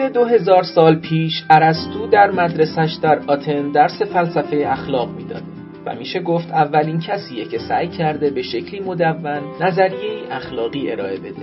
حدود 0.00 0.12
دو 0.12 0.24
هزار 0.24 0.62
سال 0.62 0.94
پیش 0.94 1.44
ارسطو 1.50 2.06
در 2.06 2.30
مدرسش 2.30 2.98
در 3.02 3.18
آتن 3.26 3.70
درس 3.70 4.02
فلسفه 4.02 4.64
اخلاق 4.66 5.10
می‌داد 5.16 5.42
و 5.86 5.94
میشه 5.94 6.20
گفت 6.20 6.50
اولین 6.50 7.00
کسیه 7.00 7.44
که 7.44 7.58
سعی 7.58 7.88
کرده 7.88 8.30
به 8.30 8.42
شکلی 8.42 8.80
مدون 8.80 9.42
نظریه 9.60 10.22
اخلاقی 10.30 10.92
ارائه 10.92 11.18
بده. 11.18 11.42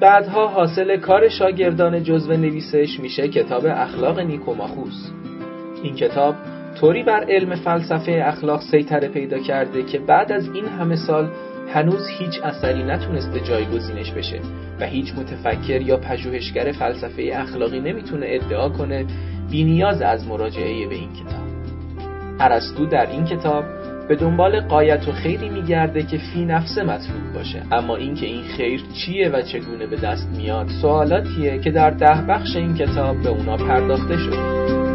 بعدها 0.00 0.48
حاصل 0.48 0.96
کار 0.96 1.28
شاگردان 1.28 2.02
جزو 2.02 2.32
نویسش 2.32 3.00
میشه 3.00 3.28
کتاب 3.28 3.66
اخلاق 3.66 4.20
نیکوماخوس. 4.20 5.10
این 5.82 5.94
کتاب 5.94 6.34
طوری 6.80 7.02
بر 7.02 7.24
علم 7.28 7.54
فلسفه 7.54 8.22
اخلاق 8.24 8.60
سیطره 8.70 9.08
پیدا 9.08 9.38
کرده 9.38 9.82
که 9.82 9.98
بعد 9.98 10.32
از 10.32 10.48
این 10.54 10.64
همه 10.64 10.96
سال 10.96 11.28
هنوز 11.68 12.08
هیچ 12.08 12.40
اثری 12.44 12.82
نتونسته 12.82 13.40
جایگزینش 13.40 14.10
بشه 14.10 14.40
و 14.80 14.86
هیچ 14.86 15.14
متفکر 15.14 15.80
یا 15.80 15.96
پژوهشگر 15.96 16.72
فلسفه 16.72 17.30
اخلاقی 17.34 17.80
نمی‌تونه 17.80 18.26
ادعا 18.28 18.68
کنه 18.68 19.06
بینیاز 19.50 20.02
از 20.02 20.26
مراجعه 20.26 20.88
به 20.88 20.94
این 20.94 21.12
کتاب. 21.12 21.42
ارسطو 22.40 22.86
در 22.86 23.10
این 23.10 23.24
کتاب 23.24 23.64
به 24.08 24.16
دنبال 24.16 24.60
قایت 24.60 25.08
و 25.08 25.12
خیری 25.12 25.48
میگرده 25.48 26.02
که 26.02 26.18
فی 26.18 26.44
نفسه 26.44 26.82
مطلوب 26.82 27.32
باشه. 27.34 27.62
اما 27.72 27.96
اینکه 27.96 28.26
این 28.26 28.42
خیر 28.42 28.82
چیه 28.94 29.28
و 29.28 29.42
چگونه 29.42 29.86
به 29.86 29.96
دست 29.96 30.28
میاد 30.36 30.68
سوالاتیه 30.82 31.58
که 31.58 31.70
در 31.70 31.90
ده 31.90 32.22
بخش 32.28 32.56
این 32.56 32.74
کتاب 32.74 33.22
به 33.22 33.28
اونا 33.28 33.56
پرداخته 33.56 34.16
شده. 34.16 34.91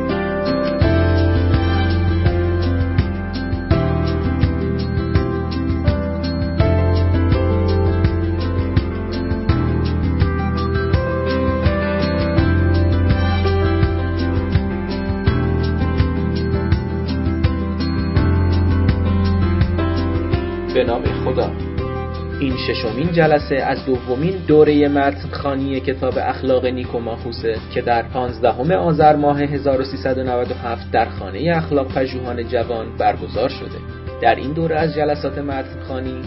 ششمین 22.68 23.12
جلسه 23.12 23.56
از 23.56 23.86
دومین 23.86 24.34
دوره 24.48 24.88
متنخانی 24.88 25.80
کتاب 25.80 26.14
اخلاق 26.18 26.66
نیکوماخوسه 26.66 27.58
که 27.74 27.82
در 27.82 28.02
15 28.02 28.76
آذر 28.76 29.16
ماه 29.16 29.42
1397 29.42 30.92
در 30.92 31.06
خانه 31.06 31.54
اخلاق 31.56 31.88
پژوهان 31.88 32.48
جوان 32.48 32.98
برگزار 32.98 33.50
شده. 33.50 33.78
در 34.22 34.36
این 34.36 34.54
دوره 34.54 34.76
از 34.76 34.96
جلسات 34.96 35.38
متنخانی 35.38 36.22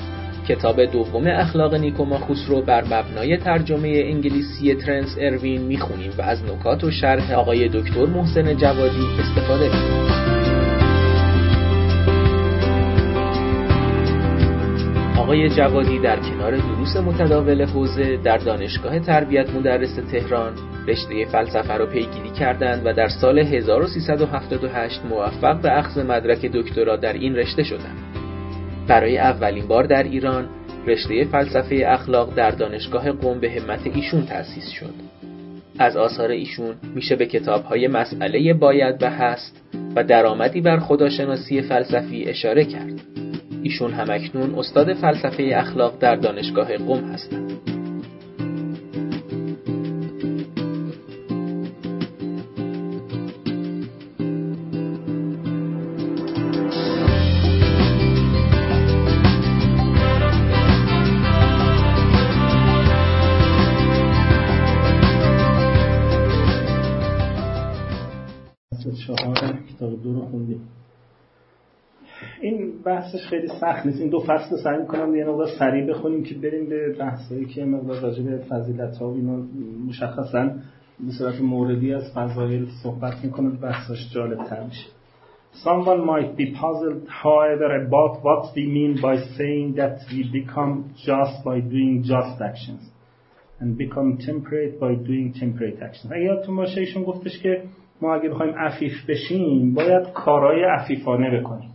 کتاب 0.49 0.85
دوم 0.85 1.27
اخلاق 1.27 1.75
نیکوماخوس 1.75 2.45
رو 2.49 2.63
بر 2.63 2.85
مبنای 2.85 3.37
ترجمه 3.37 3.89
انگلیسی 3.89 4.75
ترنس 4.75 5.17
اروین 5.21 5.63
می‌خونیم 5.63 6.13
و 6.19 6.23
از 6.23 6.45
نکات 6.45 6.85
و 6.85 6.91
شرح 6.91 7.33
آقای 7.33 7.69
دکتر 7.69 8.07
محسن 8.07 8.57
جوادی 8.57 9.07
استفاده 9.19 9.65
می‌کنیم. 9.65 10.40
آقای 15.21 15.49
جوادی 15.49 15.99
در 15.99 16.17
کنار 16.17 16.57
دروس 16.57 16.97
متداول 16.97 17.65
حوزه 17.65 18.17
در 18.17 18.39
دانشگاه 18.39 18.99
تربیت 18.99 19.51
مدرس 19.51 19.95
تهران 19.95 20.53
رشته 20.89 21.25
فلسفه 21.25 21.77
را 21.77 21.87
پیگیری 21.87 22.31
کردند 22.31 22.83
و 22.87 22.93
در 22.93 23.09
سال 23.09 23.39
1378 23.39 25.01
موفق 25.05 25.61
به 25.61 25.79
اخذ 25.79 25.99
مدرک 25.99 26.47
دکترا 26.47 26.97
در 26.97 27.13
این 27.13 27.37
رشته 27.37 27.63
شدند. 27.63 27.99
برای 28.89 29.19
اولین 29.19 29.67
بار 29.67 29.85
در 29.85 30.03
ایران 30.03 30.49
رشته 30.87 31.25
فلسفه 31.25 31.85
اخلاق 31.87 32.35
در 32.35 32.51
دانشگاه 32.51 33.13
قم 33.13 33.41
به 33.41 33.51
همت 33.51 33.87
ایشون 33.95 34.27
تأسیس 34.27 34.69
شد. 34.69 34.95
از 35.79 35.97
آثار 35.97 36.31
ایشون 36.31 36.75
میشه 36.95 37.17
به 37.17 37.27
کتابهای 37.27 37.89
مسئله 37.89 38.55
باید 38.55 39.03
و 39.03 39.11
هست 39.11 39.63
و 39.97 40.05
درآمدی 40.05 40.61
بر 40.61 40.79
خداشناسی 40.79 41.63
فلسفی 41.63 42.25
اشاره 42.25 42.65
کرد. 42.65 43.20
ایشون 43.63 43.93
همکنون 43.93 44.55
استاد 44.59 44.95
فلسفه 44.95 45.53
اخلاق 45.57 45.99
در 45.99 46.17
دانشگاه 46.17 46.77
قم 46.77 47.05
هستند. 47.05 47.70
بحثش 73.13 73.27
خیلی 73.27 73.49
سخت 73.61 73.87
نیست 73.87 74.01
این 74.01 74.11
دو 74.11 74.21
فصل 74.21 74.57
سعی 74.65 74.79
می‌کنم 74.79 75.15
یه 75.15 75.25
مقدار 75.25 75.49
سریع 75.59 75.87
بخونیم 75.87 76.23
که 76.23 76.35
بریم 76.35 76.69
به 76.69 76.93
بحثایی 76.99 77.45
که 77.45 77.65
مقدار 77.65 78.01
راجع 78.01 78.23
به 78.23 78.39
فضیلت 78.39 79.03
اینا 79.03 79.43
مشخصا 79.89 80.51
به 81.01 81.13
صورت 81.19 81.41
موردی 81.41 81.95
از 81.95 82.13
فضایل 82.15 82.67
صحبت 82.83 83.25
می‌کنه 83.25 83.51
بحثش 83.51 84.15
جالب 84.15 84.45
تر 84.45 84.65
میشه 84.65 84.87
Someone 85.65 86.03
might 86.13 86.37
be 86.37 86.47
puzzled, 86.61 87.09
however, 87.25 87.69
about 87.85 88.13
what 88.27 88.43
we 88.55 88.65
mean 88.77 88.93
by 89.03 89.17
saying 89.37 89.75
that 89.81 89.97
we 90.11 90.21
become 90.41 90.73
just 91.09 91.37
by 91.49 91.59
doing 91.75 92.05
just 92.13 92.37
actions 92.51 92.83
and 93.61 93.77
become 93.77 94.09
temperate 94.29 94.75
by 94.85 94.93
doing 94.95 95.35
temperate 95.41 95.79
actions. 95.83 96.13
اگه 96.13 96.25
یادتون 96.25 96.57
باشه 96.57 96.81
ایشون 96.81 97.03
گفتش 97.03 97.43
که 97.43 97.63
ما 98.03 98.15
اگه 98.15 98.29
بخوایم 98.29 98.55
عفیف 98.55 99.11
بشیم 99.11 99.75
باید 99.75 100.13
کارهای 100.13 100.65
عفیفانه 100.65 101.41
بکنیم. 101.41 101.71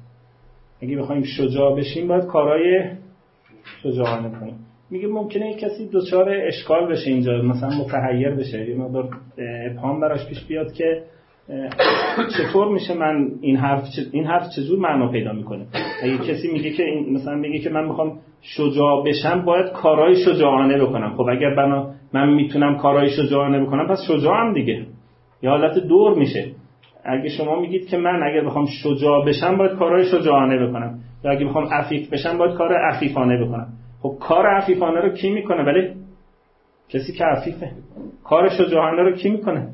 اگه 0.85 0.97
بخوایم 0.97 1.23
شجاع 1.23 1.77
بشیم 1.77 2.07
باید 2.07 2.25
کارهای 2.25 2.89
شجاعانه 3.83 4.39
کنیم. 4.39 4.55
میگه 4.91 5.07
ممکنه 5.07 5.49
یک 5.49 5.59
کسی 5.59 5.89
دچار 5.93 6.29
اشکال 6.29 6.91
بشه 6.91 7.11
اینجا 7.11 7.41
مثلا 7.41 7.69
متحیر 7.69 8.29
بشه. 8.29 8.69
یه 8.69 8.75
مقدار 8.75 9.09
ابهام 9.71 9.99
براش 9.99 10.27
پیش 10.29 10.45
بیاد 10.45 10.73
که 10.73 11.03
چطور 12.37 12.73
میشه 12.73 12.93
من 12.93 13.31
این 13.41 13.57
حرف 13.57 13.83
این 14.11 14.25
حرف 14.25 14.43
چجور 14.55 14.79
معنا 14.79 15.11
پیدا 15.11 15.33
می‌کنه؟ 15.33 15.65
اگه 16.03 16.17
کسی 16.17 16.51
میگه 16.51 16.69
که 16.69 16.83
این 16.83 17.13
مثلا 17.13 17.35
میگه 17.35 17.59
که 17.59 17.69
من 17.69 17.85
می‌خوام 17.85 18.19
شجاع 18.41 19.03
بشم 19.05 19.45
باید 19.45 19.71
کارهای 19.71 20.15
شجاعانه 20.15 20.85
بکنم. 20.85 21.13
خب 21.17 21.25
اگر 21.29 21.55
بنا 21.57 21.91
من 22.13 22.33
می‌تونم 22.33 22.77
کارهای 22.77 23.09
شجاعانه 23.09 23.65
بکنم 23.65 23.87
پس 23.87 23.99
شجاعم 24.07 24.53
دیگه. 24.53 24.85
یا 25.41 25.49
حالت 25.49 25.79
دور 25.79 26.17
میشه. 26.19 26.45
اگه 27.05 27.29
شما 27.29 27.59
میگید 27.59 27.87
که 27.87 27.97
من 27.97 28.23
اگر 28.23 28.45
بخوام 28.45 28.65
شجاع 28.83 29.25
بشم 29.25 29.57
باید 29.57 29.71
کارهای 29.71 30.05
شجاعانه 30.05 30.67
بکنم. 30.67 30.99
یا 31.23 31.31
اگه 31.31 31.45
بخوام 31.45 31.65
عفیف 31.65 32.13
بشم 32.13 32.37
باید 32.37 32.57
کار 32.57 32.73
عفیفانه 32.73 33.45
بکنم. 33.45 33.67
خب 34.01 34.17
کار 34.19 34.47
عفیفانه 34.47 35.01
رو 35.01 35.09
کی 35.09 35.29
می‌کنه؟ 35.29 35.63
ولی 35.63 35.89
کسی 36.89 37.13
که 37.13 37.25
عفیفه. 37.25 37.71
کار 38.23 38.49
شجاعانه 38.49 39.01
رو 39.01 39.11
کی 39.11 39.29
می‌کنه؟ 39.29 39.67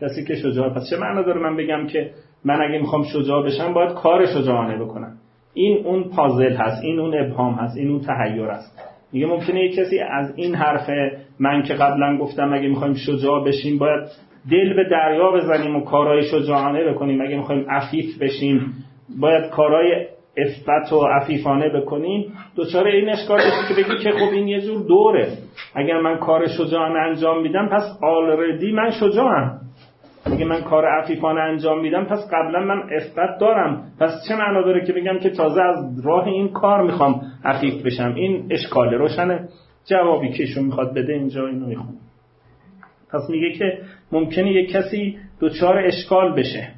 کسی 0.00 0.24
که 0.24 0.34
شجاع. 0.34 0.68
پس 0.68 0.90
چه 0.90 0.96
معنا 0.96 1.22
داره 1.22 1.40
من 1.40 1.56
بگم 1.56 1.86
که 1.86 2.10
من 2.44 2.62
اگه 2.62 2.78
می‌خوام 2.78 3.02
شجاع 3.02 3.46
بشم 3.46 3.72
باید 3.72 3.92
کار 3.94 4.26
شجاعانه 4.26 4.84
بکنم؟ 4.84 5.16
این 5.54 5.86
اون 5.86 6.04
پازل 6.04 6.52
هست 6.52 6.84
این 6.84 6.98
اون 6.98 7.14
ابهام 7.24 7.54
هست 7.54 7.76
این 7.76 7.90
اون 7.90 8.00
تحیر 8.00 8.44
هست 8.44 8.94
میگه 9.12 9.26
ممکنه 9.26 9.60
یک 9.60 9.76
کسی 9.76 9.98
از 9.98 10.32
این 10.36 10.54
حرف 10.54 10.90
من 11.38 11.62
که 11.62 11.74
قبلا 11.74 12.18
گفتم 12.18 12.52
اگه 12.52 12.68
می‌خوایم 12.68 12.94
شجاع 12.94 13.44
بشیم 13.44 13.78
باید 13.78 14.08
دل 14.50 14.76
به 14.76 14.84
دریا 14.90 15.30
بزنیم 15.30 15.76
و 15.76 15.84
کارهای 15.84 16.22
شجاعانه 16.22 16.92
بکنیم. 16.92 17.20
اگه 17.20 17.36
می‌خوایم 17.36 17.66
عفیف 17.70 18.18
بشیم 18.22 18.74
باید 19.20 19.50
کارهای 19.50 20.06
اثبت 20.36 20.92
و 20.92 21.06
عفیفانه 21.06 21.68
بکنیم. 21.68 22.32
دوچاره 22.56 22.92
این 22.92 23.08
اشکال 23.08 23.40
که 23.68 23.74
بگی 23.74 24.04
که 24.04 24.10
خب 24.10 24.32
این 24.32 24.48
یه 24.48 24.60
جور 24.60 24.86
دوره. 24.86 25.28
اگر 25.74 26.00
من 26.00 26.18
کار 26.18 26.46
شجاعانه 26.46 26.98
انجام 26.98 27.42
میدم 27.42 27.68
پس 27.68 27.98
آلردی 28.02 28.72
من 28.72 28.90
شجاعم. 28.90 29.60
اگه 30.26 30.44
من 30.44 30.60
کار 30.60 30.84
عفیفانه 30.86 31.40
انجام 31.40 31.80
میدم 31.80 32.04
پس 32.04 32.30
قبلا 32.32 32.60
من 32.60 32.82
اثبات 32.92 33.40
دارم. 33.40 33.82
پس 34.00 34.10
چه 34.28 34.36
معنا 34.36 34.62
داره 34.62 34.86
که 34.86 34.92
بگم 34.92 35.18
که 35.18 35.30
تازه 35.30 35.62
از 35.62 36.06
راه 36.06 36.26
این 36.26 36.48
کار 36.48 36.82
می‌خوام 36.82 37.20
عفیف 37.44 37.86
بشم؟ 37.86 38.14
این 38.14 38.46
اشکاله 38.50 38.96
روشنه. 38.96 39.48
جوابی 39.90 40.28
که 40.28 40.42
ایشون 40.42 40.64
می‌خواد 40.64 40.94
بده 40.94 41.12
اینجا 41.12 41.46
اینو 41.46 41.66
می‌خوام 41.66 41.88
پس 43.14 43.30
میگه 43.30 43.52
که 43.52 43.78
ممکنه 44.12 44.52
یک 44.52 44.70
کسی 44.70 45.18
دچار 45.40 45.78
اشکال 45.78 46.34
بشه. 46.34 46.68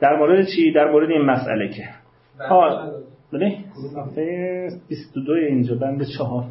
در 0.00 0.16
مورد 0.16 0.46
چی؟ 0.46 0.72
در 0.72 0.90
مورد 0.90 1.10
این 1.10 1.22
مسئله 1.22 1.68
که. 1.68 1.84
ها 2.48 2.90
بله؟ 3.32 3.58
صفحه 3.94 4.68
22 4.88 5.32
اینجا 5.32 5.74
بند 5.74 6.02
4 6.18 6.44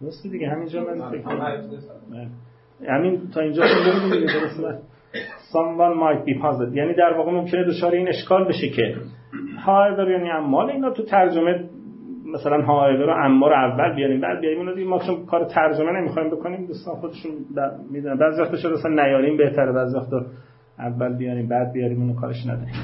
درست 0.00 0.26
دیگه 0.26 0.48
همینجا 0.48 0.84
من 0.84 1.10
فکر 1.10 1.28
همین 2.88 3.20
تا 3.34 3.40
اینجا 3.40 3.62
دیگه 3.64 4.32
درست. 4.32 4.82
Someone 5.52 5.94
might 6.02 6.24
be 6.28 6.34
puzzled. 6.42 6.76
یعنی 6.76 6.94
در 6.94 7.12
واقع 7.18 7.32
ممکنه 7.32 7.64
دچار 7.64 7.92
این 7.92 8.08
اشکال 8.08 8.48
بشه 8.48 8.68
که. 8.68 8.96
however 9.66 10.08
یعنی 10.10 10.30
اما 10.30 10.68
اینا 10.68 10.90
تو 10.90 11.02
ترجمه 11.02 11.64
مثلا 12.34 12.62
هایوه 12.62 13.04
رو 13.04 13.14
اما 13.24 13.48
رو 13.48 13.54
اول 13.54 13.94
بیاریم 13.94 14.20
بعد 14.20 14.40
بیاریم. 14.40 14.74
دیگه 14.74 14.88
ما 14.88 14.98
چون 14.98 15.26
کار 15.26 15.44
ترجمه 15.44 15.92
نمی‌خوایم 15.92 16.30
بکنیم 16.30 16.66
دوستان 16.66 16.94
خودشون 16.94 17.32
می‌دونن. 17.92 18.18
بعضی 18.18 18.42
وقتا 18.42 18.56
شده 18.56 18.72
مثلا 18.72 19.04
نیاریم 19.04 19.36
بهتره 19.36 19.72
بعضی 19.72 19.96
وقتا 19.96 20.20
اول 20.78 21.16
بیاریم 21.16 21.48
بعد 21.48 21.72
بیاریم 21.72 22.00
اونو 22.00 22.14
کارش 22.14 22.46
نداریم. 22.46 22.74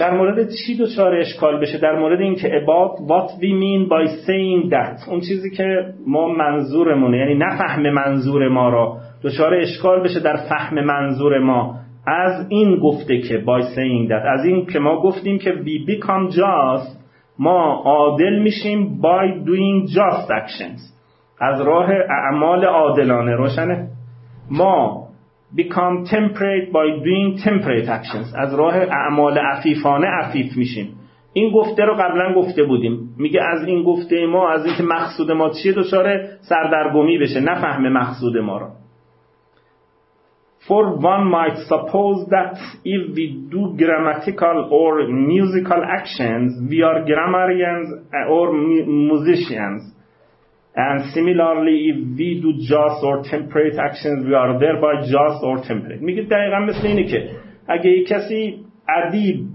در 0.00 0.16
مورد 0.16 0.48
چی 0.48 0.78
دچار 0.80 1.14
اشکال 1.14 1.60
بشه؟ 1.60 1.78
در 1.78 1.98
مورد 1.98 2.20
اینکه 2.20 2.48
about 2.48 2.96
what 2.98 3.30
we 3.40 3.50
mean 3.62 3.88
by 3.88 4.08
saying 4.26 4.70
that. 4.70 5.08
اون 5.08 5.20
چیزی 5.20 5.50
که 5.50 5.94
ما 6.06 6.28
منظورمونه 6.28 7.16
یعنی 7.16 7.34
نفهم 7.34 7.90
منظور 7.90 8.48
ما 8.48 8.68
را. 8.68 8.96
دچار 9.22 9.54
اشکال 9.54 10.02
بشه 10.02 10.20
در 10.20 10.36
فهم 10.36 10.84
منظور 10.84 11.38
ما. 11.38 11.74
از 12.06 12.46
این 12.48 12.76
گفته 12.76 13.18
که 13.18 13.38
by 13.38 13.62
saying 13.62 14.10
that 14.10 14.26
از 14.38 14.44
این 14.44 14.66
که 14.66 14.78
ما 14.78 15.02
گفتیم 15.02 15.38
که 15.38 15.50
we 15.50 15.90
become 15.90 16.32
just 16.32 16.99
ما 17.40 17.82
عادل 17.84 18.38
میشیم 18.38 19.00
by 19.02 19.46
doing 19.46 19.88
just 19.88 20.30
actions. 20.30 20.80
از 21.40 21.60
راه 21.60 21.88
اعمال 22.10 22.64
عادلانه 22.64 23.36
روشنه. 23.36 23.88
ما 24.50 25.06
become 25.56 26.06
temperate 26.06 26.70
by 26.72 27.04
doing 27.04 27.42
temperate 27.44 27.88
actions. 27.88 28.38
از 28.38 28.54
راه 28.54 28.74
اعمال 28.76 29.38
عفیفانه 29.38 30.06
عفیف 30.06 30.56
میشیم. 30.56 30.88
این 31.32 31.52
گفته 31.52 31.84
رو 31.84 31.94
قبلا 31.94 32.34
گفته 32.34 32.62
بودیم. 32.62 33.14
میگه 33.18 33.40
از 33.42 33.68
این 33.68 33.82
گفته 33.82 34.26
ما 34.26 34.50
از 34.50 34.66
اینکه 34.66 34.82
مقصود 34.82 35.30
ما 35.30 35.50
چیه؟ 35.50 35.72
دچار 35.72 36.16
سردرگمی 36.40 37.18
بشه. 37.18 37.40
نفهم 37.40 37.92
مقصود 37.92 38.36
ما 38.36 38.58
رو. 38.58 38.66
For 40.68 40.96
one 40.98 41.30
might 41.30 41.56
suppose 41.68 42.28
that 42.28 42.52
if 42.84 43.14
we 43.16 43.46
do 43.50 43.74
grammatical 43.78 44.68
or 44.70 45.08
musical 45.08 45.80
actions, 45.98 46.68
we 46.68 46.82
are 46.82 47.04
grammarians 47.04 47.88
or 48.28 48.52
musicians. 48.52 49.92
And 50.76 51.12
similarly, 51.12 51.76
if 51.90 52.18
we 52.18 52.40
do 52.42 52.52
just 52.62 53.02
or 53.02 53.22
temperate 53.24 53.76
actions, 53.78 54.26
we 54.26 54.34
are 54.34 54.58
thereby 54.58 55.02
just 55.02 55.42
or 55.42 55.56
temperate. 55.64 56.00
میگه 56.00 56.22
دقیقا 56.22 56.58
مثل 56.58 56.86
اینه 56.86 57.04
که 57.04 57.30
اگه 57.68 57.90
یک 57.90 58.08
کسی 58.08 58.64
ادیب 58.88 59.46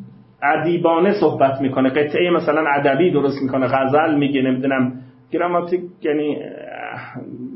ادیبانه 0.44 1.14
صحبت 1.14 1.62
می‌کنه 1.62 1.90
قطعه 1.90 2.30
مثلا 2.30 2.66
ادبی 2.76 3.12
درست 3.12 3.42
می‌کنه 3.42 3.68
غزل 3.68 4.16
میگه 4.16 4.42
نمی‌دونم 4.42 4.94
گراماتیک 5.32 5.82
یعنی 6.02 6.38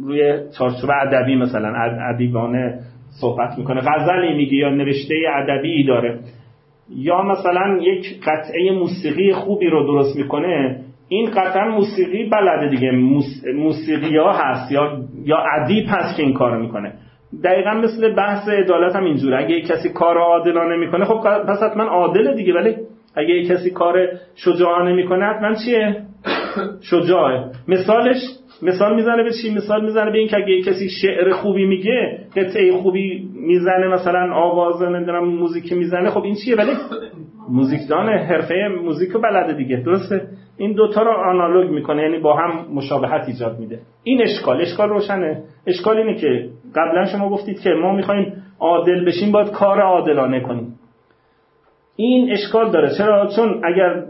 روی 0.04 0.40
چارچوب 0.57 0.90
ادبی 1.01 1.36
مثلا 1.36 1.74
ادیبانه 2.13 2.80
صحبت 3.22 3.58
می‌کنه. 3.58 3.82
غزلی 3.82 4.34
میگه 4.34 4.54
یا 4.54 4.70
نوشته 4.70 5.16
ادبی 5.36 5.84
داره. 5.84 6.20
یا 6.96 7.22
مثلا 7.22 7.78
یک 7.82 8.20
قطعه 8.24 8.72
موسیقی 8.72 9.34
خوبی 9.34 9.68
رو 9.68 9.86
درست 9.88 10.16
می‌کنه 10.18 10.80
این 11.10 11.32
قطعا 11.32 11.66
موسیقی 11.66 12.30
بلده 12.30 12.70
دیگه. 12.70 12.92
موسیقی 13.56 14.18
ها 14.18 14.34
هست 14.34 14.72
یا 14.72 14.98
یا 15.26 15.38
ادیب 15.38 15.86
هست 15.88 16.18
که 16.18 16.24
این 16.24 16.34
کارو 16.34 16.60
می‌کنه. 16.60 16.94
دقیقا 17.44 17.74
مثل 17.74 18.16
بحث 18.16 18.50
عدالت 18.50 18.96
هم 18.96 19.04
اینجوره. 19.04 19.38
اگه 19.38 19.62
کسی 19.62 19.90
کار 19.90 20.18
عادلانه 20.18 20.76
می‌کنه 20.78 21.06
خب 21.06 21.44
پس 21.48 21.64
حتما 21.64 21.84
عادله 21.84 22.34
دیگه. 22.34 22.54
ولی 22.54 22.76
اگه 23.16 23.44
کسی 23.46 23.72
کار 23.72 24.08
شجاعانه 24.36 24.94
می‌کنه 24.94 25.26
حتما 25.26 25.54
چیه؟ 25.66 26.04
شجاعه. 26.92 27.46
مثالش 27.68 28.18
مثال 28.62 28.96
می‌زنه 28.96 29.24
به 29.24 29.30
چی؟ 29.42 29.56
مثال 29.56 29.86
می‌زنه 29.86 30.12
به 30.12 30.18
این 30.18 30.28
که 30.28 30.38
اگه 30.38 30.62
کسی 30.62 30.90
شعر 31.02 31.32
خوبی 31.32 31.66
میگه 31.66 32.20
قطعه 32.36 32.72
خوبی 32.72 33.30
می‌زنه 33.34 33.88
مثلا 33.88 34.34
آواز 34.34 34.82
نمی‌دونم 34.82 35.26
موزیک 35.26 35.74
می‌زنه 35.74 36.10
خب 36.10 36.24
این 36.24 36.36
چیه؟ 36.46 36.56
ولی 36.56 36.72
موزیکدان 37.50 38.10
حرفه 38.10 38.68
موزیک 38.84 39.14
بلده 39.14 39.54
دیگه 39.54 39.78
درسته؟ 39.78 40.28
این 40.58 40.74
دوتا 40.74 41.02
رو 41.02 41.12
آنالوگ 41.12 41.72
می‌کنه 41.72 42.02
یعنی 42.02 42.20
با 42.20 42.36
هم 42.36 42.66
مشابهت 42.74 43.28
ایجاد 43.28 43.60
میده. 43.60 43.80
این 44.04 44.22
اشکال 44.22 44.62
اشکال 44.62 44.90
روشنه. 44.90 45.44
اشکال 45.68 45.98
اینه 45.98 46.16
که 46.16 46.50
قبلا 46.76 47.06
شما 47.06 47.30
گفتید 47.30 47.62
که 47.62 47.70
ما 47.70 47.96
می‌خوایم 47.96 48.34
عادل 48.60 49.06
بشیم 49.06 49.32
باید 49.32 49.52
کار 49.52 49.82
عادلانه 49.82 50.42
کنیم. 50.42 50.80
این 51.96 52.32
اشکال 52.32 52.72
داره. 52.72 52.90
چرا؟ 52.98 53.28
چون 53.36 53.62
اگر 53.64 54.04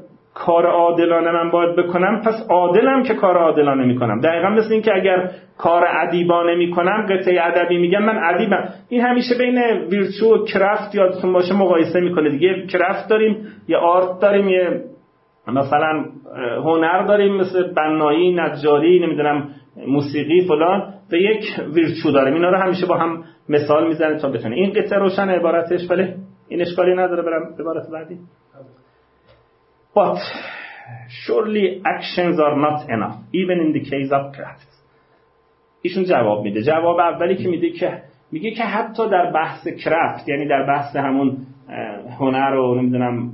کار 0.45 0.65
عادلانه 0.65 1.31
من 1.31 1.51
باید 1.51 1.75
بکنم 1.75 2.21
پس 2.25 2.47
عادلم 2.50 3.03
که 3.03 3.13
کار 3.13 3.38
عادلانه 3.38 3.86
می‌کنم. 3.86 4.19
دقیقا 4.19 4.50
مثل 4.50 4.74
این 4.74 4.81
که 4.81 4.95
اگر 4.95 5.30
کار 5.57 5.86
ادیبانه 5.88 6.56
می‌کنم 6.56 7.06
قطعه 7.09 7.41
ادبی 7.41 7.77
میگم 7.77 8.03
من 8.03 8.19
ادیبم. 8.24 8.69
این 8.89 9.01
همیشه 9.01 9.38
بین 9.38 9.57
ویرچو 9.91 10.36
و 10.36 10.45
کرافت 10.45 10.95
یادتون 10.95 11.33
باشه 11.33 11.53
مقایسه 11.53 12.00
می‌کنه 12.00 12.30
دیگه. 12.30 12.65
کرافت 12.68 13.09
داریم 13.09 13.47
یه 13.68 13.77
آرت 13.77 14.21
داریم 14.21 14.50
یه 14.50 14.83
مثلا 15.47 16.06
هنر 16.63 17.06
داریم 17.06 17.36
مثل 17.36 17.74
بنایی 17.74 18.36
نجاری 18.36 19.00
نمی‌دونم 19.00 19.50
موسیقی 19.88 20.41
فلان. 20.47 20.94
و 21.12 21.15
یک 21.15 21.44
ویرچو 21.74 22.12
داریم. 22.12 22.33
اینا 22.33 22.50
رو 22.50 22.57
همیشه 22.57 22.86
با 22.86 22.95
هم 22.95 23.24
مثال 23.50 23.88
می‌زنه 23.88 24.19
تا 24.19 24.30
بتونه. 24.30 24.56
این 24.56 24.74
قطعه 24.74 25.00
روشن 25.00 25.30
عبارتش 25.30 25.91
ولی 25.91 26.13
این 26.50 26.62
اشکالی 26.62 26.95
نداره 26.95 27.24
برم 27.24 27.41
عبارت 27.59 27.83
بعدی. 27.94 28.18
But 30.00 30.18
surely 31.24 31.81
actions 31.96 32.40
are 32.40 32.56
not 32.68 32.90
enough 32.96 33.18
even 33.42 33.57
in 33.66 33.69
the 33.78 33.84
case 33.92 34.12
of 34.18 34.24
craft 34.36 34.69
ایشون 35.81 36.04
جواب 36.04 36.44
میده. 36.44 36.63
جواب 36.63 37.00
اولی 37.00 37.36
که 37.36 37.50
میده 37.50 37.69
که 37.69 38.01
میگه 38.31 38.51
که 38.51 38.63
حتی 38.63 39.10
در 39.10 39.31
بحث 39.31 39.68
کرافت 39.68 40.30
یعنی 40.30 40.48
در 40.48 40.66
بحث 40.68 40.96
همون 40.96 41.38
هنر 42.19 42.56
و 42.56 42.75
نمی‌دونم 42.75 43.31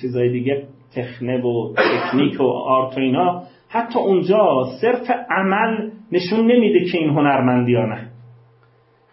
چیزهای 0.00 0.28
دیگه 0.28 0.66
تخنه 0.96 1.42
و 1.42 1.74
تکنیک 1.76 2.40
و 2.40 2.44
آرت 2.44 2.96
و 2.96 3.00
اینا 3.00 3.42
حتی 3.68 3.98
اونجا 3.98 4.64
صرف 4.80 5.10
عمل 5.30 5.90
نشون 6.12 6.40
نمیده 6.40 6.84
که 6.84 6.98
این 6.98 7.10
هنرمندیانه 7.10 8.08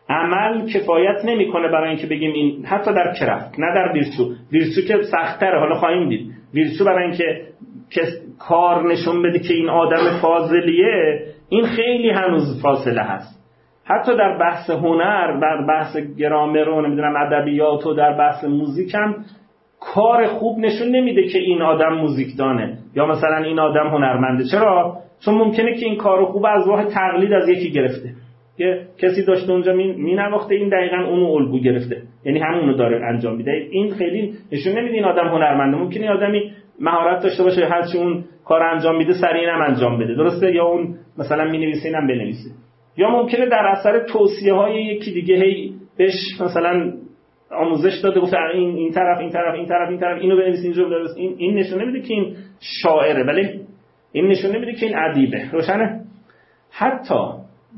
عمل 0.10 0.70
کفایت 0.70 1.26
نمی‌کنه 1.26 1.68
برای 1.68 1.90
اینکه 1.90 2.08
بگیم 2.08 2.34
این 2.34 2.66
حتی 2.66 2.94
در 2.94 3.14
کرفت 3.20 3.60
نه 3.60 3.76
در 3.76 3.92
ویرچو 3.94 4.34
ویرچو 4.52 4.82
که 4.88 5.04
سختره 5.04 5.60
حالا 5.60 5.76
خواهیم 5.76 6.10
دید. 6.10 6.41
ویرچو 6.54 6.86
برای 6.86 7.04
اینکه 7.04 7.42
کار 8.40 8.92
نشون 8.92 9.22
بده 9.22 9.40
که 9.40 9.54
این 9.54 9.70
آدم 9.70 10.20
فاضلیه 10.22 11.20
این 11.50 11.66
خیلی 11.66 12.10
هنوز 12.10 12.62
فاصله 12.62 13.02
هست. 13.02 13.42
حتی 13.86 14.18
در 14.18 14.38
بحث 14.38 14.70
هنر 14.70 15.40
در 15.40 15.66
بحث 15.68 15.98
گرامر 16.18 16.70
و 16.70 16.82
نمی‌دونم 16.82 17.14
ادبیات 17.16 17.88
و 17.88 17.94
در 17.94 18.18
بحث 18.18 18.44
موزیک 18.44 18.96
هم 18.96 19.16
کار 19.80 20.28
خوب 20.28 20.60
نشون 20.60 20.88
نمیده 20.88 21.24
که 21.28 21.40
این 21.40 21.62
آدم 21.62 21.94
موزیکدانه. 21.94 22.78
یا 22.96 23.06
مثلا 23.06 23.38
این 23.38 23.60
آدم 23.60 23.88
هنرمنده. 23.88 24.44
چرا؟ 24.52 24.98
چون 25.26 25.36
ممکنه 25.36 25.76
که 25.80 25.86
این 25.86 25.98
کار 25.98 26.26
خوب 26.26 26.46
از 26.46 26.68
راه 26.68 26.86
تقلید 26.86 27.34
از 27.34 27.50
یکی 27.50 27.72
گرفته. 27.72 28.10
که 28.58 28.88
کسی 28.98 29.26
داشته 29.26 29.52
اونجا 29.52 29.74
می 29.74 30.16
نواخته 30.16 30.56
این 30.56 30.70
دقیقا 30.70 30.98
اونو 30.98 31.32
الگو 31.32 31.60
گرفته. 31.60 32.02
یعنی 32.26 32.40
همونو 32.40 32.78
داره 32.78 33.06
انجام 33.06 33.36
میده. 33.36 33.52
این 33.72 33.92
خیلی 33.94 34.34
نشون 34.52 34.74
نمیده 34.74 34.96
این 34.96 35.06
آدم 35.06 35.28
هنرمنده. 35.28 35.78
ممکنه 35.78 36.10
آدمی 36.10 36.52
مهارت 36.80 37.24
داشته 37.24 37.44
باشه 37.44 37.66
هرچی 37.66 37.98
اون 37.98 38.24
کار 38.46 38.64
انجام 38.64 38.98
میده 38.98 39.14
سریع 39.14 39.50
هم 39.50 39.62
انجام 39.62 40.00
بده. 40.00 40.16
درسته؟ 40.16 40.56
یا 40.56 40.66
اون 40.66 40.96
مثلا 41.18 41.44
می‌نویسه 41.44 41.90
اینم 41.90 42.08
بنویسه. 42.08 42.50
یا 42.98 43.10
ممکنه 43.10 43.46
در 43.46 43.66
اثر 43.66 44.00
توصیه 44.00 44.54
های 44.54 44.84
یکی 44.84 45.12
دیگه 45.12 45.36
هی 45.36 45.74
بهش 45.98 46.42
مثلا 46.42 46.94
آموزش 47.52 48.00
داده 48.04 48.20
گفته 48.20 48.38
این 48.54 48.76
این 48.76 48.92
طرف 48.92 49.20
این 49.20 49.30
طرف 49.30 49.56
این 49.56 49.66
طرف 49.66 49.90
این 49.90 50.00
طرف 50.00 50.22
اینو 50.22 50.38
بنویس 50.38 50.64
اینجا 50.64 50.84
بنویس. 50.84 51.12
این 51.18 51.36
این 51.38 51.56
نشون 51.56 51.82
نمیده 51.82 52.08
که 52.08 52.14
این 52.14 52.36
شاعره. 52.84 53.24
ولی 53.24 53.60
این 54.12 54.28
نشون 54.28 54.56
نمیده 54.56 54.74
که 54.74 54.86
این 54.86 54.98
ادیبه. 54.98 55.52
روشنه؟ 55.52 56.02
حتی 56.72 57.20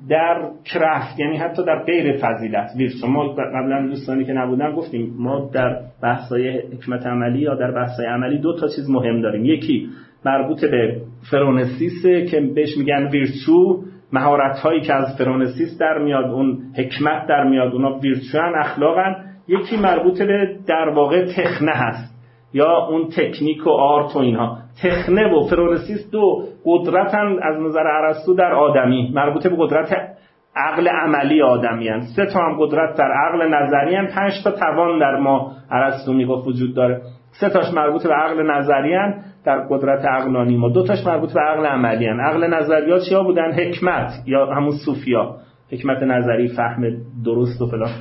در 0.09 0.50
کرافت 0.73 1.19
یعنی 1.19 1.38
حتی 1.38 1.65
در 1.65 1.83
غیر 1.83 2.17
فضیلت. 2.17 2.69
ویرس 2.77 3.03
ما 3.03 3.27
قبلا 3.27 3.88
دوستانی 3.88 4.25
که 4.25 4.33
نبودن 4.33 4.75
گفتیم 4.75 5.15
ما 5.19 5.50
در 5.53 5.79
بحثای 6.03 6.50
حکمت 6.50 7.05
عملی 7.05 7.39
یا 7.39 7.55
در 7.55 7.71
بحثای 7.71 8.05
عملی 8.05 8.38
دو 8.38 8.59
تا 8.59 8.67
چیز 8.67 8.89
مهم 8.89 9.21
داریم. 9.21 9.45
یکی 9.45 9.89
مربوط 10.25 10.65
به 10.65 11.01
فرونسیسه 11.31 12.25
که 12.25 12.41
بهش 12.55 12.77
میگن 12.77 13.07
ویرچو 13.07 13.83
مهارت 14.13 14.59
هایی 14.59 14.81
که 14.81 14.93
از 14.93 15.17
فرونسیس 15.17 15.77
در 15.77 15.97
میاد 15.97 16.25
اون 16.25 16.57
حکمت 16.77 17.27
در 17.27 17.43
میاد 17.43 17.73
اونا 17.73 18.00
ویرچوان 18.00 18.55
اخلاقن 18.55 19.15
یکی 19.47 19.77
مربوط 19.77 20.21
به 20.21 20.55
در 20.67 20.89
واقع 20.89 21.25
تخنه 21.25 21.71
هست 21.71 22.13
یا 22.53 22.88
اون 22.88 23.09
تکنیک 23.09 23.67
و 23.67 23.69
آرت 23.69 24.15
و 24.15 24.19
اینها. 24.19 24.62
تخنه 24.82 25.34
و 25.34 25.48
فرونسیس 25.48 26.12
دو 26.12 26.44
قدرتن 26.65 27.39
از 27.42 27.62
نظر 27.62 27.88
عرستو 27.88 28.34
در 28.34 28.53
آدمی 28.53 29.12
مربوط 29.15 29.48
به 29.48 29.56
قدرت 29.58 30.13
عقل 30.56 30.88
عملی 30.88 31.42
آدمی 31.42 31.89
هن. 31.89 32.01
سه 32.15 32.25
تا 32.25 32.39
هم 32.39 32.58
قدرت 32.60 32.98
در 32.98 33.12
عقل 33.12 33.48
نظری 33.48 33.96
هن. 33.96 34.08
پنج 34.08 34.32
تا 34.44 34.51
توان 34.51 35.00
در 35.00 35.15
ما 35.15 35.51
عرستو 35.72 36.13
می‌گفت 36.13 36.48
وجود 36.48 36.75
داره 36.75 37.01
سه 37.39 37.50
تاش 37.50 37.74
مربوط 37.74 38.08
به 38.08 38.13
عقل 38.13 38.51
نظری 38.51 38.94
هن. 38.94 39.24
در 39.46 39.60
قدرت 39.60 40.06
عقلانی 40.06 40.58
ما 40.58 40.70
دو 40.70 40.84
تاش 40.84 41.08
مربوط 41.08 41.34
به 41.34 41.42
عقل 41.42 41.65
عملی 41.65 42.06
هن. 42.08 42.20
عقل 42.20 42.48
نظری 42.48 42.92
ها 42.92 43.00
چیا 43.00 43.24
بودن 43.24 43.51
حکمت 43.51 44.12
یا 44.25 44.46
همون 44.46 44.72
صوفیا 44.86 45.36
حکمت 45.72 46.03
نظری 46.03 46.48
فهم 46.48 46.84
درست 47.25 47.62
و 47.62 47.68
فلان 47.68 47.92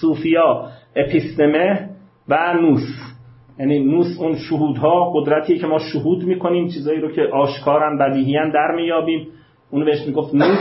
صوفیا 0.00 0.64
اپیستمه 0.96 1.88
و 2.28 2.54
نوس 2.54 3.11
یعنی 3.58 3.84
نوس 3.84 4.20
اون 4.20 4.34
شهودها 4.34 5.12
قدرتی 5.14 5.58
که 5.58 5.66
ما 5.66 5.78
شهود 5.78 6.24
می‌کنیم 6.24 6.68
چیزایی 6.68 7.00
رو 7.00 7.10
که 7.12 7.22
آشکارن 7.22 7.98
بدیهیان 7.98 8.50
در 8.50 8.74
میابیم 8.76 9.28
اونو 9.70 9.84
بهش 9.84 10.06
می‌گفت 10.06 10.34
نوس 10.34 10.58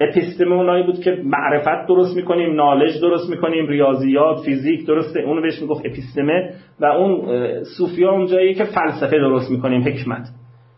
اپیستمه 0.00 0.54
اونایی 0.54 0.84
بود 0.84 1.00
که 1.00 1.22
معرفت 1.24 1.88
درست 1.88 2.16
می‌کنیم 2.16 2.54
نالج 2.54 3.00
درست 3.00 3.30
می‌کنیم 3.30 3.66
ریاضیات 3.66 4.40
فیزیک 4.44 4.86
درسته. 4.86 5.20
اونو 5.20 5.42
بهش 5.42 5.62
می‌گفت 5.62 5.86
اپیستمه 5.86 6.50
و 6.80 6.84
اون 6.86 7.22
صوفیا 7.78 8.12
اونجایی 8.12 8.54
که 8.54 8.64
فلسفه 8.64 9.18
درست 9.18 9.50
می‌کنیم 9.50 9.82
حکمت. 9.82 10.28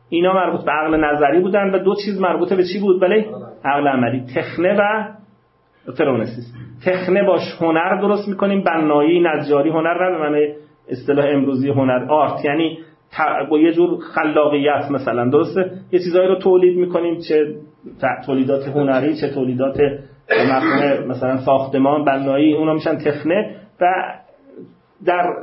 اینا 0.08 0.32
مربوط 0.32 0.64
به 0.64 0.72
عقل 0.72 1.04
نظری 1.04 1.40
بودن 1.40 1.70
و 1.74 1.78
دو 1.78 1.94
چیز 1.94 2.20
مربوطه 2.20 2.56
به 2.56 2.64
چی 2.72 2.80
بود؟ 2.80 3.00
بله 3.00 3.26
عقل 3.64 3.88
عملی. 3.88 4.22
تخنه 4.36 4.76
و 4.78 5.08
فرونسیس 5.98 6.54
تخنه 6.86 7.22
باش 7.22 7.42
هنر 7.60 8.00
درست 8.00 8.28
می‌کنیم 8.28 8.64
بنایی 8.64 9.20
نجاری 9.20 9.70
هنر 9.70 10.10
به 10.10 10.18
معنی 10.18 10.46
اصطلاح 10.90 11.24
امروزی 11.28 11.68
هنر 11.68 12.06
آرت 12.08 12.44
یعنی 12.44 12.78
با 13.50 13.58
یه 13.58 13.72
جور 13.72 13.98
خلاقیت 14.14 14.90
مثلا 14.90 15.30
درسته؟ 15.30 15.70
یه 15.92 15.98
چیزایی 15.98 16.28
رو 16.28 16.38
تولید 16.38 16.78
می‌کنیم 16.78 17.18
چه 17.28 17.54
تولیدات 18.26 18.68
هنری 18.68 19.16
چه 19.16 19.28
تولیدات 19.28 19.80
مثلا 21.08 21.38
ساختمان 21.38 22.04
بنایی 22.04 22.54
اونا 22.54 22.74
میشن 22.74 22.96
تخنه 22.96 23.56
و 23.80 23.86
در 25.06 25.34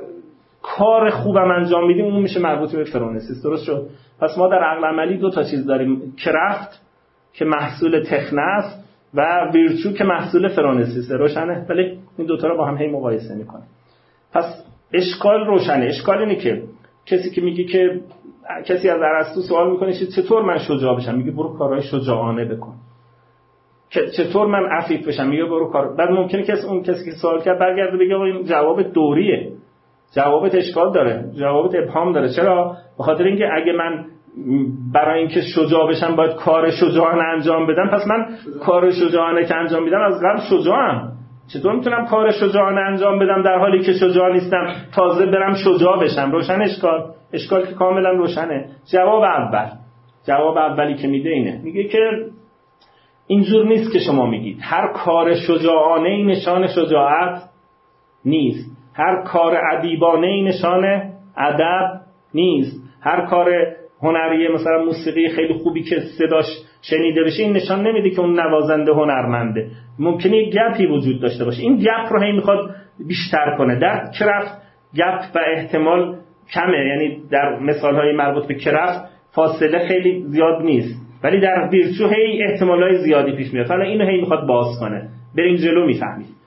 کار 0.61 1.09
خوبم 1.09 1.51
انجام 1.51 1.87
میدیم 1.87 2.05
اون 2.05 2.21
میشه 2.21 2.39
مربوط 2.39 2.75
به 2.75 2.83
فرونسیس 2.83 3.43
درست 3.43 3.63
شد؟ 3.63 3.87
پس 4.19 4.37
ما 4.37 4.47
در 4.47 4.63
عقل 4.63 4.85
عملی 4.85 5.17
دو 5.17 5.29
تا 5.29 5.43
چیز 5.43 5.65
داریم 5.65 6.13
کرفت 6.23 6.81
که 7.33 7.45
محصول 7.45 8.03
تخنه 8.03 8.41
است 8.41 8.87
و 9.13 9.51
ویرچو 9.53 9.93
که 9.93 10.03
محصول 10.03 10.47
فرونسیسه 10.47 11.15
روشنه؟ 11.15 11.65
ولی 11.69 11.99
این 12.17 12.27
دوتا 12.27 12.47
رو 12.47 12.57
با 12.57 12.65
هم 12.65 12.77
هی 12.77 12.87
مقایسه 12.87 13.35
می‌کنه 13.35 13.63
پس 14.33 14.66
اشکال 14.93 15.45
روشنه. 15.45 15.85
اشکال 15.85 16.17
اینه 16.17 16.35
که 16.35 16.63
کسی 17.05 17.29
که 17.29 17.41
میگه 17.41 17.63
که 17.63 18.01
کسی 18.65 18.89
از 18.89 19.01
ارسطو 19.01 19.41
سوال 19.41 19.71
می‌کنه 19.71 19.93
چطور 19.93 20.41
من 20.41 20.57
شجاع 20.57 20.97
بشم؟ 20.97 21.15
میگه 21.15 21.31
برو 21.31 21.57
کارهای 21.57 21.81
شجاعانه 21.81 22.45
بکن. 22.45 22.73
چطور 24.17 24.47
من 24.47 24.65
عفیف 24.71 25.07
بشم؟ 25.07 25.27
میگه 25.27 25.45
برو 25.45 25.71
کار 25.71 25.95
بعد 25.95 26.09
ممکنه 26.09 26.43
کسی 26.43 26.67
اون 26.67 26.83
کسی 26.83 27.05
که 27.05 27.11
سوال 27.11 27.41
کرد 27.41 27.59
برگرده 27.59 27.97
بگه 27.97 28.19
این 28.19 28.43
جواب 28.43 28.81
دوریه. 28.81 29.51
جوابت 30.15 30.55
اشکال 30.55 30.93
داره. 30.93 31.31
جوابت 31.39 31.75
ابهام 31.75 32.13
داره. 32.13 32.29
چرا؟ 32.29 32.77
به 32.97 33.03
خاطر 33.03 33.23
اینکه 33.23 33.45
اگه 33.53 33.73
من 33.73 34.05
برای 34.93 35.19
اینکه 35.19 35.41
شجاع 35.41 35.89
بشم 35.89 36.15
باید 36.15 36.35
کار 36.35 36.71
شجاعانه 36.71 37.23
انجام 37.23 37.67
بدم 37.67 37.89
پس 37.89 38.07
من 38.07 38.25
کار 38.61 38.91
شجاعانه 38.91 39.45
که 39.45 39.55
انجام 39.55 39.83
میدم 39.83 40.01
از 40.01 40.13
قبل 40.23 40.41
شجاعم. 40.49 41.16
چطور 41.53 41.75
می‌تونم 41.75 42.05
کار 42.05 42.31
شجاعانه 42.31 42.81
انجام 42.81 43.19
بدم 43.19 43.41
در 43.43 43.59
حالی 43.59 43.79
که 43.79 43.93
شجاع 43.93 44.33
نیستم؟ 44.33 44.67
تازه 44.95 45.25
برم 45.25 45.53
شجاع 45.53 45.99
بشم. 45.99 46.31
روشن 46.31 46.61
اشکال. 46.61 47.11
اشکال 47.33 47.65
که 47.65 47.73
کاملا 47.73 48.09
روشنه. 48.09 48.69
جواب 48.91 49.23
اول. 49.23 49.69
جواب 50.27 50.57
اولی 50.57 50.95
که 50.95 51.07
میده 51.07 51.29
اینه. 51.29 51.61
میگه 51.63 51.83
که 51.83 51.99
اینجور 53.27 53.65
نیست 53.65 53.93
که 53.93 53.99
شما 53.99 54.25
میگید. 54.25 54.57
هر 54.61 54.87
کار 54.87 55.35
شجاعانه 55.35 56.09
ای 56.09 56.23
نشان 56.23 56.67
شجاعت 56.67 57.41
نیست. 58.25 58.77
هر 58.93 59.23
کار 59.23 59.57
ادیبانه 59.73 60.27
ای 60.27 60.43
نشان 60.43 60.83
ادب 61.37 62.01
نیست. 62.33 62.81
هر 63.01 63.25
کار 63.25 63.49
هنری 64.01 64.53
مثلا 64.53 64.83
موسیقی 64.83 65.29
خیلی 65.29 65.53
خوبی 65.53 65.83
که 65.83 65.99
صداش 66.17 66.45
شنیده 66.81 67.23
بشه 67.23 67.43
این 67.43 67.53
نشان 67.53 67.87
نمیده 67.87 68.09
که 68.09 68.19
اون 68.19 68.39
نوازنده 68.39 68.91
هنرمنده. 68.91 69.67
ممکنه 69.99 70.37
یک 70.37 70.55
گپی 70.55 70.85
وجود 70.85 71.21
داشته 71.21 71.45
باشه. 71.45 71.61
این 71.61 71.77
گپ 71.77 72.13
رو 72.13 72.21
هی 72.21 72.31
می‌خواد 72.31 72.69
بیشتر 73.07 73.55
کنه. 73.57 73.79
در 73.79 74.11
کرفت 74.19 74.61
گپ 74.95 75.19
و 75.35 75.39
احتمال 75.55 76.15
کمه. 76.53 76.87
یعنی 76.87 77.17
در 77.31 77.59
مثال 77.59 77.95
های 77.95 78.15
مربوط 78.15 78.47
به 78.47 78.53
کرفت 78.53 79.01
فاصله 79.31 79.87
خیلی 79.87 80.23
زیاد 80.27 80.61
نیست. 80.61 81.07
ولی 81.23 81.39
در 81.39 81.69
ویرچو 81.71 82.07
هی 82.07 82.43
احتمال 82.43 82.83
های 82.83 82.97
زیادی 82.97 83.31
پیش 83.31 83.53
میاد. 83.53 83.67
حالا 83.67 83.83
اینو 83.83 84.05
هی 84.05 84.17
می‌خواد 84.17 84.47
باز 84.47 84.67
کنه. 84.79 85.09
بریم 85.37 85.55
جلو 85.55 85.85
می‌فهمید 85.85 86.37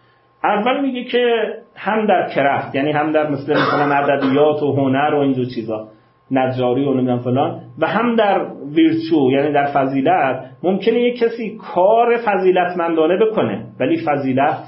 اول 0.45 0.81
میگه 0.81 1.05
که 1.05 1.55
هم 1.77 2.07
در 2.07 2.29
کرفت 2.35 2.75
یعنی 2.75 2.93
هم 2.93 3.13
در 3.13 3.31
مثل 3.31 3.53
مثلا 3.53 3.95
ادبیات 3.95 4.63
و 4.63 4.73
هنر 4.73 5.15
و 5.15 5.19
اینجور 5.19 5.47
چیزا. 5.55 5.89
نجاری 6.31 6.85
و 6.85 6.95
نمی‌دونم 6.95 7.19
فلان. 7.19 7.61
و 7.79 7.87
هم 7.87 8.17
در 8.17 8.47
ویرچو 8.75 9.31
یعنی 9.33 9.53
در 9.53 9.73
فضیلت 9.73 10.51
ممکنه 10.63 11.01
یک 11.01 11.19
کسی 11.19 11.59
کار 11.75 12.17
فضیلتمندانه 12.17 13.17
بکنه 13.17 13.67
ولی 13.81 13.97
فضیلت 13.97 14.59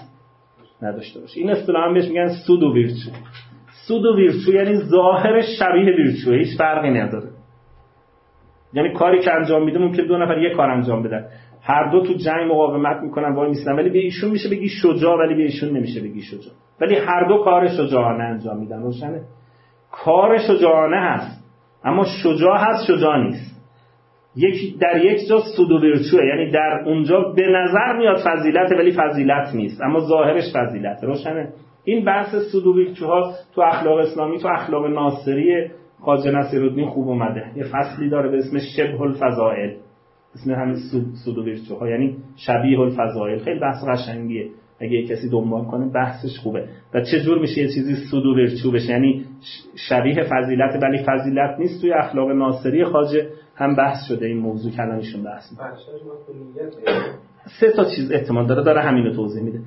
نداشته 0.82 1.20
باشه. 1.20 1.40
این 1.40 1.50
اصطلاح 1.50 1.86
هم 1.86 1.94
بهش 1.94 2.08
میگن 2.08 2.28
سود 2.46 2.62
و 2.62 2.74
ویرچو. 2.74 3.10
سود 3.88 4.04
و 4.04 4.16
ویرچو 4.16 4.52
یعنی 4.54 4.74
ظاهر 4.74 5.40
شبیه 5.40 5.96
ویرچو 5.96 6.32
هیچ 6.32 6.58
فرقی 6.58 6.90
نداره. 6.90 7.28
یعنی 8.72 8.92
کاری 8.92 9.20
که 9.20 9.32
انجام 9.32 9.64
میده 9.64 9.78
ممکن 9.78 10.02
دو 10.02 10.18
نفر 10.18 10.38
یک 10.38 10.52
کار 10.52 10.70
انجام 10.70 11.02
بدن. 11.02 11.24
هر 11.62 11.90
دو 11.92 12.00
تو 12.00 12.12
جنگ 12.12 12.50
مقاومت 12.50 13.02
می‌کنن 13.02 13.34
وای 13.34 13.48
میسن 13.48 13.72
ولی 13.72 13.90
به 13.90 13.98
ایشون 13.98 14.30
میشه 14.30 14.48
بگی 14.50 14.68
شجاع 14.68 15.18
ولی 15.18 15.34
به 15.34 15.42
ایشون 15.42 15.76
نمیشه 15.76 16.00
بگی 16.00 16.22
شجاع. 16.22 16.54
ولی 16.80 16.96
هر 16.96 17.28
دو 17.28 17.38
کار 17.44 17.68
شجاعانه 17.68 18.24
انجام 18.24 18.58
میدن 18.58 18.82
روشنه. 18.82 19.20
کار 19.92 20.38
شجاعانه 20.38 20.96
هست. 20.96 21.41
اما 21.84 22.04
شجاع 22.22 22.58
هست 22.58 22.86
شجاع 22.86 23.22
نیست. 23.22 23.52
یک 24.36 24.78
در 24.78 25.04
یک 25.04 25.28
جا 25.28 25.38
سود 25.56 25.72
و 25.72 25.84
یعنی 26.24 26.50
در 26.50 26.82
اونجا 26.86 27.20
به 27.20 27.46
نظر 27.48 27.98
میاد 27.98 28.16
فضیلت 28.16 28.72
ولی 28.72 28.92
فضیلت 28.92 29.54
نیست 29.54 29.82
اما 29.82 30.00
ظاهرش 30.00 30.44
فضیلت 30.54 31.04
روشنه. 31.04 31.52
این 31.84 32.04
بحث 32.04 32.34
سود 32.52 32.66
و 32.66 32.94
ها 33.06 33.32
تو 33.54 33.60
اخلاق 33.60 33.98
اسلامی 33.98 34.38
تو 34.38 34.48
اخلاق 34.48 34.86
ناصری 34.86 35.70
خواجه 36.00 36.30
نصیرالدین 36.30 36.88
خوب 36.88 37.08
اومده. 37.08 37.44
یه 37.56 37.64
فصلی 37.72 38.08
داره 38.08 38.30
به 38.30 38.38
اسم 38.38 38.58
شبه 38.76 39.00
الفضائل. 39.00 39.70
اسم 40.34 40.52
همین 40.52 40.76
سود 41.24 41.38
و 41.38 41.44
ها 41.80 41.88
یعنی 41.88 42.16
شبیه 42.36 42.80
الفضائل. 42.80 43.38
خیلی 43.38 43.60
بحث 43.60 43.84
قشنگیه. 43.88 44.50
اگه 44.82 44.92
یه 44.92 45.08
کسی 45.08 45.30
دنبال 45.30 45.64
کنه 45.64 45.92
بحثش 45.94 46.38
خوبه. 46.38 46.68
و 46.94 47.00
چه 47.00 47.20
جور 47.20 47.38
میشه 47.38 47.60
یه 47.60 47.68
چیزی 47.68 47.94
سود 48.10 48.26
و 48.26 48.34
ورچو 48.34 48.70
بشه؟ 48.70 48.90
یعنی 48.90 49.24
شبیه 49.88 50.22
فضیلت 50.22 50.82
ولی 50.82 50.98
فضیلت 50.98 51.58
نیست 51.58 51.80
توی 51.80 51.92
اخلاق 51.92 52.30
ناصری 52.30 52.84
خاجه 52.84 53.28
هم 53.56 53.76
بحث 53.76 54.08
شده. 54.08 54.26
این 54.26 54.38
موضوع 54.38 54.72
کلامشون 54.72 55.22
بحث 55.22 55.44
سه 57.60 57.70
تا 57.70 57.84
چیز 57.84 58.12
احتمال 58.12 58.46
داره 58.46 58.62
داره 58.62 58.80
همینو 58.80 59.14
توضیح 59.14 59.42
میده. 59.42 59.58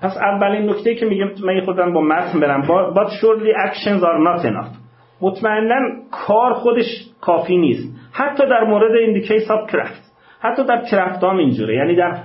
پس 0.00 0.16
اولین 0.16 0.70
نکته 0.70 0.94
که 0.94 1.06
میگم 1.06 1.26
من 1.44 1.64
خودم 1.64 1.92
با 1.92 2.00
متن 2.00 2.40
برم. 2.40 2.66
با 2.66 3.10
surely 3.20 3.70
actions 3.70 4.02
are 4.02 4.40
not 4.40 4.44
enough. 4.44 4.76
مطمئنا 5.20 5.76
کار 6.10 6.52
خودش 6.52 7.10
کافی 7.20 7.56
نیست. 7.56 7.94
حتی 8.12 8.46
در 8.46 8.64
مورد 8.64 8.96
این 8.96 9.20
case 9.20 9.50
of 9.50 9.70
craft 9.70 10.12
حتی 10.40 10.64
در 10.64 10.84
craft 10.90 11.24
هم 11.24 11.36
اینجوره. 11.36 11.74
یعنی 11.74 11.96
در 11.96 12.24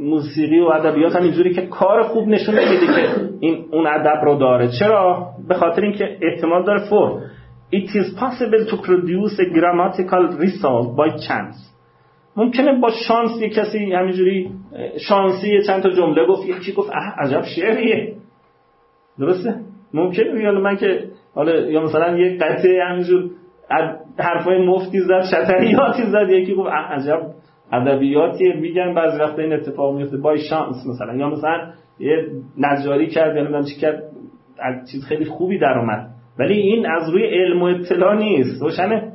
موسیقی 0.00 0.60
و 0.60 0.64
ادبیات 0.64 1.16
هم 1.16 1.22
اینجوری 1.22 1.54
که 1.54 1.66
کار 1.66 2.02
خوب 2.02 2.28
نشون 2.28 2.54
نمیده 2.54 2.86
که 2.86 3.28
این 3.40 3.64
اون 3.72 3.86
ادب 3.86 4.24
رو 4.24 4.38
داره. 4.38 4.68
چرا؟ 4.78 5.26
به 5.48 5.54
خاطر 5.54 5.82
اینکه 5.82 6.18
احتمال 6.22 6.64
داره 6.64 6.88
for 6.90 7.20
it 7.72 7.88
is 8.00 8.08
possible 8.18 8.62
to 8.70 8.76
produce 8.82 9.38
a 9.38 9.46
grammatical 9.56 10.22
result 10.44 10.96
by 10.96 11.08
chance. 11.28 11.70
ممکنه 12.36 12.80
با 12.80 12.90
شانس 13.08 13.40
یه 13.40 13.48
کسی 13.48 13.92
همینجوری 13.92 14.50
شانسی 15.08 15.62
چند 15.66 15.82
تا 15.82 15.90
جمله 15.90 16.26
گفت 16.26 16.48
یکی 16.48 16.72
گفت؟ 16.72 16.90
اه 16.90 17.14
عجب 17.18 17.42
شعریه. 17.44 18.14
درسته؟ 19.18 19.54
ممکنه 19.94 20.42
یا 20.42 20.52
من 20.52 20.76
که 20.76 21.04
حالا 21.34 21.56
یا 21.56 21.80
مثلا 21.82 22.18
یه 22.18 22.38
قطعه 22.38 22.84
همینجور 22.84 23.30
حرفای 24.18 24.66
مفتی 24.66 25.00
زد 25.00 25.22
شتریاتی 25.24 26.02
زد 26.02 26.30
یکی 26.30 26.54
گفت 26.54 26.70
عجب. 26.70 27.20
ادبیاتی 27.72 28.52
میگن 28.52 28.94
بعضی 28.94 29.18
وقت 29.18 29.38
این 29.38 29.52
اتفاق 29.52 29.96
میفته 29.96 30.16
با 30.16 30.36
شانس 30.36 30.76
مثلا. 30.86 31.14
یا 31.14 31.30
مثلا 31.30 31.72
یه 31.98 32.26
نجاری 32.58 33.06
کرد 33.06 33.36
یا 33.36 33.42
نمی‌دونم 33.42 33.64
چی 33.64 33.80
کرد 33.80 34.02
چیز 34.92 35.04
خیلی 35.04 35.24
خوبی 35.24 35.58
در 35.58 35.78
اومد. 35.78 36.06
ولی 36.38 36.54
این 36.54 36.86
از 36.86 37.10
روی 37.10 37.26
علم 37.26 37.62
و 37.62 37.64
اطلاع 37.64 38.16
نیست. 38.18 38.62
روشنه. 38.62 39.12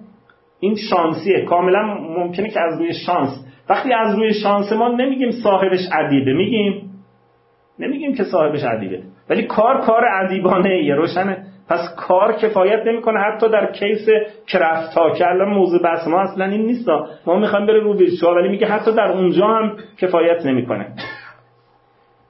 این 0.59 0.75
شانسیه. 0.89 1.45
کاملا 1.45 1.83
ممکنه 2.17 2.49
که 2.49 2.59
از 2.61 2.79
روی 2.79 2.93
شانس. 2.93 3.45
وقتی 3.69 3.93
از 3.93 4.15
روی 4.15 4.33
شانس 4.33 4.73
ما 4.73 4.87
نمیگیم 4.87 5.31
صاحبش 5.31 5.79
ادیبه. 5.99 6.33
میگیم. 6.33 6.91
نمیگیم 7.79 8.13
که 8.13 8.23
صاحبش 8.23 8.63
ادیبه. 8.63 9.03
ولی 9.29 9.43
کار 9.43 9.81
کار 9.81 10.03
ادیبانه 10.23 10.69
ایه 10.69 10.95
روشنه. 10.95 11.44
پس 11.69 11.95
کار 11.97 12.33
کفایت 12.33 12.87
نمی‌کنه. 12.87 13.19
حتی 13.19 13.49
در 13.49 13.71
کیس 13.71 14.07
کرفت 14.47 14.93
ها 14.97 15.09
که 15.09 15.27
الان 15.27 15.49
موضوع 15.49 15.81
بحث 15.81 16.07
ما 16.07 16.21
اصلا 16.21 16.45
این 16.45 16.65
نیست. 16.65 16.89
ما 17.25 17.39
می‌خوایم 17.39 17.65
بره 17.65 17.79
رو 17.79 17.97
ویرچوال 17.97 18.37
ولی 18.37 18.49
میگه 18.49 18.67
حتی 18.67 18.91
در 18.91 19.11
اونجا 19.11 19.47
هم 19.47 19.77
کفایت 19.97 20.45
نمی‌کنه. 20.45 20.87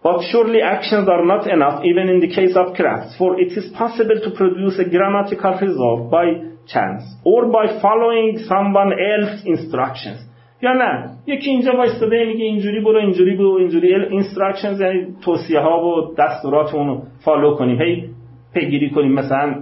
But 0.03 0.21
surely 0.31 0.61
actions 0.75 1.07
are 1.15 1.25
not 1.33 1.43
enough 1.55 1.77
even 1.83 2.05
in 2.13 2.19
the 2.25 2.31
case 2.37 2.55
of 2.61 2.65
crafts, 2.79 3.11
for 3.19 3.29
it 3.43 3.51
is 3.59 3.65
possible 3.81 4.19
to 4.25 4.29
produce 4.39 4.75
a 4.85 4.87
grammatical 4.95 5.53
result 5.65 6.01
by 6.17 6.25
chance 6.73 7.03
or 7.31 7.41
by 7.57 7.65
following 7.85 8.27
someone 8.51 8.91
else's 9.11 9.41
instructions. 9.53 10.19
یا 10.61 10.73
نه 10.73 11.09
یکی 11.27 11.49
اینجا 11.49 11.77
وایستاده 11.77 12.25
میگه 12.25 12.45
اینجوری 12.45 12.79
برو 12.79 12.97
اینجوری 12.97 13.35
برو 13.35 13.51
اینجوری. 13.51 14.21
Instructions 14.21 14.81
یعنی 14.81 15.07
توصیه 15.25 15.59
ها 15.59 15.85
و 15.85 16.15
دستورات 16.17 16.73
اونو 16.73 17.01
follow 17.25 17.55
کنیم 17.55 17.81
هی 17.81 18.14
پیگیری 18.55 18.89
کنیم. 18.89 19.11
مثلا 19.11 19.55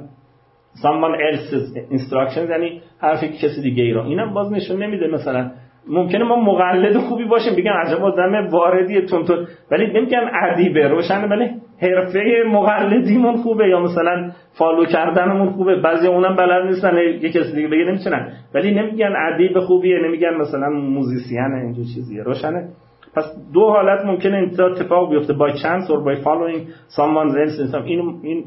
someone 0.84 1.16
else's 1.30 1.78
instructions 1.94 2.50
یعنی 2.50 2.82
حرفی 3.00 3.30
که 3.30 3.48
کسی 3.48 3.62
دیگه 3.62 3.84
ای 3.84 3.94
را. 3.94 4.06
اینم 4.06 4.34
باز 4.34 4.52
نشون 4.52 4.84
نمیده 4.84 5.08
مثلا. 5.08 5.52
ممکنه 5.88 6.24
ما 6.24 6.36
مقلد 6.36 6.98
خوبی 6.98 7.26
باشیم 7.26 7.56
بگن 7.56 7.72
عجب 7.72 8.04
آدم 8.04 8.48
واردی 8.48 9.02
تون 9.02 9.26
ولی 9.72 9.88
نمیگن 9.88 10.32
ادیبه 10.44 10.88
روشن 10.88 11.30
ولی 11.30 11.50
حرفه 11.82 12.44
مقلدیمون 12.48 13.38
خوبه 13.38 13.68
یا 13.70 13.80
مثلا 13.80 14.32
follow 14.58 14.86
کردنمون 14.86 15.50
خوبه. 15.50 15.76
بعضی 15.76 16.08
اونم 16.08 16.36
بلد 16.36 16.66
نیستن 16.66 16.98
یه 16.98 17.30
کسی 17.30 17.56
دیگه 17.56 17.68
بگه 17.68 17.84
نمی‌تونن. 17.84 18.32
ولی 18.54 18.74
نمیگن 18.74 19.14
ادیب 19.34 19.60
خوبیه 19.60 20.00
نمیگن 20.08 20.34
مثلا 20.34 20.70
musician 20.70 21.54
اینجور 21.54 21.86
چیزیه. 21.96 22.24
روشنه. 22.24 22.70
پس 23.16 23.24
دو 23.54 23.70
حالت 23.70 24.06
ممکنه 24.06 24.38
این 24.38 24.62
اتفاق 24.62 25.10
بیفته. 25.10 25.34
By 25.34 25.52
chance 25.52 25.90
or 25.90 26.00
by 26.08 26.24
following 26.24 26.60
someone 26.98 27.30
else 27.32 27.76
اینو 27.86 28.20
این 28.24 28.44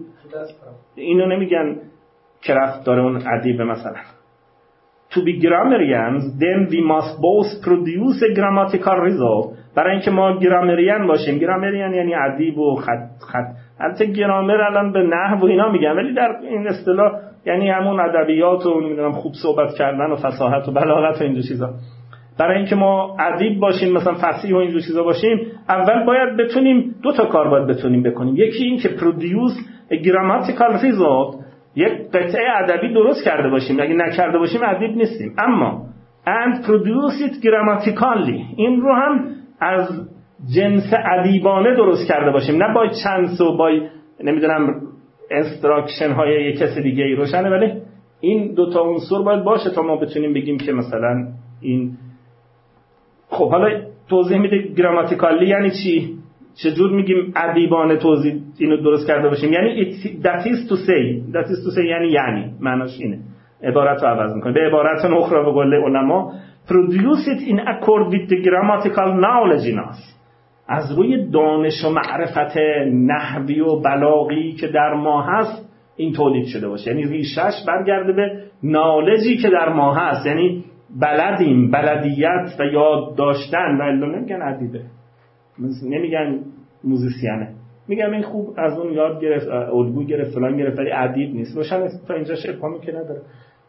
اینو 0.94 1.26
نمیگن 1.26 1.76
کرفت 2.42 2.84
داره 2.84 3.02
اون 3.02 3.22
ادیب 3.26 3.62
مثلا. 3.62 3.96
To 5.10 5.18
be 5.18 5.40
grammarians 5.44 6.22
then 6.42 6.58
we 6.72 6.80
must 6.92 7.14
both 7.26 7.50
produce 7.64 8.18
a 8.22 8.34
grammatical 8.38 8.98
result. 9.08 9.56
برای 9.76 9.92
اینکه 9.92 10.10
ما 10.10 10.38
گرامریان 10.38 11.06
باشیم. 11.06 11.38
گرامریان 11.38 11.94
یعنی 11.94 12.14
ادیب 12.14 12.58
و 12.58 12.74
خط 12.74 13.22
خط 13.32 13.56
البته 13.80 14.06
گرامر 14.06 14.62
الان 14.62 14.92
به 14.92 15.02
نحو 15.02 15.40
و 15.40 15.44
اینا 15.44 15.72
میگن. 15.72 15.90
ولی 15.90 16.14
در 16.14 16.36
این 16.42 16.68
اصطلاح 16.68 17.12
یعنی 17.46 17.70
همون 17.70 18.00
ادبیات 18.00 18.66
و 18.66 18.80
نمی‌دونم 18.80 19.12
خوب 19.12 19.32
صحبت 19.42 19.74
کردن 19.74 20.10
و 20.10 20.16
فصاحت 20.16 20.68
و 20.68 20.72
بلاغت 20.72 21.20
و 21.20 21.24
اینجور 21.24 21.42
چیزا. 21.42 21.74
برای 22.38 22.56
اینکه 22.56 22.76
ما 22.76 23.16
ادیب 23.18 23.60
باشیم 23.60 23.92
مثلا 23.92 24.14
فصیح 24.20 24.54
و 24.54 24.56
اینجور 24.56 24.80
چیزا 24.80 25.02
باشیم 25.02 25.38
اول 25.68 26.04
باید 26.04 26.36
بتونیم 26.36 26.94
دو 27.02 27.12
تا 27.12 27.26
کار 27.26 27.48
باید 27.48 27.66
بتونیم 27.66 28.02
بکنیم. 28.02 28.36
یکی 28.36 28.64
این 28.64 28.78
که 28.78 28.88
produce 28.88 29.52
grammatical 30.04 30.78
result 30.78 31.34
یک 31.76 31.92
قطعه 32.12 32.44
ادبی 32.56 32.94
درست 32.94 33.24
کرده 33.24 33.48
باشیم. 33.48 33.80
اگه 33.80 33.94
نکرده 33.94 34.38
باشیم 34.38 34.60
ادیب 34.64 34.96
نیستیم. 34.96 35.34
اما 35.38 35.82
and 36.26 36.64
produce 36.66 37.20
it 37.26 37.34
grammatically. 37.44 38.54
این 38.56 38.80
رو 38.80 38.94
هم 38.94 39.24
از 39.60 39.88
جنس 40.54 40.92
ادیبانه 41.18 41.74
درست 41.76 42.08
کرده 42.08 42.30
باشیم. 42.30 42.62
نه 42.62 42.74
با 42.74 42.86
chance 43.04 43.40
و 43.40 43.56
با 43.56 43.70
نمی‌دونم 44.24 44.80
instruction 45.30 46.12
های 46.12 46.44
یک 46.44 46.58
کس 46.58 46.78
دیگه 46.78 47.04
ای 47.04 47.14
روشنه 47.14 47.50
ولی 47.50 47.72
این 48.20 48.54
دوتا 48.54 48.80
عنصر 48.80 49.22
باید 49.24 49.44
باشه 49.44 49.70
تا 49.70 49.82
ما 49.82 49.96
بتونیم 49.96 50.34
بگیم 50.34 50.58
که 50.58 50.72
مثلا 50.72 51.26
این 51.60 51.96
خب 53.28 53.50
حالا 53.50 53.80
توضیح 54.08 54.38
میده 54.38 54.58
گراماتیکالی 54.76 55.46
یعنی 55.46 55.70
چی؟ 55.70 56.16
چجور 56.62 56.90
میگیم 56.90 57.32
ادیبانه 57.36 57.96
توضیح 57.96 58.34
اینو 58.58 58.76
درست 58.76 59.06
کرده 59.06 59.28
باشیم؟ 59.28 59.52
یعنی 59.52 59.92
that 60.22 60.46
is 60.46 60.68
to 60.68 60.76
say. 60.76 61.32
That 61.32 61.46
is 61.46 61.58
to 61.66 61.76
say 61.76 61.84
یعنی 61.84 62.08
یعنی 62.08 62.50
معناش 62.60 62.90
اینه. 63.00 63.18
عبارت 63.62 64.02
رو 64.02 64.08
عوض 64.08 64.34
می‌کنه 64.34 64.52
به 64.52 64.60
عبارت 64.60 65.04
اخرى 65.04 65.44
به 65.44 65.50
قول 65.50 65.74
علما 65.74 66.32
produce 66.68 67.26
it 67.26 67.40
in 67.48 67.58
accord 67.58 68.12
with 68.12 68.28
the 68.28 68.36
grammatical 68.46 69.08
knowledge 69.22 69.66
in 69.72 69.78
us. 69.78 70.16
از 70.68 70.98
روی 70.98 71.30
دانش 71.30 71.84
و 71.84 71.90
معرفت 71.90 72.56
نحوی 72.92 73.60
و 73.60 73.80
بلاغی 73.80 74.52
که 74.52 74.68
در 74.68 74.94
ما 74.94 75.22
هست 75.22 75.68
این 75.96 76.12
تولید 76.12 76.46
شده 76.46 76.68
باشه. 76.68 76.90
یعنی 76.90 77.04
ریشش 77.04 77.64
برگرده 77.66 78.12
به 78.12 78.40
نالجی 78.62 79.36
که 79.36 79.48
در 79.48 79.68
ما 79.68 79.94
هست. 79.94 80.26
یعنی 80.26 80.64
بلدیم 81.00 81.70
بلدیت 81.70 82.60
و 82.60 82.64
یاد 82.64 83.16
داشتن. 83.16 83.78
و 83.80 84.06
نمیگن 84.06 84.42
ادیبه 84.42 84.82
نمیگن 85.82 86.40
موزیسیانه 86.84 87.48
میگم 87.88 88.12
این 88.12 88.22
خوب 88.22 88.54
از 88.56 88.78
اون 88.78 88.92
یاد 88.92 89.20
گرفت 89.20 89.48
الگو 89.48 90.04
گرفت 90.04 90.34
فلان 90.34 90.56
گرفت 90.56 90.78
ولی 90.78 90.92
ادیب 90.92 91.34
نیست. 91.34 91.56
روشن 91.56 91.88
تا 92.08 92.14
اینجا 92.14 92.34
ابهامی 92.48 92.80
که 92.80 92.92
نداره. 92.92 93.20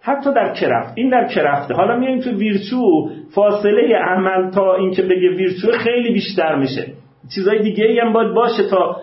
حتی 0.02 0.34
در 0.34 0.54
کرفت. 0.54 0.94
این 0.96 1.10
در 1.10 1.28
کرفته. 1.28 1.74
حالا 1.74 1.98
میایم 1.98 2.20
تو 2.20 2.30
ویرچو. 2.30 3.10
فاصله 3.36 3.96
عمل 3.96 4.52
تا 4.52 4.76
اینکه 4.76 5.02
بگه 5.02 5.30
ویرچو 5.30 5.72
خیلی 5.72 6.13
بیشتر 6.13 6.56
میشه. 6.56 6.94
چیزای 7.36 7.62
دیگه 7.62 8.02
هم 8.04 8.13
باید 8.13 8.34
باشه 8.34 8.70
تا 8.70 8.96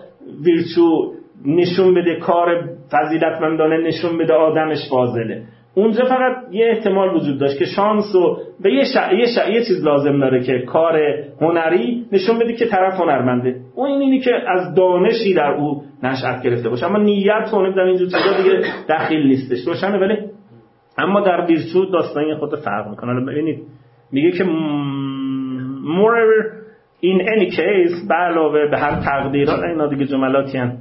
ویرچو 0.45 1.13
نشون 1.45 1.93
بده 1.93 2.19
کار 2.19 2.69
فضیلتمندانه 2.91 3.87
نشون 3.87 4.17
بده 4.17 4.33
آدمش 4.33 4.77
فاضله. 4.89 5.43
اونجا 5.75 6.05
فقط 6.05 6.35
یه 6.51 6.65
احتمال 6.69 7.15
وجود 7.15 7.39
داشت 7.39 7.59
که 7.59 7.65
شانس 7.65 8.15
و 8.15 8.37
به 8.61 8.73
یه, 8.73 8.83
یه, 9.13 9.53
یه 9.53 9.63
چیز 9.67 9.85
لازم 9.85 10.19
داره 10.19 10.43
که 10.43 10.59
کار 10.59 10.99
هنری 11.41 12.05
نشون 12.11 12.39
بده 12.39 12.53
که 12.53 12.65
طرف 12.65 12.99
هنرمنده. 12.99 13.55
اون 13.75 13.87
این 13.89 14.01
اینی 14.01 14.19
که 14.19 14.31
از 14.47 14.75
دانشی 14.75 15.33
در 15.33 15.51
او 15.51 15.83
نشأت 16.03 16.43
گرفته 16.43 16.69
باشه. 16.69 16.85
اما 16.85 16.97
نیت 16.97 17.53
و 17.53 17.71
در 17.71 17.81
اینجور 17.81 18.07
چیزا 18.07 18.43
دیگه 18.43 18.61
دخیل 18.89 19.27
نیستش. 19.27 19.67
روشنه 19.67 19.97
ولی 19.97 20.17
اما 20.97 21.21
در 21.21 21.45
ویرچو 21.45 21.85
داستانی 21.85 22.35
خود 22.35 22.55
فرق 22.55 22.89
می‌کنه. 22.89 23.25
ببینید. 23.25 23.63
میگه 24.11 24.31
که 24.31 24.43
moreover 25.97 26.65
in 27.03 27.19
any 27.33 27.49
case 27.55 28.07
به 28.07 28.15
علاوه 28.15 28.67
به 28.71 28.77
هر 28.77 29.01
تقدیرات 29.01 29.63
اینا 29.63 29.87
دیگه 29.87 30.05
جملاتی 30.05 30.57
هم 30.57 30.77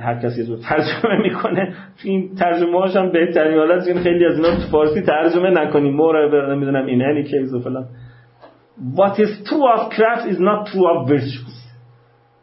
هر 0.00 0.14
کسی 0.14 0.42
رو 0.42 0.56
ترجمه 0.56 1.22
می‌کنه. 1.22 1.74
این 2.04 2.34
ترجمه 2.34 2.78
هاش 2.78 2.96
هم 2.96 3.12
بهترین. 3.12 3.58
حالت 3.58 3.86
این 3.86 3.98
خیلی 3.98 4.26
از 4.26 4.36
اینا 4.36 4.50
تو 4.54 4.70
فارسی 4.72 5.00
ترجمه 5.02 5.50
نکنیم 5.50 5.96
moreover 5.98 6.50
نمی‌دونم 6.50 6.86
in 6.86 7.00
any 7.00 7.30
case 7.30 7.54
و 7.54 7.58
فلان. 7.60 7.86
What 8.96 9.18
is 9.18 9.48
true 9.48 9.66
of 9.76 9.80
craft 9.96 10.24
is 10.32 10.38
not 10.38 10.66
true 10.72 10.86
of 10.92 11.10
virtues. 11.10 11.64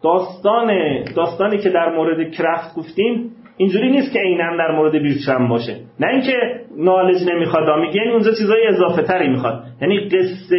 داستان 0.04 0.70
داستانی 1.16 1.58
که 1.58 1.70
در 1.70 1.96
مورد 1.96 2.32
کرفت 2.32 2.76
گفتیم 2.76 3.32
اینجوری 3.58 3.92
نیست 3.92 4.14
که 4.14 4.20
عینا 4.20 4.58
در 4.58 4.72
مورد 4.76 4.92
بیرچم 4.92 5.48
باشه. 5.48 5.76
نه 6.00 6.08
اینکه 6.08 6.34
نالج 6.78 7.30
نمی‌خواد. 7.34 7.80
میگه 7.80 7.96
یعنی 7.96 8.12
اونجا 8.12 8.32
چیزای 8.32 8.68
اضافه 8.68 9.02
تری 9.02 9.30
می‌خواد. 9.30 9.64
یعنی 9.82 10.10
قصه 10.10 10.58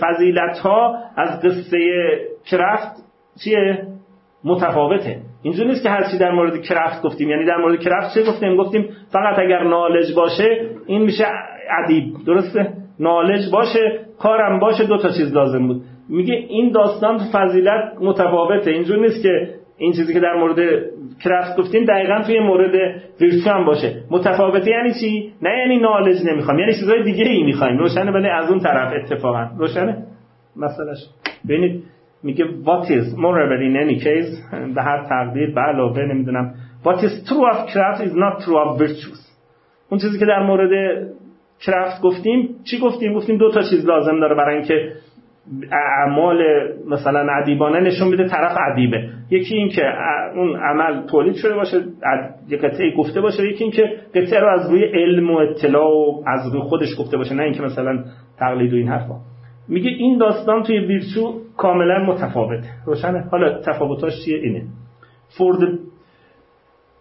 فضیلت 0.00 0.58
ها 0.58 0.96
از 1.16 1.42
قصه 1.42 1.78
کرفت 2.50 2.96
چیه؟ 3.44 3.86
متفاوته. 4.44 5.16
اینجوری 5.42 5.68
نیست 5.68 5.82
که 5.82 5.90
هر 5.90 6.10
چی 6.10 6.18
در 6.18 6.30
مورد 6.30 6.62
کرفت 6.62 7.02
گفتیم. 7.02 7.30
یعنی 7.30 7.44
در 7.44 7.56
مورد 7.56 7.80
کرفت 7.80 8.14
چه 8.14 8.22
گفتیم؟ 8.30 8.56
گفتیم 8.56 8.88
فقط 9.12 9.38
اگر 9.38 9.62
نالج 9.62 10.14
باشه 10.16 10.70
این 10.86 11.02
میشه 11.02 11.24
ادیب. 11.84 12.04
درسته؟ 12.26 12.72
نالج 13.00 13.50
باشه 13.52 14.00
کارم 14.18 14.58
باشه 14.58 14.86
دو 14.86 14.98
تا 14.98 15.08
چیز 15.08 15.34
لازم 15.34 15.66
بود. 15.66 15.82
میگه 16.08 16.34
این 16.34 16.70
داستان 16.70 17.18
فضیلت 17.18 17.92
متفاوته. 18.00 18.70
اینجوری 18.70 19.00
نیست 19.00 19.22
که 19.22 19.48
این 19.78 19.92
چیزی 19.92 20.12
که 20.12 20.20
در 20.20 20.34
مورد 20.34 20.56
کرفت 21.24 21.58
گفتیم 21.58 21.84
دقیقا 21.84 22.22
توی 22.26 22.40
مورد 22.40 23.02
ویرتو 23.20 23.50
هم 23.50 23.64
باشه. 23.64 24.02
متفاوته 24.10 24.70
یعنی 24.70 24.90
چی؟ 25.00 25.32
نه 25.42 25.50
یعنی 25.58 25.78
نالج 25.78 26.16
نمی‌خوام. 26.26 26.58
یعنی 26.58 26.72
چیزای 26.72 27.02
دیگه 27.02 27.24
ای 27.24 27.42
می‌خوایم. 27.42 27.78
روشنه 27.78 28.10
ولی 28.10 28.28
از 28.28 28.50
اون 28.50 28.60
طرف 28.60 28.92
اتفاقا. 28.96 29.50
روشنه؟ 29.58 29.96
مثلاش 30.56 30.98
ببینید 31.48 31.84
میگه 32.22 32.44
what 32.44 32.86
is 32.86 33.14
moreover 33.16 33.58
in 33.68 33.76
any 33.86 34.04
case 34.04 34.54
به 34.74 34.82
هر 34.82 35.06
تقدیر 35.08 35.54
به 35.54 35.60
علاوه 35.60 36.02
نمی‌دونم. 36.02 36.54
What 36.84 36.98
is 36.98 37.28
true 37.28 37.52
of 37.52 37.70
craft 37.72 38.00
is 38.00 38.12
not 38.12 38.44
true 38.44 38.58
of 38.64 38.80
virtues. 38.82 39.32
اون 39.90 40.00
چیزی 40.00 40.18
که 40.18 40.26
در 40.26 40.42
مورد 40.42 40.70
کرفت 41.60 42.02
گفتیم 42.02 42.48
چی 42.70 42.78
گفتیم؟ 42.78 43.12
گفتیم 43.14 43.36
دو 43.36 43.50
تا 43.50 43.60
چیز 43.60 43.86
لازم 43.86 44.20
داره 44.20 44.34
برای 44.34 44.56
اینکه 44.56 44.92
اعمال 45.72 46.42
مثلا 46.90 47.26
ادیبانه 47.42 47.80
نشون 47.80 48.08
میده 48.08 48.28
طرف 48.28 48.56
ادیبه. 48.72 49.08
یکی 49.30 49.54
این 49.54 49.68
که 49.68 49.82
اون 50.34 50.56
عمل 50.56 51.06
تولید 51.06 51.34
شده 51.34 51.54
باشه 51.54 51.76
یه 52.48 52.58
قطعه 52.58 52.96
گفته 52.96 53.20
باشه. 53.20 53.48
یکی 53.48 53.64
این 53.64 53.72
که 53.72 53.82
قطعه 54.14 54.40
رو 54.40 54.48
از 54.48 54.70
روی 54.70 54.84
علم 54.84 55.30
و 55.30 55.36
اطلاع 55.36 55.90
و 55.90 56.22
از 56.26 56.52
روی 56.52 56.62
خودش 56.62 56.88
گفته 56.98 57.16
باشه 57.16 57.34
نه 57.34 57.42
اینکه 57.42 57.62
مثلا 57.62 58.04
تقلید 58.38 58.72
و 58.72 58.76
این 58.76 58.88
حرفا. 58.88 59.14
میگه 59.68 59.90
این 59.90 60.18
داستان 60.18 60.62
توی 60.62 60.78
ویرچو 60.78 61.40
کاملا 61.56 61.98
متفاوته 61.98 62.70
روشنه 62.86 63.20
حالا 63.30 63.60
تفاوتاش 63.60 64.24
چیه 64.24 64.38
اینه 64.38 64.64
for 65.30 65.60
the 65.60 65.78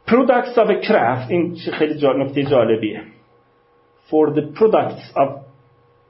products 0.08 0.58
of 0.58 0.70
a 0.70 0.88
craft 0.88 1.30
این 1.32 1.56
خیلی 1.74 2.08
نکته 2.18 2.44
جالبیه 2.44 3.02
for 4.10 4.34
the 4.34 4.42
products 4.60 5.16
of 5.16 5.30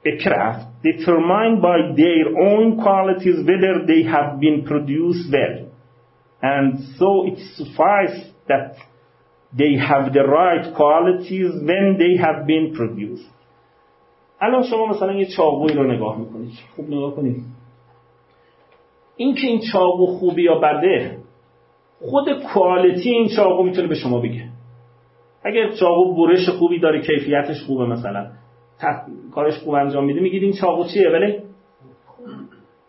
a 0.04 0.18
craft 0.22 0.82
determined 0.82 1.62
by 1.62 1.78
their 1.96 2.26
own 2.48 2.80
qualities 2.82 3.36
whether 3.46 3.86
they 3.86 4.02
have 4.02 4.40
been 4.40 4.64
produced 4.66 5.32
well. 5.32 5.70
And 6.42 6.96
so 6.98 7.26
it 7.28 7.38
suffices 7.56 8.32
that 8.48 8.74
they 9.56 9.76
have 9.78 10.12
the 10.12 10.24
right 10.24 10.74
qualities 10.74 11.52
when 11.54 11.96
they 11.98 12.20
have 12.20 12.46
been 12.46 12.74
produced. 12.74 13.28
الان 14.42 14.62
شما 14.62 14.86
مثلا 14.86 15.12
یه 15.12 15.26
چاقوی 15.36 15.72
رو 15.74 15.92
نگاه 15.92 16.18
می‌کنید. 16.18 16.52
خوب 16.76 16.86
نگاه 16.86 17.14
کنید. 17.14 17.44
این 19.16 19.34
که 19.34 19.46
این 19.46 19.60
چاقو 19.72 20.06
خوبی 20.06 20.42
یا 20.42 20.54
بده 20.54 21.18
خود 22.00 22.42
کوالیتی 22.54 23.10
این 23.10 23.28
چاقو 23.36 23.62
می‌تونه 23.62 23.88
به 23.88 23.94
شما 23.94 24.20
بگه. 24.20 24.48
اگر 25.44 25.70
چاقو 25.70 26.26
برش 26.26 26.48
خوبی 26.48 26.78
داره 26.78 27.00
کیفیتش 27.00 27.62
خوبه 27.66 27.86
مثلا 27.86 28.30
کارش 29.34 29.58
خوب 29.58 29.74
انجام 29.74 30.04
میده 30.04 30.20
میگید 30.20 30.42
این 30.42 30.52
چاقو 30.52 30.84
چیه؟ 30.84 31.10
ولی 31.10 31.38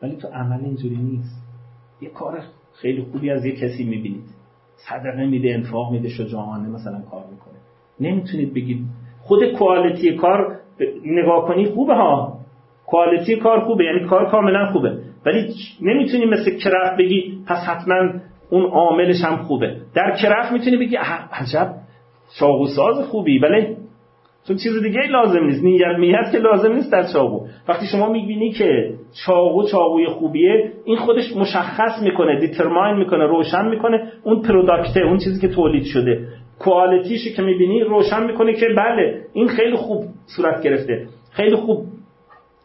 ولی 0.02 0.16
تو 0.16 0.28
عمل 0.28 0.66
اینجوری 0.66 0.96
نیست. 0.96 1.44
یه 2.02 2.10
کار 2.10 2.42
خیلی 2.74 3.02
خوبی 3.12 3.30
از 3.30 3.46
یه 3.46 3.52
کسی 3.52 3.84
می‌بینید. 3.84 4.24
صدقه 4.76 5.26
میده 5.26 5.54
انفاق 5.54 5.92
میده 5.92 6.10
شجاعانه 6.10 6.70
مثلا 6.70 7.02
کار 7.12 7.24
می‌کنه. 7.32 7.60
نمی‌تونید 8.00 8.54
بگید 8.54 8.86
خود 9.22 9.52
کوالیتی 9.52 10.16
کار 10.16 10.60
نگاه 11.06 11.46
کنی 11.48 11.66
خوبه 11.66 11.94
ها. 11.94 12.38
کوالیتی 12.86 13.36
کار 13.36 13.60
خوبه 13.60 13.86
یعنی 13.86 14.00
کار 14.00 14.30
کاملا 14.30 14.72
خوبه. 14.72 14.98
ولی 15.26 15.46
نمی‌تونی 15.82 16.26
مثل 16.26 16.58
کرفت 16.58 16.98
بگی 16.98 17.38
پس 17.48 17.68
حتما 17.68 17.96
اون 18.50 18.66
عاملش 18.66 19.24
هم 19.24 19.38
خوبه. 19.38 19.76
در 19.96 20.12
کرفت 20.12 20.52
می‌تونی 20.52 20.78
بگی 20.78 20.96
عجب 21.32 21.74
چاقو 22.40 22.68
ساز 22.68 23.08
خوبی. 23.08 23.40
ولی 23.40 23.78
چون 24.48 24.58
چیز 24.58 24.84
دیگه 24.84 25.02
لازم 25.02 25.44
نیست. 25.44 25.64
نیت 25.64 25.98
میت 26.00 26.32
که 26.32 26.38
لازم 26.38 26.74
نیست 26.74 26.92
در 26.92 27.04
چاقو. 27.14 27.48
وقتی 27.68 27.86
شما 27.88 28.10
می‌بینی 28.12 28.52
که 28.52 28.94
چاقو 29.26 29.68
چاقوی 29.68 30.08
خوبیه 30.08 30.72
این 30.86 30.98
خودش 30.98 31.36
مشخص 31.36 32.02
می‌کنه 32.04 32.40
دیترماین 32.40 32.98
می‌کنه 32.98 33.26
روشن 33.26 33.68
می‌کنه 33.68 34.12
اون 34.24 34.42
پروداکته 34.42 35.02
اون 35.02 35.18
چیزی 35.18 35.48
که 35.48 35.56
تولید 35.56 35.84
شده. 35.84 36.28
کوالیتیشو 36.60 37.36
که 37.36 37.42
می‌بینی 37.42 37.84
روشن 37.84 38.26
می‌کنه 38.26 38.54
که 38.54 38.66
بله 38.78 39.26
این 39.34 39.48
خیلی 39.48 39.76
خوب 39.76 40.04
صورت 40.36 40.64
گرفته. 40.64 41.08
خیلی 41.32 41.56
خوب 41.56 41.86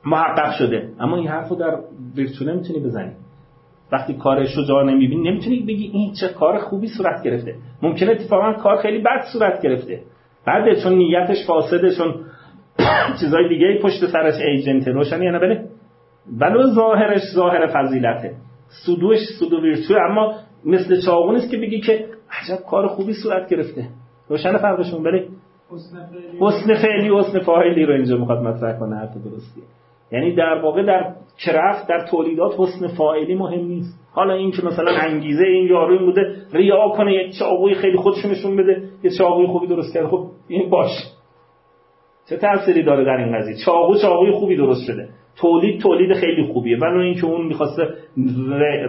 محقق 0.04 0.52
شده. 0.52 0.88
اما 1.00 1.16
این 1.16 1.28
حرفو 1.28 1.54
در 1.54 1.78
ویرچو 2.16 2.44
نمی‌تونی 2.44 2.80
بزنی. 2.80 3.12
وقتی 3.92 4.14
کار 4.14 4.44
شجاع 4.44 4.84
نمی‌بینی 4.84 5.30
نمی‌تونی 5.30 5.60
بگی 5.60 5.90
این 5.92 6.12
چه 6.20 6.28
کار 6.28 6.58
خوبی 6.58 6.88
صورت 6.88 7.22
گرفته. 7.22 7.54
ممکنه 7.82 8.10
اتفاقا 8.10 8.52
کار 8.52 8.76
خیلی 8.76 8.98
بد 8.98 9.24
صورت 9.32 9.62
گرفته. 9.62 10.02
بعده 10.46 10.80
چون 10.82 10.94
نیتش 10.94 11.46
فاسده 11.46 11.94
چون 11.94 12.14
چیزای 13.20 13.48
دیگه 13.48 13.78
پشت 13.82 14.06
سرش 14.06 14.40
ایجنت 14.40 14.88
روشن 14.88 15.22
یا 15.22 15.38
بله. 15.38 15.64
ولو 16.40 16.62
ظاهرش 16.74 17.20
ظاهر 17.34 17.66
فضیلته. 17.66 18.34
سودوش 18.68 19.18
سودو 19.38 19.62
ویرتو 19.62 19.94
اما 20.10 20.34
مثل 20.64 21.00
چاقو 21.00 21.32
نیست 21.32 21.50
که 21.50 21.56
بگی 21.56 21.80
که 21.80 22.04
عجب 22.30 22.64
کار 22.70 22.86
خوبی 22.86 23.12
صورت 23.22 23.48
گرفته. 23.48 23.88
روشن 24.28 24.58
فرقشون 24.58 25.02
بله. 25.02 25.28
حسن 26.40 26.74
فعلی. 26.74 27.18
حسن 27.18 27.38
فاعلی 27.38 27.86
رو 27.86 27.94
اینجا 27.94 28.16
می‌خواد 28.16 28.42
مطرح 28.42 28.78
کنه 28.78 28.96
حرف 28.96 29.14
درستیه 29.14 29.62
یعنی 30.12 30.34
در 30.34 30.60
واقع 30.62 30.82
در 30.82 31.12
کرفت 31.44 31.88
در 31.88 32.06
تولیدات 32.06 32.54
حسن 32.58 32.86
فاعلی 32.86 33.34
مهم 33.34 33.66
نیست. 33.66 33.98
حالا 34.12 34.34
این 34.34 34.50
که 34.50 34.66
مثلا 34.66 34.92
انگیزه 34.92 35.44
این 35.44 35.66
یارو 35.66 35.92
این 35.92 36.06
بوده 36.06 36.36
ریا 36.52 36.88
کنه 36.96 37.14
یک 37.14 37.38
چاقوی 37.38 37.74
خیلی 37.74 37.96
خودش 37.96 38.24
نشون 38.24 38.56
بده 38.56 38.82
یه 39.02 39.10
چاقوی 39.10 39.46
خوبی 39.46 39.66
درست 39.66 39.94
کرده. 39.94 40.08
خب 40.08 40.26
این 40.48 40.70
باش. 40.70 40.90
چه 42.28 42.36
تأثیری 42.36 42.82
داره 42.82 43.04
در 43.04 43.24
این 43.24 43.38
قضیه؟ 43.38 43.56
چاقو 43.66 43.96
چاقوی 43.96 44.32
خوبی 44.32 44.56
درست 44.56 44.84
شده. 44.84 45.08
تولید 45.40 45.80
تولید 45.80 46.12
خیلی 46.12 46.52
خوبیه. 46.52 46.78
ولی 46.78 47.02
اینکه 47.02 47.26
اون 47.26 47.46
می‌خواسته 47.46 47.88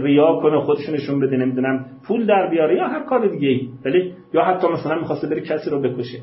ریا 0.01 0.39
کنه 0.41 0.59
خودش 0.59 0.89
نشون 0.89 1.19
بده 1.19 1.38
نمی‌دونم 1.38 1.85
پول 2.07 2.25
در 2.25 2.49
بیاره 2.49 2.75
یا 2.75 2.88
هر 2.88 3.03
کار 3.03 3.27
دیگه 3.27 3.67
ولی 3.85 4.13
یا 4.33 4.43
حتی 4.43 4.67
مثلا 4.67 4.99
می‌خواسته 4.99 5.27
بره 5.27 5.41
کسی 5.41 5.69
رو 5.69 5.81
بکشه. 5.81 6.19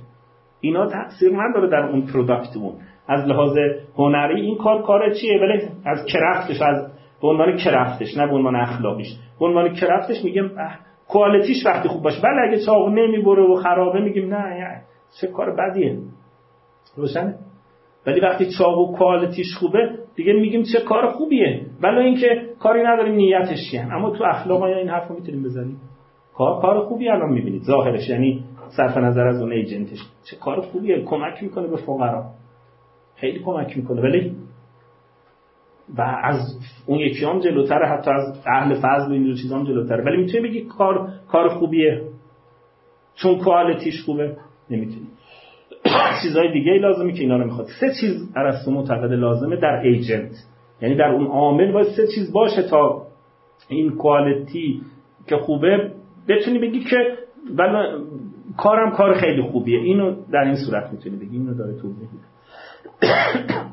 اینا 0.61 0.87
تاثیر 0.87 1.33
نداره 1.33 1.69
در 1.69 1.89
اون 1.89 2.07
پروداکتمون 2.07 2.73
از 3.09 3.27
لحاظ 3.27 3.59
هنری 3.97 4.41
این 4.41 4.57
کار 4.57 4.83
کار 4.83 5.13
چیه؟ 5.15 5.41
ولی 5.41 5.63
از 5.85 6.05
کرفتش 6.05 6.63
از 6.63 6.93
به 7.23 7.29
عنوان 7.29 7.57
کرفتش 7.57 8.17
نه 8.17 8.27
به 8.27 8.35
عنوان 8.35 8.57
اخلاقیش. 8.57 9.09
به 9.41 9.47
عنوان 9.47 9.75
کرفتش 9.75 10.25
میگم 10.25 10.51
کوالیتیش 11.09 11.67
وقتی 11.67 11.89
خوب 11.89 12.03
باشه. 12.03 12.21
ولی 12.23 12.49
اگه 12.49 12.65
چاقو 12.67 12.91
نمی‌بره 12.91 13.43
و 13.43 13.55
خرابه 13.55 14.01
میگیم 14.01 14.35
نه 14.35 14.83
چه 15.21 15.27
کار 15.27 15.57
بدیه. 15.57 15.99
روشنه؟ 16.97 17.35
ولی 18.07 18.21
وقتی 18.21 18.47
چاقو 18.59 18.97
کوالیتیش 18.97 19.55
خوبه 19.55 19.96
دیگه 20.17 20.33
میگیم 20.33 20.63
چه 20.73 20.81
کار 20.81 21.07
خوبیه. 21.07 21.67
ولی 21.83 21.99
اینکه 21.99 22.43
کاری 22.61 22.83
نداریم 22.83 23.15
نیتش 23.15 23.59
چیه 23.71 23.83
اما 23.93 24.11
تو 24.11 24.25
اخلاق 24.25 24.69
یا 24.69 24.79
این 24.79 24.89
حرفو 24.89 25.15
می‌تونیم 25.15 25.43
بزنیم؟ 25.43 25.81
کار 26.35 26.61
کار 26.61 26.81
خوبی 26.81 27.09
الان 27.09 27.33
می‌بینید. 27.33 27.63
ظاهرش 27.63 28.09
یعنی 28.09 28.45
صرف 28.69 28.97
نظر 28.97 29.27
از 29.27 29.43
اون 29.43 29.53
ایجنتش. 29.53 29.99
چه 30.31 30.37
کار 30.37 30.61
خوبیه؟ 30.61 31.03
کمک 31.05 31.43
می‌کنه 31.43 31.67
به 31.67 31.77
فقرا. 31.77 32.25
خیلی 33.17 33.39
کمک 33.39 33.77
می‌کنه. 33.77 34.03
ولی 34.03 34.37
و 35.97 36.03
از 36.23 36.59
اون 36.87 36.99
یکی 36.99 37.25
هم 37.25 37.39
جلوتر 37.39 37.85
حتی 37.85 38.11
از 38.11 38.43
اهل 38.47 38.75
فضل 38.75 39.13
و 39.13 39.35
چیزا 39.35 39.59
هم 39.59 39.65
جلوتره. 39.65 40.05
ولی 40.05 40.17
می‌تونی 40.17 40.49
بگی 40.49 40.61
کار 40.61 41.09
کار 41.29 41.49
خوبیه؟ 41.49 42.03
چون 43.15 43.39
کوالیتیش 43.39 44.03
خوبه؟ 44.03 44.37
نمی‌تونی. 44.71 45.07
چیزهای 46.23 46.53
دیگه 46.53 46.73
لازمه 46.73 47.13
که 47.13 47.21
اینا 47.21 47.37
رو 47.37 47.45
می‌خواد. 47.45 47.67
سه 47.81 47.87
چیز 48.01 48.33
ارسطو 48.37 48.71
معتقد 48.71 49.13
لازمه 49.13 49.57
در 49.57 49.81
ایجنت. 49.85 50.33
یعنی 50.83 50.95
در 50.95 51.09
اون 51.09 51.27
عامل 51.27 51.73
باید 51.73 51.87
سه 51.87 52.07
چیز 52.15 52.33
باشه 52.33 52.63
تا 52.63 53.07
این 53.69 53.97
کوالیتی 53.97 54.81
که 55.27 55.37
خوبه 55.37 55.93
بتونی 56.29 56.59
بگی 56.59 56.81
که 56.81 56.97
ولی 57.55 57.73
کارم 58.57 58.91
کار 58.91 59.15
خیلی 59.15 59.43
خوبیه. 59.43 59.79
اینو 59.79 60.17
در 60.33 60.45
این 60.45 60.57
صورت 60.57 60.93
می‌تونی 60.93 61.17
بگی. 61.17 61.37
اینو 61.37 61.55
داره 61.55 61.73
توضیح 61.73 62.09
میده. 62.13 62.27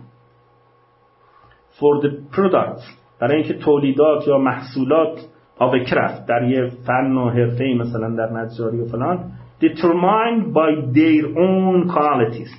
For 1.79 2.01
the 2.03 2.09
products 2.35 3.03
برای 3.19 3.35
اینکه 3.35 3.53
تولیدات 3.53 4.27
یا 4.27 4.37
محصولات 4.37 5.19
craft 5.59 6.27
در 6.27 6.43
یه 6.49 6.71
فن 6.87 7.11
و 7.11 7.29
حرفه 7.29 7.73
مثلا 7.79 8.15
در 8.15 8.31
نجاری 8.31 8.81
و 8.81 8.85
فلان 8.85 9.31
determined 9.65 10.43
by 10.59 10.71
their 10.97 11.25
own 11.47 11.77
qualities. 11.95 12.51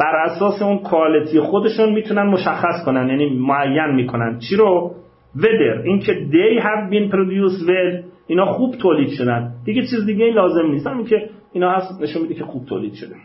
بر 0.00 0.16
اساس 0.24 0.62
اون 0.62 0.78
کوالیتی 0.78 1.40
خودشون 1.40 1.92
می‌تونن 1.92 2.22
مشخص 2.22 2.84
کنن 2.86 3.08
یعنی 3.08 3.38
معین 3.38 3.94
می‌کنن. 3.94 4.38
چی 4.38 4.56
رو؟ 4.56 4.94
ودر 5.36 5.82
اینکه 5.84 6.14
دی 6.14 6.58
هاف 6.58 6.90
بین 6.90 7.10
پرودوس 7.10 7.62
ول 7.68 8.02
اینا 8.26 8.46
خوب 8.46 8.74
تولید 8.74 9.08
شدن. 9.08 9.54
دیگه 9.64 9.82
چیز 9.82 10.06
دیگه 10.06 10.24
لازم 10.24 10.66
نیست. 10.66 10.86
همین 10.86 11.06
که 11.06 11.30
اینا 11.52 11.70
هست 11.70 12.02
نشون 12.02 12.22
میده 12.22 12.34
که 12.34 12.44
خوب 12.44 12.66
تولید 12.66 12.94
شده. 12.94 13.16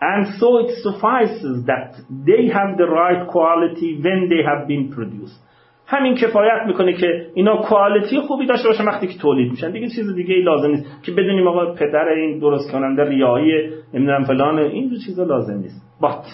And 0.00 0.26
so 0.38 0.48
it 0.62 0.70
suffices 0.86 1.56
that 1.66 1.90
they 2.28 2.42
have 2.58 2.70
the 2.82 2.88
right 3.00 3.22
quality 3.34 3.90
when 4.04 4.20
they 4.32 4.42
have 4.50 4.62
been 4.68 4.84
produced. 4.96 5.40
همین 5.90 6.14
کفایت 6.14 6.66
می‌کنه 6.66 6.92
که 6.92 7.26
اینا 7.34 7.56
کوالیتی 7.56 8.20
خوبی 8.20 8.46
داشته 8.46 8.68
باشن 8.68 8.84
وقتی 8.84 9.06
که 9.06 9.18
تولید 9.18 9.50
میشن. 9.50 9.70
دیگه 9.70 9.88
چیز 9.88 10.14
دیگه 10.14 10.34
ای 10.34 10.42
لازم 10.42 10.70
نیست 10.70 11.02
که 11.02 11.12
بدونیم 11.12 11.48
آقا 11.48 11.74
پدر 11.74 12.08
این 12.08 12.38
درست 12.38 12.72
کننده 12.72 13.04
ریایی 13.04 13.52
نمی‌دونم 13.94 14.24
فلان 14.24 14.58
این 14.58 14.88
دو 14.88 14.96
چیزا 15.06 15.24
لازم 15.24 15.58
نیست. 15.58 15.82
But 16.02 16.26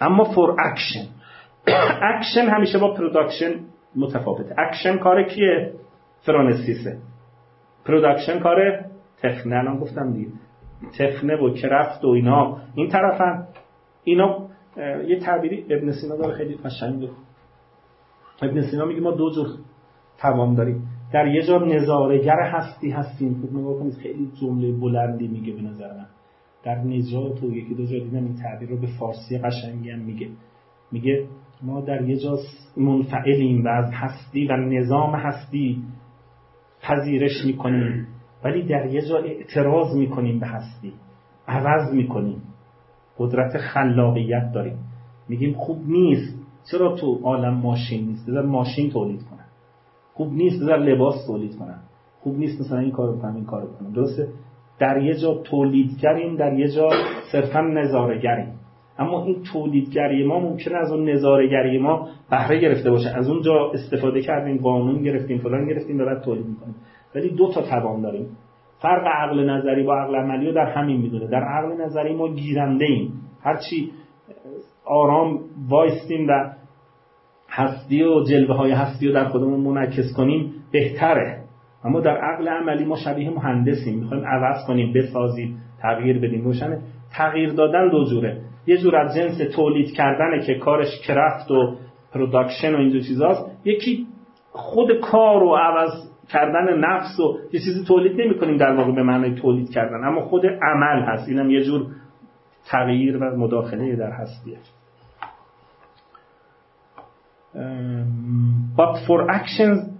اما 0.00 0.24
for 0.24 0.56
action. 0.56 1.06
Action 2.12 2.48
همیشه 2.48 2.78
با 2.78 2.96
production 2.96 3.52
متفاوته. 3.96 4.54
اکشن 4.58 4.98
کار 4.98 5.22
کیه؟ 5.22 5.72
فرونسیسه. 6.26 6.98
production 7.86 8.38
کار 8.38 8.84
تخنه 9.22 9.56
الان 9.56 9.78
گفتم 9.78 10.12
دیگه. 10.12 10.28
تخنه 10.98 11.36
و 11.36 11.54
craft 11.54 12.04
و 12.04 12.08
اینا. 12.08 12.58
این 12.74 12.88
طرفن. 12.88 13.46
اینا 14.04 14.38
یه 15.06 15.18
تعبیری 15.18 15.64
ابن 15.70 15.90
سینا 15.90 16.16
داره 16.16 16.34
خیلی 16.34 16.58
قشنگه 16.64 17.08
ابن 18.42 18.60
سینا 18.70 18.84
میگه 18.84 19.00
ما 19.00 19.10
دو 19.10 19.30
جور 19.30 19.46
توام 20.18 20.54
داریم. 20.54 20.88
در 21.12 21.26
یه 21.26 21.42
جا 21.42 21.58
نظارگر 21.58 22.40
هستی 22.40 22.90
هستیم. 22.90 23.42
خب 23.42 23.56
نگاه 23.56 23.78
کنید 23.78 23.94
خیلی 23.94 24.30
جمله 24.40 24.72
بلندی 24.72 25.28
میگه 25.28 25.52
به 25.52 25.62
نظر 25.62 25.92
من. 25.96 26.06
در 26.64 26.78
نجات 26.78 27.42
و 27.42 27.50
یکی 27.50 27.74
دو 27.74 27.86
جا 27.86 27.98
دیدم 27.98 28.24
این 28.24 28.34
تعبیر 28.34 28.68
رو 28.68 28.76
به 28.76 28.86
فارسی 28.98 29.38
قشنگی 29.38 29.90
هم 29.90 29.98
میگه. 29.98 30.28
میگه 30.92 31.26
ما 31.62 31.80
در 31.80 32.08
یه 32.08 32.16
جا 32.16 32.38
منفعلیم 32.76 33.64
و 33.64 33.68
از 33.68 33.90
هستی 33.92 34.46
و 34.46 34.56
نظام 34.56 35.14
هستی 35.14 35.82
پذیرش 36.82 37.44
می‌کنیم. 37.46 38.06
ولی 38.44 38.62
در 38.62 38.86
یه 38.86 39.00
جا 39.08 39.18
اعتراض 39.18 39.96
می‌کنیم 39.96 40.40
به 40.40 40.46
هستی. 40.46 40.92
عوض 41.48 41.94
می‌کنیم. 41.94 42.42
قدرت 43.18 43.58
خلاقیت 43.58 44.52
داریم. 44.54 44.78
میگیم 45.28 45.54
خوب 45.54 45.78
نیست. 45.86 46.43
چرا 46.70 46.96
تو 46.96 47.20
عالم 47.22 47.54
ماشین 47.54 48.06
نیست؟ 48.06 48.28
بذار 48.28 48.46
ماشین 48.46 48.90
تولید 48.90 49.22
کنن. 49.22 49.46
خوب 50.14 50.32
نیست 50.32 50.62
بذار 50.62 50.78
لباس 50.78 51.26
تولید 51.26 51.56
کنن. 51.56 51.80
خوب 52.20 52.36
نیست 52.36 52.60
مثلا 52.60 52.78
این 52.78 52.90
کارو 52.90 53.18
کنم 53.18 53.34
این 53.34 53.44
کارو 53.44 53.66
کنم 53.66 53.92
درسته؟ 53.92 54.28
در 54.78 55.02
یه 55.02 55.14
جا 55.14 55.34
تولیدگریم 55.34 56.36
در 56.36 56.58
یه 56.58 56.68
جا 56.68 56.88
صرفا 57.32 57.60
نظارگریم 57.60 58.54
اما 58.98 59.24
این 59.24 59.42
تولیدگری 59.52 60.26
ما 60.26 60.40
ممکنه 60.40 60.76
از 60.78 60.92
اون 60.92 61.10
نظارگری 61.10 61.78
ما 61.78 62.08
بهره 62.30 62.60
گرفته 62.60 62.90
باشه. 62.90 63.08
از 63.08 63.30
اون 63.30 63.42
جا 63.42 63.70
استفاده 63.74 64.20
کردیم 64.20 64.58
قانون 64.58 65.02
گرفتیم 65.02 65.38
فلان 65.38 65.68
گرفتیم 65.68 66.00
و 66.00 66.04
بعد 66.04 66.22
تولید 66.22 66.46
می‌کنیم. 66.46 66.74
ولی 67.14 67.30
دو 67.30 67.52
تا 67.52 67.62
توان 67.62 68.02
داریم. 68.02 68.26
فرق 68.78 69.06
عقل 69.06 69.50
نظری 69.50 69.82
با 69.82 69.96
عقل 69.96 70.16
عملی 70.16 70.46
رو 70.46 70.52
در 70.52 70.66
همین 70.66 71.00
می‌دونه. 71.00 71.26
در 71.26 71.44
عقل 71.44 71.82
نظری 71.84 72.14
ما 72.14 72.28
گیرنده 72.28 72.84
ایم 72.84 73.12
هرچی 73.42 73.90
آرام 74.86 75.40
وایستیم 75.68 76.28
و 76.28 76.50
هستی 77.50 78.02
و 78.02 78.22
جلوه 78.22 78.56
های 78.56 78.70
هستی 78.70 79.06
رو 79.06 79.14
در 79.14 79.24
خودمون 79.24 79.60
منعکس 79.60 80.12
کنیم 80.16 80.52
بهتره. 80.72 81.44
اما 81.84 82.00
در 82.00 82.16
عقل 82.16 82.48
عملی 82.48 82.84
ما 82.84 82.96
شبیه 82.96 83.30
مهندسیم. 83.30 83.98
می‌خوایم 83.98 84.24
عوض 84.24 84.66
کنیم 84.66 84.92
بسازیم 84.92 85.58
تغییر 85.82 86.18
بدیم. 86.18 86.44
روشنه. 86.44 86.78
تغییر 87.16 87.52
دادن 87.52 87.88
دو 87.88 88.04
جوره. 88.04 88.40
یه 88.66 88.76
جور 88.76 88.96
از 88.96 89.16
جنس 89.16 89.38
تولید 89.56 89.92
کردنه 89.92 90.46
که 90.46 90.54
کارش 90.54 91.00
craft 91.06 91.50
و 91.50 91.76
production 92.12 92.74
و 92.74 92.78
اینجور 92.78 93.00
چیزاست. 93.00 93.50
یکی 93.64 94.06
خود 94.52 95.00
کار 95.00 95.40
رو 95.40 95.54
عوض 95.54 95.90
کردن 96.28 96.78
نفس 96.78 97.20
و 97.20 97.38
یه 97.52 97.60
چیزی 97.60 97.84
تولید 97.88 98.20
نمی 98.20 98.38
کنیم 98.38 98.56
در 98.56 98.76
واقع 98.76 98.92
به 98.92 99.02
معنای 99.02 99.34
تولید 99.34 99.70
کردن. 99.70 100.04
اما 100.04 100.20
خود 100.20 100.46
عمل 100.46 101.02
هست. 101.02 101.28
اینم 101.28 101.50
یه 101.50 101.62
جور 101.64 101.86
تغییر 102.66 103.16
و 103.16 103.36
مداخله 103.36 103.96
در 103.96 104.10
هستیه. 104.10 104.58
but 108.76 108.94
for 109.06 109.30
actions 109.30 109.94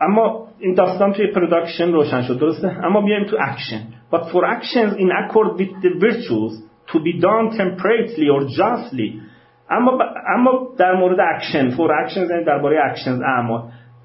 اما 0.00 0.48
این 0.58 0.74
داستان 0.74 1.12
توی 1.12 1.26
production 1.26 1.92
روشن 1.92 2.22
شد 2.22 2.38
درسته؟ 2.38 2.84
اما 2.84 3.00
بیایم 3.00 3.24
تو 3.24 3.36
action 3.40 3.80
but 4.12 4.24
for 4.24 4.44
actions 4.44 4.96
in 4.98 5.10
accord 5.10 5.58
with 5.58 5.82
the 5.82 5.90
virtues 6.00 6.62
to 6.92 6.98
be 6.98 7.20
done 7.20 7.56
temperately 7.56 8.28
or 8.28 8.44
justly 8.58 9.20
اما 9.70 9.98
اما 10.36 10.68
در 10.78 10.94
مورد 10.94 11.18
action 11.20 11.70
for 11.70 11.92
action 11.92 12.20
یعنی 12.20 12.44
درباره 12.44 12.80
اکشن 12.90 13.22
اعمال. 13.24 13.62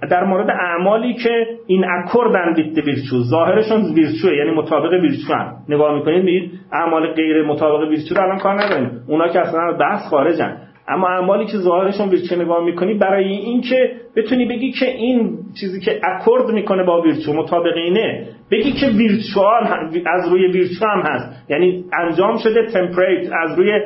در 0.08 0.24
مورد 0.24 0.50
اعمالی 0.50 1.14
که 1.14 1.48
این 1.68 1.86
accord 1.86 2.54
with 2.54 2.86
virtue 2.86 3.20
ظاهرشون 3.20 3.82
ویرچوه 3.96 4.36
یعنی 4.36 4.52
مطابق 4.52 4.94
ویرچو 4.94 5.34
هم 5.34 5.56
نگاه 5.70 5.96
می‌کنید 5.96 6.24
میگید 6.24 6.52
اعمال 6.72 7.08
غیر 7.08 7.44
مطابق 7.44 7.90
ویرچو 7.90 8.16
رو 8.16 8.22
الان 8.22 8.38
کار 8.38 8.62
نداریم. 8.62 8.92
اونا 9.08 9.28
که 9.28 9.40
اصلا 9.40 9.72
بحث 9.72 10.10
خارجن. 10.10 10.58
اما 10.88 11.08
اعمالی 11.08 11.46
که 11.46 11.58
ظاهرشون 11.58 12.10
ویرچو 12.10 12.42
نگاه 12.42 12.64
می‌کنی 12.66 12.94
برای 12.94 13.28
اینکه 13.28 13.92
بتونی 14.16 14.46
بگی 14.46 14.72
که 14.72 14.86
این 14.86 15.38
چیزی 15.60 15.82
که 15.82 16.00
اکورد 16.04 16.50
می‌کنه 16.50 16.84
با 16.84 17.02
ویرچو 17.02 17.34
مطابق 17.34 17.78
اینه 17.78 18.28
بگی 18.52 18.72
که 18.72 18.88
ویرچوال 18.88 19.64
از 20.06 20.32
روی 20.32 20.48
ویرچو 20.48 20.86
هم 20.86 21.02
هست. 21.06 21.50
یعنی 21.50 21.86
انجام 21.94 22.38
شده 22.38 22.66
تمپریت 22.74 23.32
از 23.34 23.60
روی 23.60 23.82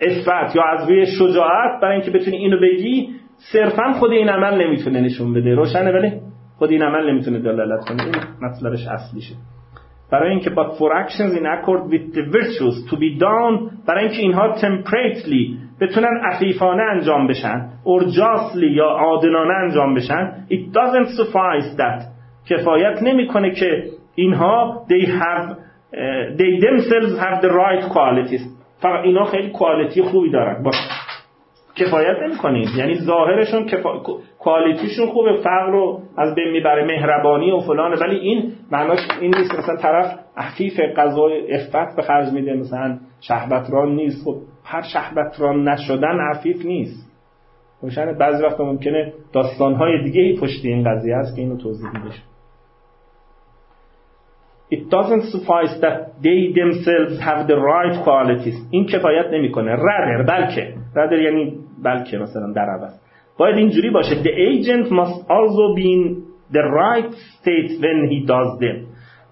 اثبات 0.00 0.56
یا 0.56 0.62
از 0.62 0.90
روی 0.90 1.06
شجاعت 1.06 1.80
برای 1.82 1.94
اینکه 1.94 2.10
بتونی 2.10 2.36
اینو 2.36 2.60
بگی 2.60 3.08
صرفا 3.52 3.92
خود 3.92 4.12
این 4.12 4.28
عمل 4.28 4.66
نمی‌تونه 4.66 5.00
نشون 5.00 5.34
بده. 5.34 5.54
روشنه 5.54 5.92
ولی 5.92 6.12
خود 6.58 6.70
این 6.70 6.82
عمل 6.82 7.10
نمی‌تونه 7.10 7.38
دلالت 7.38 7.88
کنه. 7.88 8.02
این 8.04 8.14
مطلبش 8.42 8.86
اصلیشه. 8.86 9.34
برای 10.12 10.30
اینکه 10.30 10.50
but 10.50 10.78
for 10.78 10.90
actions 11.04 11.34
in 11.38 11.44
accord 11.44 11.90
with 11.92 12.14
the 12.16 12.22
virtues 12.36 12.90
to 12.90 12.96
be 12.96 13.20
done 13.20 13.84
برای 13.86 14.04
اینکه 14.04 14.22
اینها 14.22 14.56
temperately 14.56 15.56
بتونن 15.80 16.20
عفیفانه 16.32 16.82
انجام 16.82 17.26
بشن 17.26 17.68
justly 18.08 18.62
یا 18.76 18.86
عادلانه 18.86 19.54
انجام 19.54 19.94
بشن 19.94 20.32
it 20.50 20.76
doesn't 20.76 21.08
suffice 21.08 21.78
that. 21.78 22.04
کفایت 22.50 23.02
نمی‌کنه 23.02 23.50
که 23.50 23.84
اینها 24.14 24.86
they 24.88 25.06
have 25.06 25.54
they 26.38 26.60
themselves 26.64 27.18
have 27.18 27.42
the 27.42 27.50
right 27.50 27.92
qualities. 27.94 28.42
فقط 28.80 29.04
اینا 29.04 29.24
خیلی 29.24 29.50
کوالیتی 29.50 30.02
خوبی 30.02 30.30
دارن. 30.30 30.62
با 30.62 30.70
کفایت 31.76 32.16
نمی‌کنید 32.22 32.68
یعنی 32.76 32.94
ظاهرشون 32.94 33.66
کفا... 33.66 34.02
کوالیتیشون 34.38 35.06
خوبه 35.06 35.36
فقر 35.36 35.70
رو 35.70 36.00
از 36.16 36.34
بین 36.34 36.50
می‌بره 36.50 36.84
مهربانی 36.84 37.50
و 37.50 37.60
فلانه. 37.60 37.96
ولی 37.96 38.16
این 38.16 38.52
معناش 38.70 38.98
این 39.20 39.34
نیست 39.38 39.58
مثلا 39.58 39.76
طرف 39.76 40.18
عفیف 40.36 40.80
غذای 40.96 41.54
افت 41.54 41.96
به 41.96 42.02
خرج 42.02 42.32
میده. 42.32 42.54
مثلا 42.54 42.98
شهبتران 43.20 43.94
نیست. 43.94 44.24
خب 44.24 44.36
هر 44.64 44.82
شهبتران 44.82 45.68
نشدن 45.68 46.18
عفیف 46.34 46.66
نیست. 46.66 47.14
روشن 47.82 48.12
بعضی 48.18 48.44
وقت 48.44 48.60
ممکنه 48.60 49.12
داستانهای 49.32 50.02
دیگه 50.02 50.22
ای 50.22 50.36
پشت 50.40 50.64
این 50.64 50.90
قضیه 50.90 51.16
هست 51.16 51.36
که 51.36 51.42
اینو 51.42 51.56
توضیح 51.56 51.90
میده 51.90 52.14
It 54.72 54.88
doesn't 54.90 55.24
suffice 55.32 55.74
that 55.84 55.96
they 56.26 56.40
themselves 56.60 57.14
have 57.28 57.46
the 57.50 57.58
right 57.72 57.96
qualities. 58.06 58.54
این 58.70 58.86
کفایت 58.86 59.26
نمی‌کنه. 59.32 59.76
Rather 59.76 60.28
بلکه 60.28 60.74
rather 60.94 61.22
یعنی 61.24 61.58
بلکه 61.84 62.18
مثلا 62.18 62.52
در 62.52 62.68
عوض. 62.70 63.00
باید 63.38 63.56
اینجوری 63.56 63.90
باشه. 63.90 64.22
The 64.22 64.34
agent 64.50 64.90
must 64.90 65.20
also 65.28 65.76
be 65.78 65.84
in 65.96 66.16
the 66.52 66.62
right 66.62 67.12
state 67.12 67.70
when 67.80 68.08
he 68.10 68.26
does 68.26 68.60
them. 68.60 68.86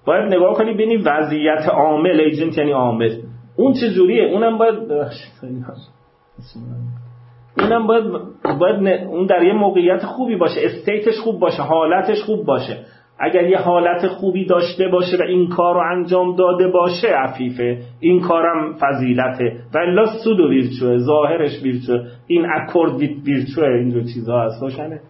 باید 0.06 0.34
نگاه 0.34 0.54
کنی 0.54 0.74
ببینی 0.74 0.96
وضعیت 0.96 1.68
عامل. 1.68 2.20
ایجنت 2.20 2.58
یعنی 2.58 2.72
عامل. 2.72 3.16
اون 3.56 3.72
چه 3.72 3.90
جوریه؟ 3.90 4.22
اونم 4.24 4.58
باید 4.58 4.74
اونم 7.58 7.86
باید 7.86 8.04
باید 8.60 9.04
اون 9.04 9.26
در 9.26 9.42
یه 9.42 9.52
موقعیت 9.52 10.02
خوبی 10.02 10.36
باشه. 10.36 10.60
استیتش 10.64 11.18
خوب 11.24 11.40
باشه. 11.40 11.62
حالتش 11.62 12.22
خوب 12.22 12.44
باشه. 12.44 12.78
اگر 13.24 13.44
یه 13.48 13.58
حالت 13.58 14.06
خوبی 14.06 14.46
داشته 14.46 14.88
باشه 14.88 15.16
و 15.16 15.22
این 15.22 15.48
کار 15.48 15.74
رو 15.74 15.80
انجام 15.96 16.36
داده 16.36 16.68
باشه 16.68 17.08
عفیفه. 17.08 17.78
این 18.00 18.20
کارم 18.20 18.76
فضیلته. 18.80 19.56
و 19.74 19.78
الا 19.78 20.04
و 20.04 20.48
ویرچوه 20.48 20.98
ظاهرش 20.98 21.62
ویرچوه. 21.62 22.00
این 22.26 22.46
اکورد 22.54 22.92
ویرچوه 23.00 23.68
اینجور 23.68 24.02
چیزها 24.02 24.44
هست. 24.44 24.62
روشنه. 24.62 25.00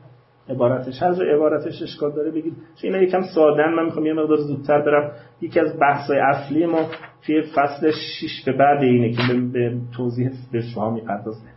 عبارتش. 0.49 1.03
هر 1.03 1.35
عبارتش 1.35 1.83
اشکال 1.83 2.13
داره 2.13 2.31
بگید. 2.31 2.53
اینا 2.83 2.99
یکم 3.03 3.23
سادن 3.35 3.75
من 3.77 3.85
می‌خوام 3.85 4.07
یه 4.07 4.13
مقدار 4.13 4.37
زودتر 4.37 4.81
برم. 4.81 5.11
یکی 5.41 5.61
از 5.61 5.79
بحث‌های 5.81 6.19
اصلی 6.19 6.67
ما 6.67 6.81
توی 7.27 7.43
فصل 7.43 7.91
6 7.91 8.45
به 8.47 8.53
بعد 8.53 8.83
اینه 8.83 9.11
که 9.11 9.35
به 9.53 9.75
توضیح 9.97 10.31
به 10.53 10.61
شما 10.61 10.91
می‌پردازه. 10.91 11.49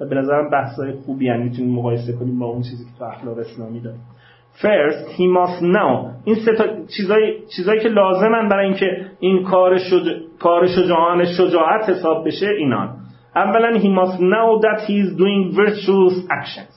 و 0.00 0.08
به 0.08 0.14
نظرم 0.14 0.50
بحث‌های 0.50 0.92
خوبی 0.92 1.26
یعنی 1.26 1.44
می‌تونیم 1.44 1.74
مقایسه 1.74 2.12
کنیم 2.12 2.38
با 2.38 2.46
اون 2.46 2.62
چیزی 2.62 2.84
که 2.84 2.90
تو 2.98 3.04
اخلاق 3.04 3.38
اسلامی 3.38 3.80
داریم. 3.80 4.00
First 4.62 5.18
he 5.18 5.26
must 5.26 5.60
know. 5.62 6.10
این 6.24 6.36
سه 6.36 6.52
تا 6.52 6.64
چیزایی 6.96 7.34
چیزایی 7.56 7.80
که 7.80 7.88
لازمن 7.88 8.48
برای 8.48 8.64
اینکه 8.66 8.86
این 9.20 9.42
کار 9.42 9.78
شج... 9.78 10.08
کار 10.40 10.66
شجاعان 10.66 11.24
شجاعت 11.24 11.88
حساب 11.88 12.26
بشه 12.26 12.48
اینان. 12.58 12.88
اولا 13.36 13.78
he 13.78 13.88
must 14.00 14.18
know 14.18 14.62
that 14.62 14.80
he 14.86 14.92
is 14.92 15.18
doing 15.18 15.56
virtuous 15.56 16.14
actions. 16.30 16.74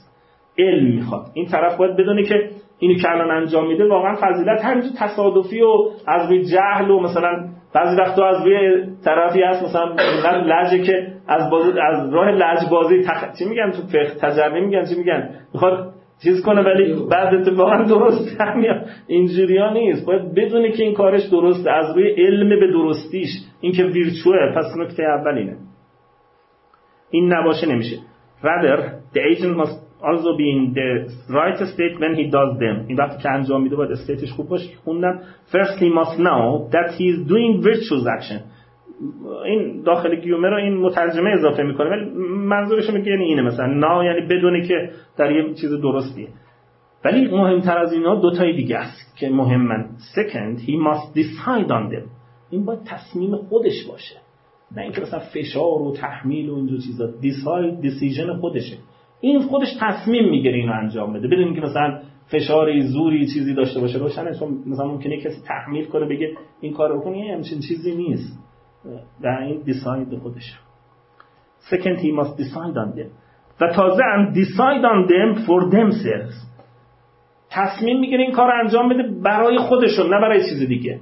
علم 0.59 0.95
می‌خواد. 0.95 1.25
این 1.33 1.45
طرف 1.45 1.77
باید 1.77 1.95
بدونه 1.95 2.23
که 2.23 2.49
اینو 2.79 2.99
که 2.99 3.11
الان 3.11 3.31
انجام 3.31 3.67
میده 3.67 3.87
واقعا 3.87 4.15
فضیلت 4.15 4.65
همینجور 4.65 4.91
تصادفی 4.97 5.61
و 5.61 5.73
از 6.07 6.29
روی 6.29 6.45
جهل 6.45 6.91
و 6.91 6.99
مثلا 6.99 7.47
بعضی 7.73 7.95
وقتا 7.95 8.27
از 8.27 8.45
روی 8.45 8.85
طرفی 9.05 9.41
هست 9.41 9.63
مثلا 9.63 9.95
لجه 10.41 10.83
که 10.83 11.07
از. 11.27 11.53
از 11.81 12.13
راه 12.13 12.31
لج 12.31 12.69
بازی 12.71 13.03
تخ... 13.03 13.37
چی 13.39 13.45
میگن 13.45 13.71
تو 13.71 13.81
فقه؟ 13.87 14.15
تجربه 14.21 14.59
میگن 14.59 14.85
چی 14.85 14.95
میگن؟ 14.97 15.29
می‌خواد 15.53 15.93
چیز 16.23 16.45
کنه 16.45 16.61
ولی 16.61 17.07
بعد 17.11 17.33
اتفاقا 17.33 17.83
درست 17.83 18.41
هم 18.41 18.63
اینجوری 19.07 19.57
ها 19.57 19.73
نیست. 19.73 20.05
باید 20.05 20.33
بدونه 20.33 20.71
که 20.71 20.83
این 20.83 20.93
کارش 20.93 21.23
درسته. 21.23 21.71
از 21.71 21.95
روی 21.95 22.09
علم 22.09 22.49
به 22.49 22.67
درستیش. 22.67 23.29
این 23.61 23.71
که 23.71 23.83
ویرچوه 23.83 24.37
پس 24.55 24.65
نکته 24.77 25.03
اول 25.03 25.37
اینه. 25.37 25.57
این 27.11 27.33
نباشه 27.33 27.67
نمیشه. 27.67 27.95
Rather 28.43 28.77
the 29.13 29.21
agent 29.31 29.57
must 29.57 29.77
also 30.01 30.37
be 30.37 30.47
in 30.55 30.73
the 30.73 30.89
right 31.29 31.57
state 31.73 31.99
when 31.99 32.15
he 32.15 32.25
does 32.29 32.59
them. 32.59 32.85
این 32.87 32.97
وقتی 32.97 33.23
که 33.23 33.31
انجام 33.31 33.63
میده 33.63 33.75
باید 33.75 33.91
استیتش 33.91 34.31
خوب 34.31 34.49
باشه 34.49 34.69
خوندم 34.83 35.19
first 35.51 35.79
he 35.79 35.89
must 35.99 36.17
know 36.17 36.71
that 36.71 36.91
he 36.97 37.03
is 37.03 37.27
doing 37.27 37.61
virtuous 37.63 38.05
action. 38.19 38.56
این 39.45 39.81
داخل 39.81 40.15
گیومه 40.15 40.49
رو 40.49 40.55
این 40.55 40.77
مترجمه 40.77 41.29
اضافه 41.29 41.63
می‌کنه 41.63 41.89
ولی 41.89 42.09
منظورش 42.29 42.89
میگه 42.89 43.11
یعنی 43.11 43.23
اینه 43.23 43.41
مثلا 43.41 43.65
نا 43.65 44.05
یعنی 44.05 44.21
بدونه 44.21 44.67
که 44.67 44.89
در 45.17 45.31
یه 45.31 45.53
چیز 45.53 45.73
درستیه. 45.73 46.27
ولی 47.05 47.27
مهمتر 47.27 47.77
از 47.77 47.93
اینا 47.93 48.15
دو 48.15 48.31
تای 48.31 48.55
دیگه 48.55 48.77
است 48.77 49.17
که 49.17 49.29
مهمن. 49.29 49.89
Second 50.15 50.59
he 50.59 50.71
must 50.71 51.19
decide 51.19 51.67
on 51.67 51.93
them. 51.93 52.07
این 52.49 52.65
باید 52.65 52.79
تصمیم 52.85 53.35
خودش 53.35 53.87
باشه. 53.89 54.15
نه 54.75 54.81
اینکه 54.81 55.01
مثلا 55.01 55.19
فشار 55.19 55.81
و 55.81 55.93
تحمیل 56.01 56.49
و 56.49 56.55
اینجور 56.55 56.79
چیزا. 56.79 57.11
Decide 57.21 57.85
decision 57.85 58.39
خودشه. 58.39 58.77
این 59.21 59.39
خودش 59.39 59.67
تصمیم 59.81 60.29
می‌گیره 60.29 60.55
اینو 60.55 60.73
انجام 60.73 61.13
بده. 61.13 61.27
بدون 61.27 61.55
که 61.55 61.61
مثلا 61.61 61.99
فشاری 62.31 62.81
زوری 62.81 63.27
چیزی 63.27 63.53
داشته 63.53 63.79
باشه 63.79 63.99
روشنه. 63.99 64.39
چون 64.39 64.63
مثلا 64.67 64.87
ممکنه 64.87 65.17
کسی 65.17 65.41
تحمیل 65.47 65.85
کنه 65.85 66.05
بگه 66.05 66.33
این 66.61 66.73
کارو 66.73 67.01
کنی 67.01 67.31
همچین 67.31 67.59
چیزی 67.67 67.95
نیست. 67.95 68.46
در 69.21 69.37
این 69.41 69.61
دیساید 69.65 70.17
خودش. 70.17 70.59
Second 71.69 71.97
he 71.99 72.11
must 72.19 72.37
decide 72.41 72.75
on 72.75 72.97
them. 72.97 73.09
و 73.61 73.73
تازه 73.73 74.03
هم 74.03 74.33
decide 74.33 74.83
on 74.83 75.09
them 75.09 75.39
for 75.45 75.73
themselves. 75.73 76.47
تصمیم 77.49 77.99
می‌گیره 77.99 78.23
این 78.23 78.31
کار 78.31 78.51
انجام 78.51 78.89
بده 78.89 79.03
برای 79.23 79.57
خودشون 79.57 80.13
نه 80.13 80.21
برای 80.21 80.39
چیز 80.39 80.67
دیگه. 80.67 80.99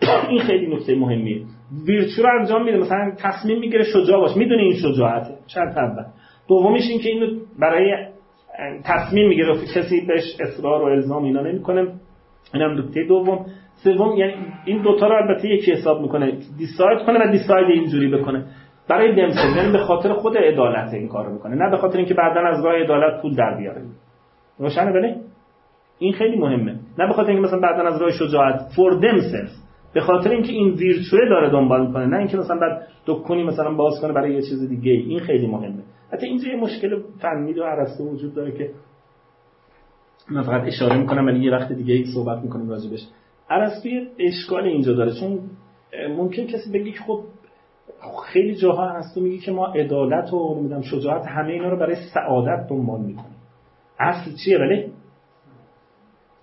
این 0.30 0.40
خیلی 0.40 0.74
نکته 0.74 0.94
مهمیه. 0.94 1.42
ویرچو 1.86 2.22
رو 2.22 2.40
انجام 2.40 2.64
میده 2.64 2.78
مثلا 2.78 3.12
تصمیم 3.18 3.58
می‌گیره 3.58 3.84
شجاع 3.84 4.20
باش 4.20 4.36
می‌دونه 4.36 4.62
این 4.62 4.74
شجاعته. 4.74 5.34
چند 5.46 5.78
اول. 5.78 6.04
دومیش 6.48 6.90
این 6.90 7.00
که 7.00 7.08
اینو 7.08 7.40
برای 7.58 8.06
تصمیم 8.84 9.28
می‌گیره 9.28 9.54
کسی 9.74 10.00
بهش 10.00 10.36
اصرار 10.40 10.82
و 10.82 10.84
الزام 10.84 11.24
اینا 11.24 11.42
نمی‌کنه. 11.42 11.92
اینم 12.54 12.78
نکته 12.78 13.04
دوم. 13.08 13.46
سوم 13.84 14.16
یعنی 14.16 14.34
این 14.64 14.82
دوتا 14.82 15.06
رو 15.06 15.16
البته 15.16 15.48
یکی 15.48 15.72
حساب 15.72 16.02
می‌کنه 16.02 16.32
دیساید 16.58 16.98
کنه 17.06 17.28
و 17.28 17.32
دیساید 17.32 17.66
اینجوری 17.70 18.08
بکنه. 18.08 18.44
برای 18.88 19.14
دمسل 19.14 19.56
یعنی 19.56 19.72
به 19.72 19.78
خاطر 19.78 20.12
خود 20.12 20.38
عدالت 20.38 20.94
این 20.94 21.08
کارو 21.08 21.32
می‌کنه. 21.32 21.54
نه 21.54 21.70
به 21.70 21.76
خاطر 21.76 21.98
اینکه 21.98 22.14
بعدا 22.14 22.40
از 22.40 22.64
راه 22.64 22.74
عدالت 22.74 23.22
پول 23.22 23.34
در 23.34 23.56
بیاره. 23.58 23.82
روشنه 24.58 24.92
بله؟ 24.92 25.16
این 25.98 26.12
خیلی 26.12 26.36
مهمه. 26.36 26.72
نه 26.98 27.06
به 27.06 27.12
خاطر 27.12 27.28
اینکه 27.30 27.46
مثلا 27.46 27.60
بعدا 27.60 27.82
از 27.82 28.02
راه 28.02 28.10
شجاعت. 28.10 28.60
فور 28.76 28.92
دمسلز 28.92 29.50
به 29.94 30.00
خاطر 30.00 30.30
اینکه 30.30 30.52
این 30.52 30.70
ویرچوه 30.70 31.28
داره 31.30 31.50
دنبال 31.50 31.86
می‌کنه 31.86 32.06
نه 32.06 32.16
اینکه 32.16 32.36
مثلا 32.36 32.56
بعد 32.56 32.82
دکونی 33.06 33.42
مثلا 33.42 33.74
باز 33.74 34.00
کنه 34.02 34.12
برای 34.12 34.34
یه 34.34 34.40
چیز 34.40 34.68
دیگه. 34.68 34.92
این 34.92 35.20
خیلی 35.20 35.46
مهمه. 35.46 35.82
حتی 36.12 36.26
اینجا 36.26 36.48
یه 36.48 36.56
مشکل 36.56 37.02
فنی 37.20 37.52
و 37.52 37.64
عرصه 37.64 38.04
وجود 38.04 38.34
داره 38.34 38.52
که 38.52 38.70
من 40.30 40.42
فقط 40.42 40.62
اشاره 40.66 40.98
می‌کنم 40.98 41.26
ولی 41.26 41.44
یه 41.44 41.52
وقت 41.52 41.72
دیگه 41.72 42.04
صحبت 42.14 42.38
می‌کنیم 42.42 42.68
راجبش. 42.68 43.06
ارسطو 43.50 43.88
اشکال 44.18 44.64
اینجا 44.64 44.92
داره 44.92 45.12
چون 45.20 45.40
ممکن 46.16 46.46
کسی 46.46 46.72
بگی 46.72 46.92
که 46.92 46.98
خب 46.98 47.20
خیلی 48.32 48.54
جاها 48.54 48.88
هست 48.88 49.16
میگه 49.16 49.38
که 49.38 49.52
ما 49.52 49.66
عدالت 49.66 50.32
و 50.32 50.54
نمی‌دونم 50.54 50.82
شجاعت 50.82 51.26
همه 51.26 51.52
اینا 51.52 51.68
رو 51.68 51.76
برای 51.76 51.96
سعادت 52.14 52.66
دنبال 52.70 53.00
می‌کنیم. 53.00 53.36
اصل 53.98 54.30
چیه؟ 54.44 54.58
ولی 54.58 54.92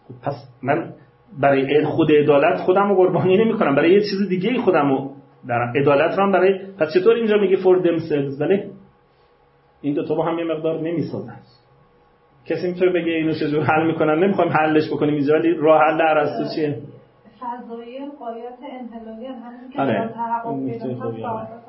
خب 0.07 0.13
پس 0.23 0.35
من 0.63 0.93
برای 1.41 1.85
خود 1.85 2.11
عدالت 2.11 2.57
خودم 2.57 2.89
رو 2.89 2.95
قربانی 2.95 3.37
نمی 3.37 3.53
کنم 3.53 3.75
برای 3.75 3.93
یه 3.93 3.99
چیز 3.99 4.29
دیگه 4.29 4.61
خودم 4.61 4.89
رو 4.89 5.11
در 5.47 5.73
عدالت 5.75 6.17
رو 6.17 6.31
برای 6.31 6.59
پس 6.79 6.93
چطور 6.93 7.15
اینجا 7.15 7.37
میگه 7.37 7.55
فور 7.55 7.77
دمسلز 7.77 8.41
ولی 8.41 8.63
این 9.81 9.93
دو 9.93 10.05
تا 10.05 10.15
با 10.15 10.25
هم 10.25 10.39
یه 10.39 10.45
مقدار 10.45 10.81
نمی‌سازن. 10.81 11.39
کسی 12.45 12.67
می‌تونه 12.67 12.91
بگه 12.91 13.11
اینو 13.11 13.33
چجور 13.33 13.63
حل 13.63 13.87
می‌کنن؟ 13.87 14.23
نمی‌خوایم 14.23 14.51
حلش 14.51 14.87
بکنیم 14.87 15.13
اینجا 15.13 15.33
ولی 15.33 15.53
راه 15.53 15.81
حل 15.81 16.01
ارسطو 16.01 16.55
چیه؟ 16.55 16.81
فضایی 17.39 17.97
قایات 18.19 18.59
انحلالی 18.71 19.27
آره. 19.77 20.13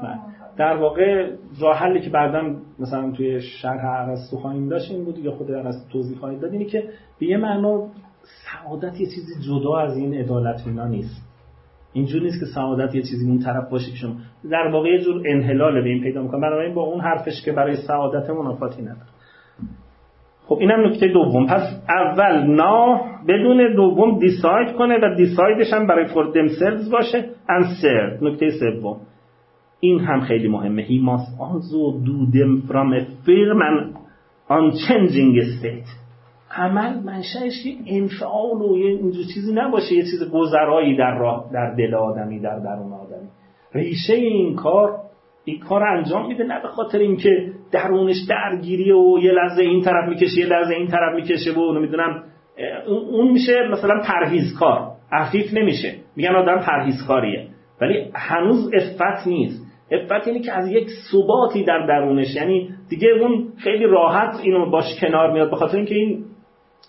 بله. 0.02 0.18
در 0.56 0.76
واقع 0.76 1.30
راه 1.60 1.76
حلی 1.76 2.00
که 2.00 2.10
بعدا 2.10 2.54
مثلا 2.78 3.10
توی 3.10 3.40
شرح 3.40 3.84
ارسطو 3.84 4.36
خواهیم 4.36 4.68
داشت 4.68 4.90
این 4.90 5.04
بود 5.04 5.18
یا 5.18 5.32
خود 5.32 5.50
ارسطو 5.50 5.92
توضیح 5.92 6.18
خواهید 6.18 6.40
داد 6.40 6.52
اینه 6.52 6.64
که 6.64 6.90
به 7.18 7.26
یه 7.26 7.36
معنا 7.36 7.88
سعادت 8.22 9.00
یه 9.00 9.06
چیزی 9.06 9.34
جدا 9.48 9.78
از 9.78 9.96
این 9.96 10.14
عدالت 10.14 10.62
اینا 10.66 10.86
نیست 10.86 11.28
اینجور 11.92 12.22
نیست 12.22 12.40
که 12.40 12.46
سعادت 12.54 12.94
یه 12.94 13.02
چیزی 13.02 13.28
اون 13.28 13.38
طرف 13.38 13.70
باشه 13.70 13.90
که 13.90 13.96
شما 13.96 14.14
در 14.50 14.68
واقع 14.72 14.88
یه 14.88 15.00
جور 15.00 15.22
انحلال 15.26 15.82
به 15.82 15.88
این 15.88 16.02
پیدا 16.02 16.22
می‌کنه 16.22 16.40
بنابراین 16.40 16.74
با 16.74 16.82
اون 16.82 17.00
حرفش 17.00 17.42
که 17.44 17.52
برای 17.52 17.76
سعادت 17.76 18.30
منافاتی 18.30 18.82
نداره 18.82 19.17
خب 20.48 20.58
اینم 20.60 20.86
نکته 20.86 21.08
دوم. 21.08 21.46
پس 21.46 21.82
اول 21.88 22.46
نا 22.46 23.00
بدون 23.28 23.74
دوم 23.76 24.18
دیساید 24.18 24.72
کنه 24.72 24.98
و 25.02 25.14
دیسایدش 25.14 25.72
هم 25.72 25.86
برای 25.86 26.06
فور 26.06 26.32
دمسلز 26.32 26.90
باشه. 26.90 27.24
انسر 27.48 28.18
نکته 28.22 28.50
سوم. 28.50 28.96
این 29.80 30.00
هم 30.00 30.20
خیلی 30.20 30.48
مهمه. 30.48 30.82
Must 30.82 31.40
also 31.40 32.00
do 32.04 32.32
them 32.36 32.68
from 32.68 32.92
a 32.92 33.04
firm 33.24 33.60
and 33.68 33.96
unchanging 34.50 35.58
state. 35.58 35.88
عمل 36.56 37.02
منشأش 37.04 37.66
یه 37.66 37.76
انفعال 37.86 38.62
و 38.62 38.78
یه 38.78 38.86
اینجور 38.86 39.24
چیزی 39.34 39.52
نباشه. 39.54 39.94
یه 39.94 40.02
چیز 40.02 40.30
گذرایی 40.32 40.96
در 40.96 41.18
راه 41.18 41.50
در 41.52 41.74
دل 41.74 41.94
آدمی 41.94 42.40
در 42.40 42.58
درون 42.58 42.92
آدمی. 42.92 43.28
ریشه 43.74 44.14
این 44.14 44.56
کار 44.56 44.98
این 45.48 45.60
کار 45.60 45.82
انجام 45.84 46.26
میده 46.26 46.44
نه 46.44 46.62
به 46.62 46.68
خاطر 46.68 46.98
اینکه 46.98 47.52
درونش 47.72 48.16
درگیری 48.28 48.92
و 48.92 49.18
یه 49.18 49.32
لحظه 49.32 49.62
این 49.62 49.82
طرف 49.82 50.08
می‌کشه 50.08 50.38
یه 50.40 50.46
لحظه 50.46 50.74
این 50.74 50.86
طرف 50.86 51.14
می‌کشه 51.14 51.52
و 51.52 51.72
نمی‌دونم 51.72 52.22
اون 52.86 53.32
میشه 53.32 53.68
مثلا 53.72 54.02
پرهیزکار. 54.04 54.90
عفیف 55.12 55.54
نمیشه. 55.54 55.94
میگن 56.16 56.34
آدم 56.36 56.60
پرهیزکاریه. 56.60 57.48
ولی 57.80 58.10
هنوز 58.14 58.70
افت 58.74 59.26
نیست. 59.26 59.66
افت 59.90 60.28
اینه 60.28 60.40
که 60.40 60.52
از 60.52 60.68
یک 60.68 60.88
ثباتی 61.12 61.64
در 61.64 61.86
درونش 61.86 62.34
یعنی 62.34 62.70
دیگه 62.88 63.08
اون 63.08 63.52
خیلی 63.58 63.84
راحت 63.84 64.40
اینو 64.42 64.70
باش 64.70 65.00
کنار 65.00 65.32
میاد 65.32 65.50
به 65.50 65.56
خاطر 65.56 65.76
اینکه 65.76 65.94
این 65.94 66.24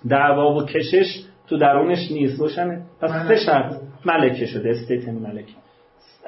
دعوا 0.10 0.56
و 0.56 0.66
کشش 0.66 1.24
تو 1.50 1.58
درونش 1.58 2.12
نیست. 2.12 2.40
روشنه. 2.40 2.82
پس 3.02 3.12
سه 3.28 3.36
شرط. 3.36 3.74
ملکه 4.06 4.46
شده. 4.46 4.70
استیت 4.70 5.10
ملکه. 5.10 5.54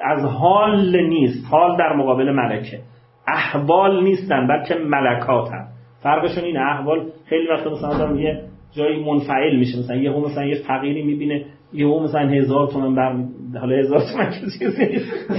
از 0.02 0.24
حال 0.24 1.00
نیست. 1.00 1.46
حال 1.50 1.76
در 1.76 1.96
مقابل 1.96 2.30
ملکه. 2.30 2.80
احوال 3.28 4.04
نیستن 4.04 4.46
بلکه 4.46 4.74
ملکاتن. 4.74 5.66
فرقشون 6.02 6.44
این 6.44 6.56
احوال 6.58 7.06
خیلی 7.24 7.48
وقت 7.48 7.66
مثلا 7.66 7.88
آدم 7.88 8.18
یه 8.18 8.40
جایی 8.76 9.04
منفعل 9.04 9.56
میشه. 9.56 9.78
مثلا 9.78 9.96
یه 9.96 10.12
هم 10.12 10.20
مثلا 10.20 10.44
یه 10.44 10.54
فقیری 10.68 11.02
می‌بینه 11.02 11.44
یه 11.72 11.86
هم 11.86 12.02
مثلا 12.02 12.28
هزار 12.28 12.68
تومن 12.68 12.94
بر 12.94 13.24
حالا 13.60 13.76
هزار 13.76 14.00
تومن 14.12 14.30
چیزی 14.30 14.84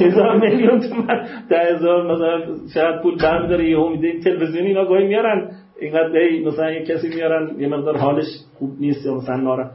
هزار 0.05 0.39
میلیون 0.39 0.79
تومن. 0.79 1.27
ده 1.49 1.75
هزار 1.75 2.13
مثلا 2.13 2.55
شاید 2.73 3.01
پول 3.01 3.17
برمیداره 3.23 3.69
یه 3.69 3.79
هم 3.79 3.91
میده 3.91 4.19
تلویزیونی 4.19 4.67
اینا 4.67 4.85
گاهی 4.85 5.07
میارن. 5.07 5.51
اینقدر 5.81 6.09
مثلا 6.45 6.71
یه 6.71 6.83
کسی 6.83 7.09
میارن 7.15 7.59
یه 7.59 7.67
مقدار 7.67 7.97
حالش 7.97 8.25
خوب 8.59 8.69
نیست 8.79 9.05
یا 9.05 9.15
مثلا 9.15 9.35
ناره 9.35 9.69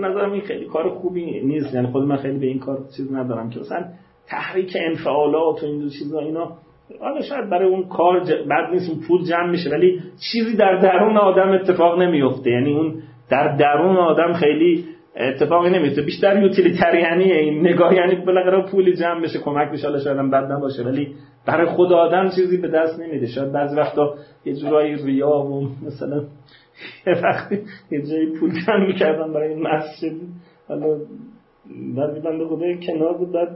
نظرم 0.00 0.32
این 0.32 0.42
خیلی 0.42 0.64
کار 0.64 0.88
خوبی 0.88 1.40
نیست. 1.40 1.74
یعنی 1.74 1.86
خود 1.86 2.04
من 2.04 2.16
خیلی 2.16 2.38
به 2.38 2.46
این 2.46 2.58
کار 2.58 2.78
چیز 2.96 3.12
ندارم 3.12 3.50
که 3.50 3.60
مثلا 3.60 3.84
تحریک 4.30 4.76
انفعالات 4.80 5.62
و 5.62 5.66
این 5.66 5.88
چیزا 5.98 6.20
اینا. 6.20 6.52
حالا 7.00 7.20
شاید 7.20 7.50
برای 7.50 7.68
اون 7.68 7.88
کار 7.88 8.20
بد 8.20 8.70
نیست 8.72 8.90
اون 8.90 9.00
پول 9.08 9.24
جمع 9.24 9.50
میشه 9.50 9.70
ولی 9.70 10.02
چیزی 10.32 10.56
در 10.56 10.78
درون 10.78 11.16
آدم 11.16 11.50
اتفاق 11.50 12.02
نمیفته. 12.02 12.50
یعنی 12.50 12.72
اون 12.72 13.02
در 13.30 13.56
درون 13.56 13.96
آدم 13.96 14.32
خیلی 14.32 14.84
اتفاقی 15.16 15.70
نمیفته. 15.70 16.02
بیشتر 16.02 16.42
یوتیلیتریانیه 16.42 17.36
این 17.36 17.68
نگاه 17.68 17.94
یعنی 17.94 18.14
بالاخره 18.14 18.70
پولی 18.70 18.96
جمع 18.96 19.22
بشه 19.22 19.38
کمک 19.38 19.70
بشه 19.72 19.88
حالا 19.88 20.00
شاید 20.00 20.16
بد 20.16 20.52
نباشه 20.52 20.82
ولی 20.82 21.14
برای 21.46 21.66
خود 21.66 21.92
آدم 21.92 22.30
چیزی 22.36 22.56
به 22.56 22.68
دست 22.68 23.00
نمیده. 23.00 23.26
شاید 23.26 23.52
بعضی 23.52 23.76
وقتا 23.76 24.14
یه 24.44 24.54
جورایی 24.54 24.96
ریا 25.04 25.30
و 25.30 25.68
مثلا 25.86 26.24
یه 27.06 27.14
وقتی 27.22 27.58
یه 27.90 28.02
جایی 28.02 28.38
پول 28.40 28.50
جمع 28.66 28.86
می‌کردن 28.86 29.32
برای 29.32 29.48
این 29.48 29.62
مسجد. 29.62 30.16
حالا 30.68 30.98
بعد 31.96 32.22
بنده 32.22 32.46
خدای 32.46 32.78
کنار 32.86 33.18
بود 33.18 33.32
بعد 33.32 33.48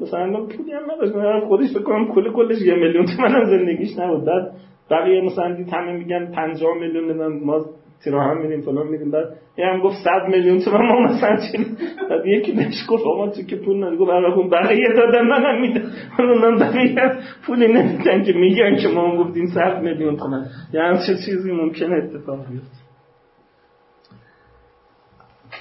مثلا 0.00 0.26
من 0.26 0.46
پولی 0.46 0.72
هم 0.72 0.82
نداشت. 0.90 1.44
خودش 1.46 1.70
فکر 1.70 1.82
کنم 1.82 2.14
کل 2.14 2.32
کلش 2.32 2.62
یه 2.62 2.74
میلیون 2.74 3.06
تومن 3.16 3.44
زندگیش 3.44 3.98
نبود. 3.98 4.24
بعد 4.24 4.50
بقیه 4.90 5.20
مثلا 5.20 5.54
دید 5.54 5.68
همه 5.68 5.92
میگن 5.92 6.32
50 6.32 6.74
میلیون 6.80 7.38
ما 7.42 7.64
هم 8.12 8.42
میریم 8.42 8.60
فلان 8.60 8.86
میریم. 8.86 9.10
بعد 9.10 9.24
یه 9.58 9.66
هم 9.66 9.80
گفت 9.80 9.96
100 10.04 10.28
میلیون 10.28 10.58
تومن 10.58 10.86
ما 10.86 11.00
مثلا 11.00 11.36
چی؟ 11.36 11.64
بعد 12.10 12.26
یکی 12.26 12.52
بهش 12.52 12.86
گفت 12.88 13.06
آقا 13.06 13.28
تو 13.28 13.42
که 13.42 13.56
پول 13.56 13.76
نداری. 13.76 13.96
گفت 13.96 14.10
برای 14.10 14.48
بقیه 14.48 14.88
دادن 14.96 15.26
منم 15.26 15.60
میدم 15.60 15.82
اونم 16.18 16.58
بقیه 16.58 17.18
پولی 17.46 17.68
نمیدن 17.68 18.22
که 18.22 18.32
میگن 18.32 18.76
که 18.76 18.88
ما 18.88 19.10
هم 19.10 19.16
گفتیم 19.16 19.46
100 19.46 19.82
میلیون 19.82 20.16
تومن. 20.16 20.46
یه 20.72 20.80
چه 21.06 21.14
چیزی 21.26 21.52
ممکنه 21.52 21.96
اتفاق 21.96 22.38
بیفته. 22.50 22.84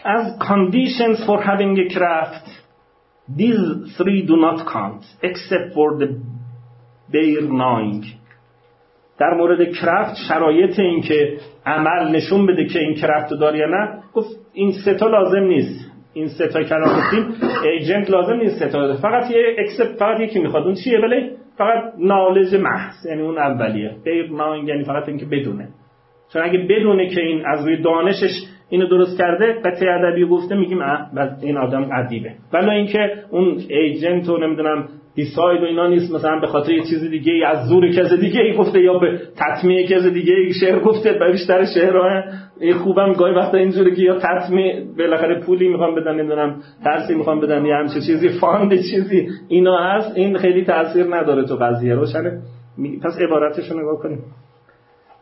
As 0.05 0.25
conditions 0.49 1.17
for 1.25 1.37
having 1.41 1.77
a 1.77 1.87
craft 1.95 2.62
These 3.29 3.95
three 3.97 4.25
do 4.25 4.35
not 4.35 4.67
count 4.67 5.05
except 5.21 5.73
for 5.73 5.97
the 5.97 6.07
bare 7.11 7.47
knowing 7.47 8.03
در 9.19 9.33
مورد 9.33 9.73
craft 9.73 10.15
شرایط 10.27 10.79
این 10.79 11.01
که 11.01 11.37
عمل 11.65 12.15
نشون 12.15 12.45
بده 12.45 12.65
که 12.65 12.79
این 12.79 12.95
craft 12.95 13.33
داری 13.33 13.57
یا 13.57 13.67
نه 13.67 14.03
گفت 14.13 14.29
این 14.53 14.71
ستا 14.71 15.07
لازم 15.07 15.43
نیست. 15.43 15.91
این 16.13 16.27
ستا 16.27 16.63
که 16.63 16.75
گفتیم 16.75 17.25
agent 17.63 18.09
لازم 18.09 18.33
نیست 18.33 18.67
ستا 18.67 18.93
فقط 18.93 19.31
یه 19.31 19.55
except 19.57 19.99
فقط 19.99 20.19
یکی 20.19 20.39
می‌خواد. 20.39 20.63
اون 20.63 20.75
چیه 20.83 20.99
ولی 20.99 21.31
فقط 21.57 21.93
knowledge 21.99 22.55
محض 22.55 23.05
یعنی 23.05 23.21
اون 23.21 23.37
اولیه. 23.37 23.95
bare 24.03 24.31
knowing 24.31 24.67
یعنی 24.67 24.83
فقط 24.83 25.09
اینکه 25.09 25.25
بدونه. 25.25 25.67
چون 26.33 26.41
اگه 26.41 26.59
بدونه 26.69 27.09
که 27.09 27.21
این 27.21 27.45
از 27.45 27.65
روی 27.65 27.81
دانشش 27.81 28.45
اینو 28.73 28.87
درست 28.87 29.17
کرده 29.17 29.53
قطعه 29.65 29.89
ادبی 29.91 30.25
گفته 30.25 30.55
میگیم 30.55 30.79
این 31.41 31.57
آدم 31.57 31.89
ادیبه. 31.93 32.31
ولی 32.53 32.69
اینکه 32.69 32.99
اون 33.29 33.57
agent 33.69 34.29
و 34.29 34.37
نمی‌دونم 34.37 34.87
decide 35.15 35.61
و 35.61 35.65
اینا 35.65 35.87
نیست 35.87 36.15
مثلا 36.15 36.39
به 36.39 36.47
خاطر 36.47 36.71
یه 36.71 36.83
چیز 36.83 37.09
دیگه 37.09 37.33
ای 37.33 37.43
از 37.43 37.67
زور 37.67 37.89
کس 37.91 38.13
دیگه 38.13 38.41
ای 38.41 38.53
گفته 38.53 38.81
یا 38.81 38.97
به 38.97 39.19
تطمیع 39.37 39.87
کس 39.87 40.05
دیگه 40.05 40.33
ای 40.33 40.53
شعر 40.53 40.79
گفته 40.79 41.13
به 41.13 41.31
بیشتر 41.31 41.65
شعرها 41.75 42.23
خوبم 42.83 43.13
گاهی 43.13 43.35
وقتا 43.35 43.57
اینجوری 43.57 43.95
که 43.95 44.01
یا 44.01 44.19
تطمیع 44.19 44.83
بالاخره 44.97 45.39
پولی 45.39 45.67
می‌خوام 45.67 45.95
بدن 45.95 46.15
نمی‌دونم 46.15 46.55
درسی 46.85 47.15
می‌خوام 47.15 47.39
بدن 47.39 47.65
یا 47.65 47.77
همچه 47.77 48.01
چیزی 48.07 48.29
fund 48.29 48.73
چیزی 48.75 49.27
اینا 49.47 49.77
هست. 49.77 50.17
این 50.17 50.37
خیلی 50.37 50.65
تاثیر 50.65 51.15
نداره 51.15 51.45
تو 51.45 51.55
قضیه 51.55 51.95
روشنه. 51.95 52.41
پس 53.03 53.21
عبارتش 53.21 53.71
رو 53.71 53.79
نگاه 53.79 53.99
کنیم. 53.99 54.19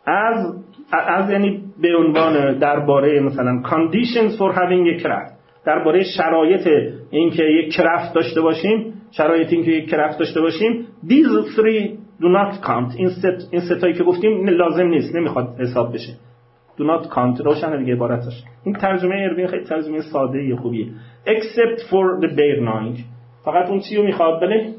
as 0.06 0.56
as 0.92 1.30
یعنی 1.30 1.64
به 1.82 1.96
عنوان 1.98 2.60
درباره 2.60 3.20
مثلا 3.20 3.62
conditions 3.64 4.32
for 4.38 4.56
having 4.56 5.00
a 5.00 5.04
craft. 5.04 5.42
درباره 5.66 6.04
شرایط 6.04 6.68
اینکه 7.10 7.44
یک 7.44 7.74
کرفت 7.74 8.14
داشته 8.14 8.42
باشیم 8.42 8.94
شرایط 9.12 9.54
اینکه 9.54 9.72
یک 9.72 9.90
کرفت 9.90 10.20
داشته 10.20 10.42
باشیم 10.42 10.88
these 11.08 11.56
three 11.56 11.90
do 12.22 12.26
not 12.26 12.66
count. 12.68 12.96
این 12.98 13.10
ست 13.10 13.48
این 13.52 13.62
ستایی 13.62 13.94
که 13.94 14.04
گفتیم 14.04 14.48
لازم 14.48 14.88
نیست 14.88 15.16
نمی‌خواد 15.16 15.56
حساب 15.60 15.94
بشه. 15.94 16.14
Do 16.78 16.82
not 16.82 17.08
count. 17.08 17.42
روشن 17.46 17.80
دیگه 17.80 17.94
عبارتش 17.94 18.44
این 18.66 18.76
ترجمه 18.76 19.16
اروین 19.16 19.48
خیلی 19.48 19.64
ترجمه 19.64 20.02
ساده 20.02 20.56
خوبیه. 20.56 20.88
Except 21.26 21.80
for 21.80 22.26
the 22.26 22.28
bare 22.28 22.62
knowing 22.66 23.00
فقط 23.46 23.70
اون 23.70 23.80
چی 23.80 23.96
رو 23.96 24.04
می‌خواد 24.04 24.42
بله؟ 24.42 24.74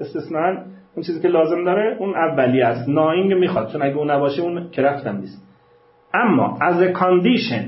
استثنان 0.00 0.64
اون 0.98 1.06
چیزی 1.06 1.20
که 1.20 1.28
لازم 1.28 1.64
داره 1.64 1.96
اون 1.98 2.14
اولی 2.14 2.62
است. 2.62 2.88
ناینگ 2.88 3.32
می‌خواد. 3.32 3.72
چون 3.72 3.82
اگه 3.82 3.96
اون 3.96 4.10
نباشه 4.10 4.42
اون 4.42 4.70
کرفت 4.70 5.06
هم 5.06 5.16
نیست. 5.16 5.44
اما 6.14 6.58
condition 6.94 7.64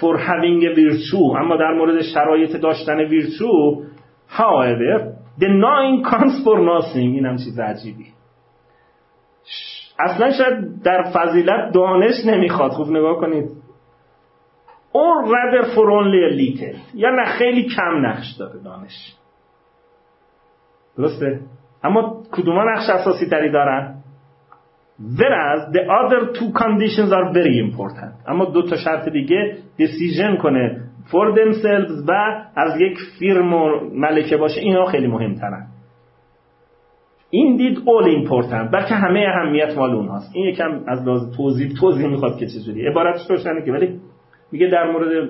for 0.00 0.18
having 0.18 0.62
a 0.62 0.76
virtue 0.76 1.36
اما 1.40 1.56
در 1.56 1.72
مورد 1.72 2.02
شرایط 2.02 2.56
داشتن 2.56 3.06
however 4.28 5.00
the 5.40 5.48
nine 5.48 6.10
comes 6.10 6.44
for 6.44 6.58
nothing. 6.58 6.96
این 6.96 7.26
هم 7.26 7.36
چیز 7.36 7.58
عجیبی. 7.58 8.06
اصلا 9.98 10.32
شاید 10.32 10.82
در 10.82 11.02
فضیلت 11.02 11.72
دانش 11.74 12.26
نمی‌خواد. 12.26 12.70
خوب 12.70 12.90
نگاه 12.90 13.16
کنید. 13.20 13.50
Or 14.92 15.26
rather 15.26 15.64
for 15.64 15.86
only 15.90 16.32
a 16.32 16.36
little. 16.36 16.78
یا 16.94 17.10
نه 17.10 17.24
خیلی 17.24 17.68
کم 17.68 18.06
نقش 18.06 18.32
داره 18.38 18.60
دانش. 18.64 19.14
درسته؟ 20.98 21.40
اما 21.84 22.22
کدوم 22.32 22.58
نقش 22.60 22.90
اساسی 22.90 23.26
تری 23.26 23.50
دارن؟ 23.50 23.94
Whereas 25.18 25.60
the 25.74 25.82
other 26.00 26.20
two 26.38 26.52
conditions 26.52 27.10
are 27.12 27.32
very 27.32 27.58
important. 27.58 28.28
اما 28.28 28.44
دو 28.44 28.62
تا 28.62 28.76
شرط 28.76 29.08
دیگه 29.08 29.56
decision 29.78 30.42
کنه 30.42 30.80
for 31.06 31.36
themselves 31.38 32.08
و 32.08 32.12
از 32.56 32.80
یک 32.80 32.98
firm 33.18 33.54
و 33.54 33.80
ملکه 33.92 34.36
باشه 34.36 34.60
اینا 34.60 34.84
خیلی 34.84 35.06
مهمترن. 35.06 35.66
indeed 37.30 37.78
all 37.78 38.26
important 38.26 38.72
بلکه 38.72 38.94
همه 38.94 39.26
اهمیت 39.34 39.76
مال 39.76 39.90
اونهاست. 39.90 40.30
این 40.34 40.44
یکم 40.46 40.80
از 40.86 41.06
لازم 41.06 41.36
توضیح 41.36 41.72
توضیح 41.80 42.06
می‌خواد 42.06 42.38
که 42.38 42.46
چجوری 42.46 42.86
عبارتش 42.86 43.30
روشنه 43.30 43.64
که 43.64 43.72
ولی 43.72 44.00
میگه 44.52 44.66
در 44.66 44.90
مورد 44.90 45.28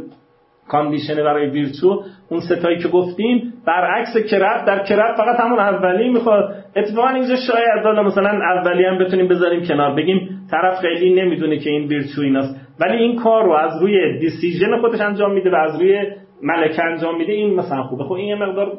condition 0.68 1.14
برای 1.14 1.50
ویرچو 1.50 2.02
اون 2.28 2.40
سه 2.40 2.56
تایی 2.56 2.78
که 2.78 2.88
گفتیم 2.88 3.52
برعکس 3.66 4.16
craft 4.30 4.64
در 4.66 4.84
craft 4.84 5.16
فقط 5.16 5.40
همون 5.40 5.58
اولی 5.58 6.08
می‌خواد. 6.08 6.54
اتفاقا 6.76 7.08
اینجا 7.08 7.36
شاید 7.36 7.84
حالا 7.84 8.02
مثلا 8.02 8.30
اولی 8.30 8.84
هم 8.84 8.98
بتونیم 8.98 9.28
بذاریم 9.28 9.64
کنار. 9.64 9.94
بگیم 9.94 10.40
طرف 10.50 10.80
خیلی 10.80 11.22
نمی‌دونه 11.22 11.58
که 11.58 11.70
این 11.70 11.88
ویرچو 11.88 12.22
ایناست. 12.22 12.60
ولی 12.80 12.96
این 12.96 13.16
کار 13.16 13.44
رو 13.44 13.52
از 13.52 13.82
روی 13.82 14.18
decision 14.18 14.80
خودش 14.80 15.00
انجام 15.00 15.34
میده 15.34 15.50
و 15.50 15.54
از 15.54 15.80
روی 15.80 16.06
ملکه 16.42 16.84
انجام 16.84 17.18
میده. 17.18 17.32
این 17.32 17.54
مثلا 17.54 17.82
خوبه. 17.82 18.04
خب 18.04 18.12
این 18.12 18.28
یه 18.28 18.34
مقدار 18.34 18.72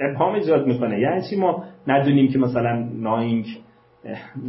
ابهام 0.00 0.34
ایجاد 0.34 0.66
می‌کنه. 0.66 1.00
یعنی 1.00 1.20
چی 1.30 1.36
ما 1.36 1.64
ندونیم 1.86 2.32
که 2.32 2.38
مثلا 2.38 2.88
ناینگ 2.94 3.44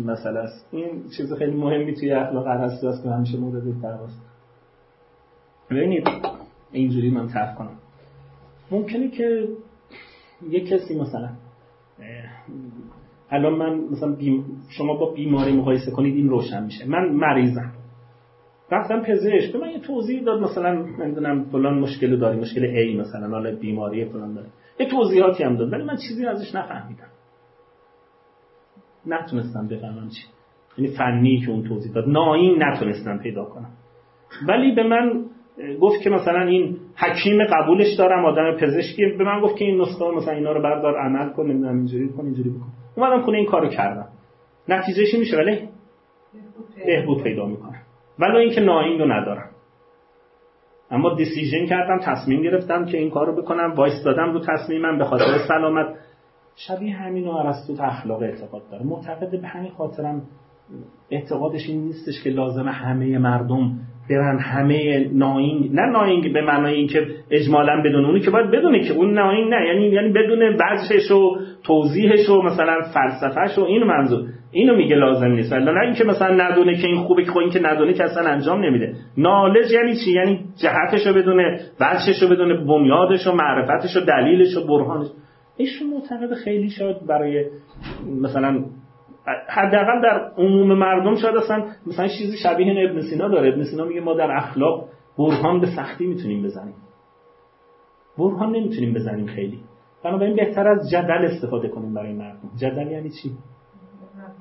مثلا 0.05 0.39
است. 0.39 0.69
این 0.71 0.89
چیز 1.17 1.33
خیلی 1.33 1.55
مهمی 1.55 1.93
توی 1.93 2.11
اخلاق 2.11 2.47
است 2.47 3.03
که 3.03 3.09
همیشه 3.09 3.37
مورد 3.37 3.63
دعواست 3.83 4.25
ببینید. 5.71 6.07
اینجوری 6.73 7.09
من 7.09 7.27
طرح 7.27 7.55
کنم. 7.55 7.77
ممکنه 8.71 9.07
که 9.07 9.47
یه 10.49 10.59
کسی 10.59 10.99
مثلا 10.99 11.29
الان 13.29 13.53
من 13.53 13.79
مثلا 13.91 14.15
شما 14.69 14.93
با 14.93 15.11
بیماری 15.11 15.51
مقایسه 15.51 15.91
کنید 15.91 16.15
این 16.15 16.29
روشن 16.29 16.63
میشه. 16.63 16.85
من 16.85 17.09
مریضم. 17.09 17.71
رفتم 18.71 19.01
پزشک 19.01 19.53
به 19.53 19.59
من 19.59 19.69
یه 19.69 19.79
توضیح 19.79 20.23
داد 20.23 20.41
مثلا 20.41 20.73
نمی‌دونم 20.73 21.43
فلان 21.43 21.79
مشکل 21.79 22.19
داری 22.19 22.39
مشکل 22.39 22.65
ای 22.65 22.97
مثلا 22.97 23.29
حالا 23.29 23.55
بیماری 23.55 24.05
فلان 24.05 24.33
داره. 24.33 24.47
یه 24.79 24.89
توضیحاتی 24.89 25.43
هم 25.43 25.55
داد 25.55 25.73
ولی 25.73 25.83
من 25.83 25.95
چیزی 25.95 26.25
ازش 26.25 26.55
نفهمیدم. 26.55 27.07
نتونستم 29.05 29.67
بفهمم 29.67 30.09
چی. 30.09 30.27
یعنی 30.77 30.95
فنی 30.95 31.41
که 31.45 31.51
اون 31.51 31.63
توضیح 31.63 31.93
داد. 31.93 32.09
ناین 32.09 32.63
نتونستم 32.63 33.17
پیدا 33.17 33.45
کنم. 33.45 33.71
ولی 34.47 34.75
به 34.75 34.83
من 34.83 35.25
گفت 35.81 36.01
که 36.01 36.09
مثلا 36.09 36.41
این 36.41 36.77
حکیم 36.95 37.45
قبولش 37.45 37.93
دارم 37.97 38.25
آدم 38.25 38.57
پزشکی. 38.57 39.05
به 39.17 39.23
من 39.23 39.41
گفت 39.41 39.57
که 39.57 39.65
این 39.65 39.81
نسخه 39.81 40.11
مثلا 40.11 40.33
اینا 40.33 40.51
رو 40.51 40.61
بردار 40.61 40.99
عمل 40.99 41.29
کن 41.29 41.45
نمی‌دونم 41.45 41.75
اینجوری 41.75 42.09
کن 42.09 42.25
اینجوری 42.25 42.49
بکن. 42.49 42.67
اومدم 42.97 43.21
خونه 43.21 43.37
این 43.37 43.47
کارو 43.47 43.69
کردم. 43.69 44.07
نتیجهش 44.69 45.13
میشه 45.13 45.37
ولی 45.37 45.59
بهبود 46.85 47.23
پیدا 47.23 47.45
می‌کنه. 47.45 47.81
ولی 48.19 48.37
اینکه 48.37 48.61
ناین 48.61 48.99
رو 48.99 49.11
ندارم. 49.11 49.49
اما 50.91 51.15
decision 51.15 51.65
کردم 51.65 51.99
تصمیم 51.99 52.41
گرفتم 52.41 52.85
که 52.85 52.97
این 52.97 53.09
کار 53.09 53.27
رو 53.27 53.41
بکنم. 53.41 53.73
وایسادم 53.75 54.33
رو 54.33 54.39
تصمیمم 54.39 54.97
به 54.97 55.05
خاطر 55.05 55.37
سلامت. 55.47 55.95
شبیه 56.55 56.93
همین 56.93 57.27
ارسطو 57.27 57.83
اخلاق 57.83 58.21
اعتقاد 58.21 58.61
داره 58.71 58.85
معتقد 58.85 59.41
به 59.41 59.47
همین 59.47 59.71
خاطرم 59.71 60.21
اعتقادش 61.11 61.69
این 61.69 61.81
نیستش 61.81 62.23
که 62.23 62.29
لازم 62.29 62.67
همه 62.67 63.17
مردم 63.17 63.79
برن 64.09 64.39
همه 64.39 65.09
knowing 65.13 65.69
نه 65.73 65.85
knowing 65.91 66.33
به 66.33 66.41
معنای 66.41 66.75
اینکه 66.75 67.07
اجمالا 67.31 67.81
بدون 67.85 68.05
اونی 68.05 68.19
که 68.19 68.31
باید 68.31 68.51
بدونه 68.51 68.79
که 68.79 68.93
اون 68.93 69.13
knowing 69.13 69.53
نه. 69.53 69.67
یعنی 69.67 69.87
یعنی 69.87 70.09
بدون 70.09 70.57
وجهش 70.59 71.11
و 71.11 71.37
توضیحش 71.63 72.29
و 72.29 72.41
مثلا 72.41 72.81
فلسفهش 72.93 73.57
و 73.57 73.61
این 73.63 73.83
منظور. 73.83 74.25
اینو 74.51 74.75
میگه 74.75 74.95
لازم 74.95 75.27
نیست. 75.27 75.53
نه 75.53 75.81
اینکه 75.81 76.03
مثلا 76.03 76.35
ندونه 76.35 76.77
که 76.77 76.87
این 76.87 76.97
خوبه 76.97 77.23
که 77.23 77.31
خب 77.31 77.37
این 77.37 77.49
که 77.49 77.59
ندونه 77.59 77.93
که 77.93 78.03
اصلا 78.03 78.29
انجام 78.29 78.65
نمیده. 78.65 78.93
نالج 79.17 79.71
یعنی 79.71 79.95
چی؟ 80.05 80.11
یعنی 80.11 80.39
جهتش 80.61 81.07
رو 81.07 81.13
بدونه 81.13 81.59
رو 82.21 82.27
بدونه 82.27 82.65
بنیادش 82.65 83.27
و 83.27 83.31
معرفتش 83.31 83.97
و 83.97 83.99
دلیلش 83.99 84.57
و 84.57 84.67
برهانش. 84.67 85.07
ایشون 85.57 85.89
معتقد 85.89 86.33
خیلی 86.33 86.69
شاید 86.69 87.07
برای 87.07 87.45
مثلا 88.21 88.63
حداقل 89.49 90.01
در 90.03 90.31
عموم 90.37 90.73
مردم 90.73 91.15
شاید 91.15 91.35
اصلا 91.35 91.65
مثلا 91.87 92.07
چیزی 92.07 92.37
شبیه 92.43 92.89
ابن 92.89 93.01
سینا 93.01 93.27
داره. 93.27 93.53
ابن 93.53 93.63
سینا 93.63 93.85
میگه 93.85 94.01
ما 94.01 94.13
در 94.13 94.31
اخلاق 94.31 94.85
برهان 95.17 95.59
به 95.59 95.67
سختی 95.75 96.07
می‌تونیم 96.07 96.43
بزنیم. 96.43 96.75
برهان 98.17 98.55
نمی‌تونیم 98.55 98.93
بزنیم 98.93 99.25
خیلی. 99.25 99.59
بنابراین 100.03 100.35
بهتر 100.35 100.67
از 100.67 100.89
جدل 100.91 101.25
استفاده 101.25 101.67
کنیم 101.67 101.93
برای 101.93 102.13
مردم. 102.13 102.49
جدل 102.57 102.91
یعنی 102.91 103.09
چی؟ 103.09 103.31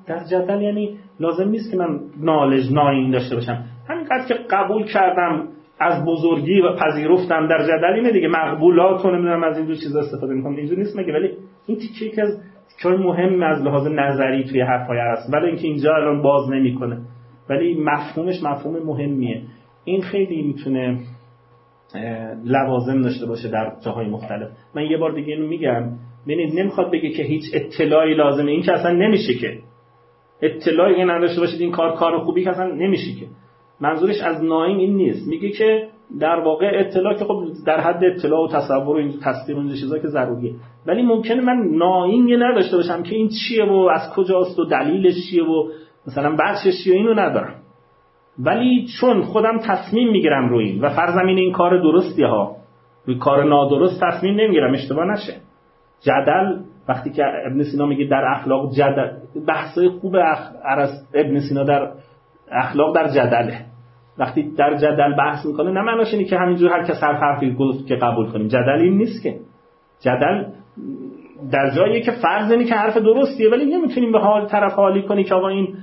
در 0.07 0.23
جدل 0.23 0.61
یعنی 0.61 0.97
لازم 1.19 1.49
نیست 1.49 1.71
که 1.71 1.77
من 1.77 1.99
نالج 2.21 2.73
ناین 2.73 3.11
داشته 3.11 3.35
باشم. 3.35 3.63
همینقدر 3.87 4.27
که 4.27 4.33
قبول 4.33 4.85
کردم 4.85 5.47
از 5.79 6.05
بزرگی 6.05 6.61
و 6.61 6.75
پذیرفتم 6.75 7.47
در 7.47 7.63
جدل 7.63 7.93
اینه 7.93 8.11
دیگه. 8.11 8.27
مقبولات 8.27 9.05
رو 9.05 9.11
نمی‌دونم 9.11 9.43
از 9.43 9.57
این 9.57 9.67
دو 9.67 9.75
چیزا 9.75 9.99
استفاده 9.99 10.33
می‌کنم. 10.33 10.55
اینجوری 10.55 10.81
نیست 10.81 10.97
مگه؟ 10.97 11.13
ولی 11.13 11.37
این 11.67 11.77
تیکه 11.99 12.21
از 12.21 12.41
چون 12.81 12.95
مهم 12.95 13.43
از 13.43 13.61
لحاظ 13.61 13.87
نظری 13.87 14.43
توی 14.43 14.61
حرفای 14.61 14.97
هست 14.97 15.33
ولی 15.33 15.47
اینکه 15.47 15.67
اینجا 15.67 15.95
الان 15.95 16.21
باز 16.21 16.49
نمی‌کنه. 16.49 17.01
ولی 17.49 17.77
مفهومش 17.79 18.43
مفهوم 18.43 18.85
مهمیه. 18.85 19.41
این 19.85 20.01
خیلی 20.01 20.41
می‌تونه 20.41 20.99
لوازم 22.45 23.01
داشته 23.01 23.25
باشه 23.25 23.49
در 23.49 23.71
جاهای 23.85 24.07
مختلف. 24.07 24.49
من 24.75 24.85
یه 24.85 24.97
بار 24.97 25.11
دیگه 25.11 25.33
اینو 25.33 25.47
میگم. 25.47 25.89
ببینید 26.27 26.59
نمی‌خواد 26.59 26.91
بگه 26.91 27.09
که 27.09 27.23
هیچ 27.23 27.43
اطلاعی 27.53 28.13
لازمه. 28.13 28.51
این 28.51 28.61
که 28.61 28.73
اصلا 28.73 28.91
نمیشه 28.91 29.33
که. 29.33 29.59
اطلاعی 30.41 31.05
نداشته 31.05 31.41
باشید 31.41 31.61
این 31.61 31.71
کار 31.71 31.95
کار 31.95 32.19
خوبی 32.19 32.43
که 32.43 32.49
اصلا 32.49 32.67
نمیشه 32.67 33.19
که. 33.19 33.25
منظورش 33.81 34.21
از 34.21 34.43
نایم 34.43 34.77
این 34.77 34.95
نیست. 34.95 35.27
میگه 35.27 35.49
که 35.49 35.87
در 36.19 36.39
واقع 36.39 36.71
اطلاع 36.73 37.13
که 37.13 37.25
خب 37.25 37.43
در 37.65 37.79
حد 37.79 38.03
اطلاع 38.03 38.43
و 38.43 38.47
تصور 38.47 38.95
و 38.95 38.99
این 38.99 39.13
تصدیق 39.23 39.57
این 39.57 39.69
چیزا 39.69 39.97
که 39.97 40.07
ضروریه. 40.07 40.53
ولی 40.87 41.01
ممکنه 41.01 41.41
من 41.41 41.77
ناین 41.77 42.43
نداشته 42.43 42.77
باشم 42.77 43.03
که 43.03 43.15
این 43.15 43.29
چیه 43.29 43.65
و 43.65 43.89
از 43.93 44.13
کجاست 44.15 44.59
و 44.59 44.65
دلیلش 44.65 45.13
چیه 45.29 45.43
و 45.43 45.67
مثلا 46.07 46.35
بچش 46.35 46.83
چیه 46.83 46.95
اینو 46.95 47.13
ندارم. 47.13 47.55
ولی 48.39 48.87
چون 48.99 49.21
خودم 49.21 49.57
تصمیم 49.57 50.11
می‌گیرم 50.11 50.49
روی 50.49 50.65
این 50.65 50.81
و 50.81 50.89
فرزمین 50.89 51.37
این 51.37 51.51
کار 51.51 51.81
درستی 51.81 52.23
ها 52.23 52.55
روی 53.05 53.17
کار 53.17 53.43
نادرست 53.43 54.01
تصمیم 54.03 54.35
نمی‌گیرم 54.35 54.73
اشتباه 54.73 55.05
نشه. 55.05 55.33
جدل 56.01 56.59
وقتی 56.89 57.09
که 57.09 57.23
ابن 57.45 57.63
سینا 57.63 57.85
میگه 57.85 58.05
در 58.05 58.25
اخلاق 58.25 58.73
جدل 58.73 59.11
بحثای 59.47 59.89
خوب 59.89 60.15
اخ... 60.15 60.39
ابن 61.13 61.39
سینا 61.39 61.63
در 61.63 61.91
اخلاق 62.51 62.95
در 62.95 63.07
جدله. 63.07 63.72
وقتی 64.17 64.51
در 64.57 64.77
جدل 64.77 65.17
بحث 65.17 65.45
می‌کنه 65.45 65.71
نه 65.71 65.81
معناش 65.81 66.13
اینه 66.13 66.25
که 66.25 66.37
همینجور 66.37 66.69
هر 66.69 66.83
کس 66.83 67.03
هر 67.03 67.13
حرفی 67.13 67.53
گفت 67.53 67.87
که 67.87 67.95
قبول 67.95 68.31
کنیم. 68.31 68.47
جدل 68.47 68.79
این 68.81 68.97
نیست 68.97 69.23
که. 69.23 69.35
جدل 69.99 70.43
در 71.51 71.75
جایی 71.75 72.01
که 72.01 72.11
فرض 72.11 72.51
اینه 72.51 72.63
که 72.63 72.75
حرف 72.75 72.97
درستیه 72.97 73.49
ولی 73.49 73.65
نمی‌تونیم 73.65 74.11
به 74.11 74.19
حال 74.19 74.45
طرف 74.47 74.73
حالی 74.73 75.01
کنی 75.01 75.23
که 75.23 75.35
آقا 75.35 75.47
این 75.47 75.75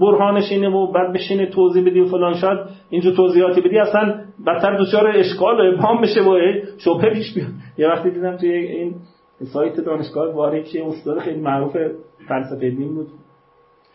برهانش 0.00 0.52
اینه 0.52 0.68
و 0.68 0.92
بعد 0.92 1.12
بشینه 1.12 1.46
توضیح 1.46 1.86
بدیم 1.86 2.04
فلان 2.04 2.34
شاید 2.34 2.58
اینجور 2.90 3.14
توضیحاتی 3.16 3.60
بدی 3.60 3.78
اصلا 3.78 4.20
بدتر 4.46 4.76
دچار 4.76 5.06
اشکال 5.16 5.60
و 5.60 5.74
ابهام 5.74 6.00
بشه 6.00 6.20
و 6.22 6.38
شبهه 6.78 7.10
پیش 7.14 7.34
بیاد. 7.34 7.48
یه 7.78 7.88
وقتی 7.88 8.10
دیدم 8.10 8.36
توی 8.36 8.52
این 8.52 8.94
سایت 9.52 9.80
دانشگاه 9.80 10.34
واری 10.34 10.62
که 10.62 10.86
استاد 10.86 11.18
خیلی 11.18 11.40
معروف 11.40 11.76
فلسفه 12.28 12.70
دین 12.70 12.94
بود. 12.94 13.08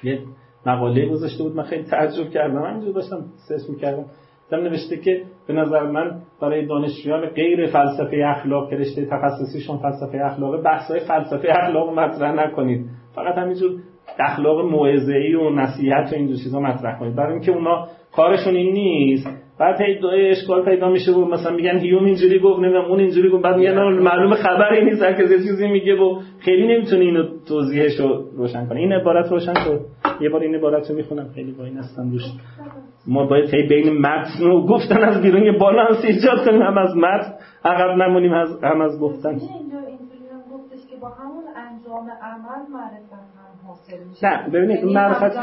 یه 0.04 0.20
مقاله 0.66 1.06
گذاشته 1.06 1.44
بود. 1.44 1.56
من 1.56 1.64
خیلی 1.64 1.84
تعجب 1.84 2.30
کردم. 2.30 2.64
همینجور 2.64 2.94
داشتم 2.94 3.18
سرچ 3.50 3.70
می‌کردم. 3.70 4.06
دم 4.52 4.58
نوشته 4.58 4.98
که 4.98 5.22
به 5.48 5.54
نظر 5.54 5.84
من 5.84 6.22
برای 6.42 6.66
دانشجویان 6.66 7.26
غیر 7.26 7.68
فلسفه 7.68 8.24
اخلاق 8.26 8.70
که 8.70 8.76
رشته 8.76 9.06
تخصصیشون 9.06 9.78
فلسفه 9.78 10.18
اخلاق 10.26 10.64
بحث‌های 10.64 11.00
فلسفه 11.00 11.48
اخلاق 11.50 12.00
مطرح 12.00 12.32
نکنید. 12.32 12.86
فقط 13.16 13.38
همینجور 13.38 13.72
اخلاق 14.20 14.66
موعظه‌ای 14.66 15.36
و 15.36 15.50
نصیحت 15.50 16.14
و 16.14 16.16
اینجور 16.16 16.38
چیزا 16.44 16.60
مطرح 16.60 17.00
کنید. 17.00 17.16
برای 17.16 17.34
اینکه 17.34 17.52
اونا 17.52 17.88
کارشون 18.16 18.56
این 18.56 18.74
نیست. 18.74 19.43
بعد 19.60 19.82
هی 19.82 20.00
اشکال 20.30 20.66
پیدا 20.66 20.90
میشه 20.90 21.12
و 21.12 21.26
مثلا 21.26 21.56
میگن 21.56 21.80
هیوم 21.80 22.06
اینجوری 22.06 22.40
گفت 22.40 22.60
نمی‌دونم 22.60 22.86
اون 22.86 23.00
اینجوری 23.00 23.30
گفت. 23.30 23.44
بعد 23.44 23.58
میگن 23.58 23.80
معلوم 23.84 24.34
خبری 24.34 24.86
نیست 24.86 25.02
هر 25.04 25.14
کسی 25.14 25.38
چیزی 25.38 25.68
میگه 25.68 25.96
و 25.96 26.20
خیلی 26.40 26.68
نمی‌تونه 26.68 27.02
اینو 27.06 27.24
توضیحش 27.48 28.00
رو 28.00 28.24
روشن 28.38 28.66
کنه 28.66 28.80
این 28.80 28.94
عبارت 28.94 29.32
روشن 29.32 29.54
شد. 29.54 29.80
یه 30.22 30.30
بار 30.30 30.42
این 30.42 30.56
عبارت 30.56 30.90
رو 30.90 30.96
می‌خونم. 30.96 31.30
خیلی 31.36 31.52
با 31.52 31.66
این 31.66 31.78
هستم 31.78 32.12
روش 32.12 32.22
ما 33.08 33.26
باید 33.26 33.46
خیلی 33.46 33.68
بین 33.68 33.98
متن 34.02 34.44
و 34.44 34.66
گفتن 34.66 35.04
از 35.04 35.22
بیرون 35.22 35.44
یه 35.44 35.52
بالانس 35.52 36.06
ایجاد 36.06 36.46
کنیم. 36.46 36.62
هم 36.62 36.78
از 36.78 36.96
متن 36.96 37.34
عقب 37.66 37.98
نمونیم 37.98 38.34
هم 38.34 38.82
از 38.82 39.00
گفتن. 39.00 39.30
اینجوری 39.30 39.52
هم 40.32 40.58
گفتش 40.58 40.90
که 40.90 40.96
با 41.02 41.08
همون 41.08 41.44
انجام 41.94 42.10
عمل 42.22 42.72
معرفت 42.72 43.14
هم 43.14 43.68
حاصل 43.68 44.04
میشه. 44.04 44.28
نه 44.28 44.50
ببینید 44.50 44.78
یعنی 44.78 44.94
معرفت 44.94 45.38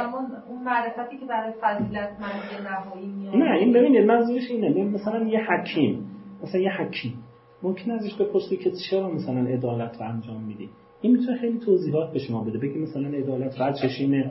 اون 0.48 0.62
معرفتی 0.64 1.18
که 1.18 1.26
برای 1.26 1.52
فضیلت 1.60 2.10
مندی 2.20 2.64
نهایی 2.64 3.06
میاد. 3.06 3.36
نه 3.36 3.56
این 3.56 3.72
ببینید 3.72 4.04
منظورش 4.04 4.50
اینه. 4.50 4.84
مثلا 4.84 5.26
یه 5.26 5.40
حکیم 5.48 6.06
مثلا 6.42 6.60
یه 6.60 6.70
حکیم 6.70 7.14
ممکن 7.62 7.90
ازش 7.90 8.14
بپرسی 8.14 8.56
که 8.56 8.70
چرا 8.90 9.10
مثلا 9.10 9.40
عدالت 9.40 10.00
رو 10.00 10.08
انجام 10.08 10.42
میدی. 10.42 10.70
این 11.00 11.12
می‌تونه 11.12 11.38
خیلی 11.38 11.58
توضیحات 11.58 12.12
به 12.12 12.18
شما 12.18 12.44
بده 12.44 12.58
بگی 12.58 12.78
مثلا 12.78 13.08
عدالت 13.08 13.60
وجهش 13.60 14.00
اینه 14.00 14.30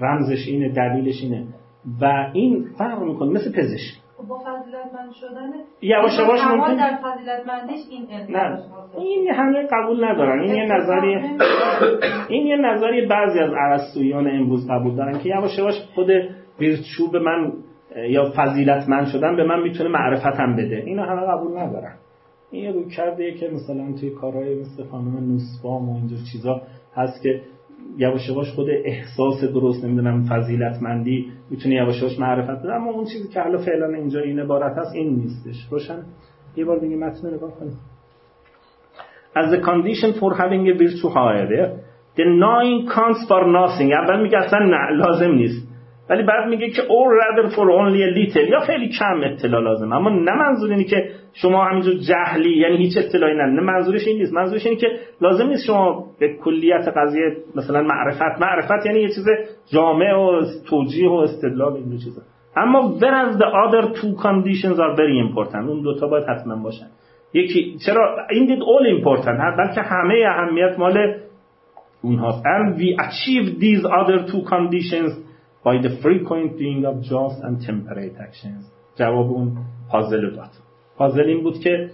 رمزش 0.00 0.48
اینه 0.48 0.68
دلیلش 0.68 1.22
اینه. 1.22 1.46
و 2.00 2.30
این 2.32 2.68
فرق 2.78 3.02
می‌کنه 3.02 3.30
مثل 3.30 3.52
پزشک. 3.52 3.99
با 4.28 4.38
فضیلتمند 4.38 5.12
شدن 5.12 5.50
یواش 5.82 6.18
یواش 6.18 6.40
ممکن 6.50 6.76
در 6.76 6.98
فضیلتمندیش 7.02 7.80
این 7.90 8.06
نه. 8.36 8.58
این 8.98 9.28
همه 9.34 9.68
قبول 9.72 10.04
ندارن. 10.04 10.40
این 10.40 10.54
یه 10.54 10.64
نظری 10.64 11.14
این 12.28 12.46
یه 12.46 12.56
نظری 12.56 13.06
بعضی 13.06 13.38
از 13.38 13.50
ارسطویان 13.52 14.28
امروز 14.28 14.70
قبول 14.70 14.96
دارن 14.96 15.18
که 15.18 15.28
یواش 15.28 15.58
یواش 15.58 15.74
خود 15.94 16.10
ویرچو 16.58 17.10
به 17.12 17.18
من 17.18 17.52
یا 18.08 18.32
فضیلتمند 18.36 19.06
شدن 19.06 19.36
به 19.36 19.44
من 19.44 19.62
می‌تونه 19.62 19.88
معرفتم 19.90 20.56
بده. 20.56 20.82
اینو 20.86 21.02
همه 21.02 21.26
قبول 21.26 21.58
ندارن. 21.58 21.94
این 22.50 22.64
یه 22.64 22.72
روی 22.72 22.84
کرده 22.96 23.34
که 23.34 23.48
مثلا 23.48 23.92
توی 24.00 24.10
کارهای 24.10 24.60
مثل 24.60 24.84
خانم 24.90 25.16
نوسبام 25.16 25.88
و 25.88 25.96
اینجور 25.96 26.18
چیزا 26.32 26.62
هست 26.96 27.22
که 27.22 27.40
یواش 27.96 28.28
یواش 28.28 28.50
خود 28.50 28.66
احساس 28.84 29.44
درست 29.44 29.84
نمی‌دونم 29.84 30.24
فضیلتمندی 30.24 31.32
می‌تونه 31.50 31.74
یواش 31.74 32.02
یواش 32.02 32.18
معرفت 32.18 32.62
بده. 32.62 32.74
اما 32.74 32.90
اون 32.90 33.04
چیزی 33.04 33.28
که 33.28 33.40
حالا 33.40 33.58
فعلا 33.58 33.86
اینجا 33.86 34.20
این 34.20 34.40
عبارت 34.40 34.78
هست 34.78 34.94
این 34.94 35.14
نیستش. 35.14 35.66
روشن؟ 35.70 36.02
یه 36.56 36.64
بار 36.64 36.78
دیگه 36.78 36.96
متن 36.96 37.34
نگاه 37.34 37.50
کنید 37.58 37.72
As 39.36 39.52
a 39.52 39.60
condition 39.60 40.12
for 40.20 40.34
having 40.34 40.66
a 40.72 40.74
virtue 40.82 41.10
however 41.18 41.62
the 42.16 42.24
knowing 42.24 42.88
counts 42.94 43.22
for 43.28 43.42
nothing. 43.58 43.92
اول 43.92 44.22
میگه 44.22 44.38
اصلا 44.38 44.58
نه 44.58 44.96
لازم 44.96 45.30
نیست. 45.30 45.69
ولی 46.10 46.22
بعد 46.22 46.48
میگه 46.48 46.70
که 46.70 46.82
rather 46.82 47.50
for 47.50 47.66
only 47.80 48.00
a 48.02 48.10
little. 48.16 48.50
یا 48.50 48.60
خیلی 48.60 48.88
کم 48.88 49.20
اطلاع 49.24 49.62
لازم 49.62 49.92
اما 49.92 50.10
نه 50.10 50.32
منظور 50.32 50.70
اینه 50.70 50.84
که 50.84 51.10
شما 51.32 51.64
همینجور 51.64 51.94
جهلی 51.94 52.56
یعنی 52.56 52.76
هیچ 52.76 52.98
اطلاعی 52.98 53.36
نه. 53.36 53.42
نه 53.46 53.60
منظورش 53.60 54.06
این 54.06 54.18
نیست. 54.18 54.32
منظورش 54.32 54.66
اینه 54.66 54.78
که 54.78 54.86
لازم 55.20 55.46
نیست 55.46 55.66
شما 55.66 56.04
به 56.20 56.36
کلیت 56.44 56.88
قضیه 56.96 57.36
مثلا 57.54 57.82
معرفت. 57.82 58.40
معرفت 58.40 58.86
یعنی 58.86 59.00
یه 59.00 59.08
چیز 59.08 59.26
جامع 59.72 60.14
و 60.14 60.42
توجیه 60.68 61.08
و 61.08 61.12
استدلال 61.12 61.72
این 61.72 61.98
چیزا. 62.04 62.22
اما 62.56 62.98
whereas 63.00 63.36
the 63.36 63.50
other 63.64 63.94
two 64.00 64.22
conditions 64.22 64.78
are 64.78 64.96
very 64.96 65.18
important. 65.28 65.68
اون 65.68 65.82
دوتا 65.82 66.06
باید 66.06 66.24
حتما 66.24 66.62
باشن. 66.62 66.86
یکی 67.34 67.76
چرا؟ 67.86 68.16
این 68.30 68.48
did 68.48 68.60
all 68.60 69.00
important. 69.00 69.58
بلکه 69.58 69.80
همه 69.80 70.24
اهمیت 70.28 70.78
مال 70.78 71.14
اونهاست. 72.02 72.42
And 72.44 72.78
we 72.78 72.96
achieve 73.04 73.60
these 73.60 73.84
other 73.84 74.32
two 74.32 74.42
conditions 74.50 75.29
by 75.64 75.76
the 75.86 75.92
frequent 76.02 76.50
doing 76.58 76.80
of 76.90 76.96
just 77.10 77.38
and 77.46 77.54
temperate 77.66 78.16
actions. 78.26 78.64
جواب 78.96 79.30
اون 79.30 79.56
پازل 79.90 80.30
داد. 80.36 80.50
پازل 80.96 81.22
این 81.22 81.42
بود 81.42 81.58
که 81.58 81.90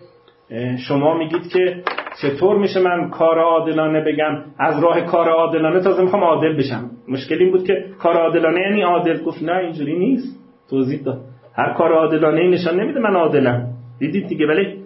شما 0.89 1.14
میگید 1.19 1.49
که 1.53 1.83
چطور 2.23 2.59
میشه 2.59 2.81
من 2.81 3.11
کار 3.11 3.39
عادلانه 3.39 4.01
بگم؟ 4.01 4.43
از 4.59 4.83
راه 4.83 5.01
کار 5.01 5.29
عادلانه 5.29 5.81
تازه 5.81 6.03
می‌خوام 6.03 6.25
عادل 6.25 6.57
بشم. 6.57 6.91
مشکل 7.09 7.35
این 7.39 7.51
بود 7.51 7.64
که 7.64 7.85
کار 7.99 8.17
عادلانه 8.17 8.61
یعنی 8.61 8.83
عادل 8.83 9.23
گفت 9.23 9.43
نه 9.43 9.57
اینجوری 9.57 9.99
نیست. 9.99 10.41
توضیح 10.71 11.03
داد. 11.03 11.21
هر 11.55 11.73
کار 11.73 11.93
عادلانه 11.93 12.49
نشان 12.49 12.81
نمیده 12.81 13.01
من 13.01 13.17
عادلم. 13.17 13.69
دیدید 13.99 14.27
دیگه 14.27 14.47
ولی 14.47 14.83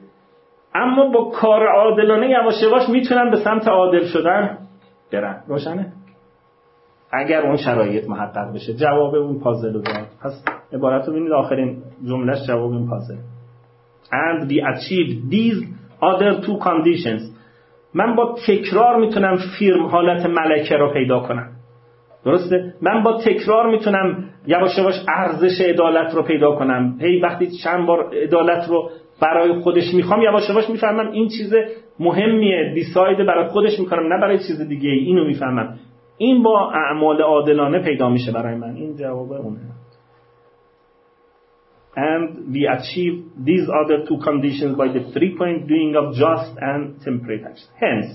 اما 0.75 1.11
با 1.11 1.31
کار 1.31 1.67
عادلانه 1.67 2.31
یواش 2.31 2.55
یواش 2.63 2.89
می‌تونم 2.89 3.31
به 3.31 3.37
سمت 3.37 3.69
عادل 3.69 4.05
شدن 4.05 4.59
برم. 5.13 5.45
روشنه؟ 5.49 5.93
اگر 7.13 7.43
اون 7.43 7.57
شرایط 7.57 8.09
محقق 8.09 8.55
بشه 8.55 8.75
جواب 8.75 9.15
اون 9.15 9.41
پازل 9.41 9.73
رو 9.73 9.81
داد. 9.81 10.07
پس 10.23 10.45
عبارت 10.73 11.07
رو 11.07 11.13
ببینید 11.13 11.33
آخرین 11.33 11.83
جملهش 12.09 12.47
جواب 12.47 12.73
این 12.73 12.89
پازل 12.89 13.15
and 14.13 14.51
we 14.51 14.59
achieve 14.73 15.31
these 15.31 15.61
other 16.03 16.47
two 16.47 16.59
conditions. 16.65 17.23
من 17.95 18.17
با 18.17 18.37
تکرار 18.47 19.01
می‌تونم 19.01 19.37
فیرم 19.59 19.87
حالت 19.87 20.27
ملکه 20.27 20.77
رو 20.77 20.93
پیدا 20.93 21.21
کنم. 21.21 21.49
درسته؟ 22.25 22.75
من 22.83 23.03
با 23.03 23.19
تکرار 23.19 23.71
می‌تونم 23.71 24.25
یواش 24.47 24.79
یواش 24.79 24.95
ارزش 25.09 25.61
عدالت 25.61 26.15
رو 26.15 26.23
پیدا 26.23 26.57
کنم. 26.57 26.99
هی 27.01 27.21
وقتی 27.21 27.47
چند 27.65 27.87
بار 27.87 28.15
عدالت 28.15 28.69
رو 28.69 28.91
برای 29.23 29.53
خودش 29.61 29.95
می‌خوام 29.95 30.23
یواش 30.23 30.51
یواش 30.51 30.71
می‌فهمم 30.71 31.11
این 31.11 31.29
چیز 31.29 31.55
مهمیه 32.01 32.73
دیساید 32.75 33.19
برای 33.19 33.49
خودش 33.49 33.81
می‌کنم 33.81 34.13
نه 34.13 34.21
برای 34.21 34.39
چیز 34.39 34.61
دیگه 34.61 34.91
اینو 34.91 35.25
می‌فهمم. 35.25 35.79
این 36.23 36.43
با 36.43 36.71
اعمال 36.71 37.23
عادلانه 37.23 37.79
پیدا 37.79 38.09
میشه 38.09 38.33
برای 38.33 38.55
من 38.55 38.75
این 38.75 38.97
جواب 38.97 39.33
اونه 39.33 39.61
and 41.97 42.53
we 42.55 42.63
achieve 42.77 43.15
these 43.49 43.67
other 43.81 43.99
two 44.09 44.19
conditions 44.29 44.73
by 44.83 44.89
the 44.97 45.03
frequent 45.17 45.67
doing 45.67 45.91
of 46.01 46.07
just 46.15 46.53
and 46.69 46.83
temperate 47.07 47.43
actions. 47.51 47.71
Hence, 47.85 48.11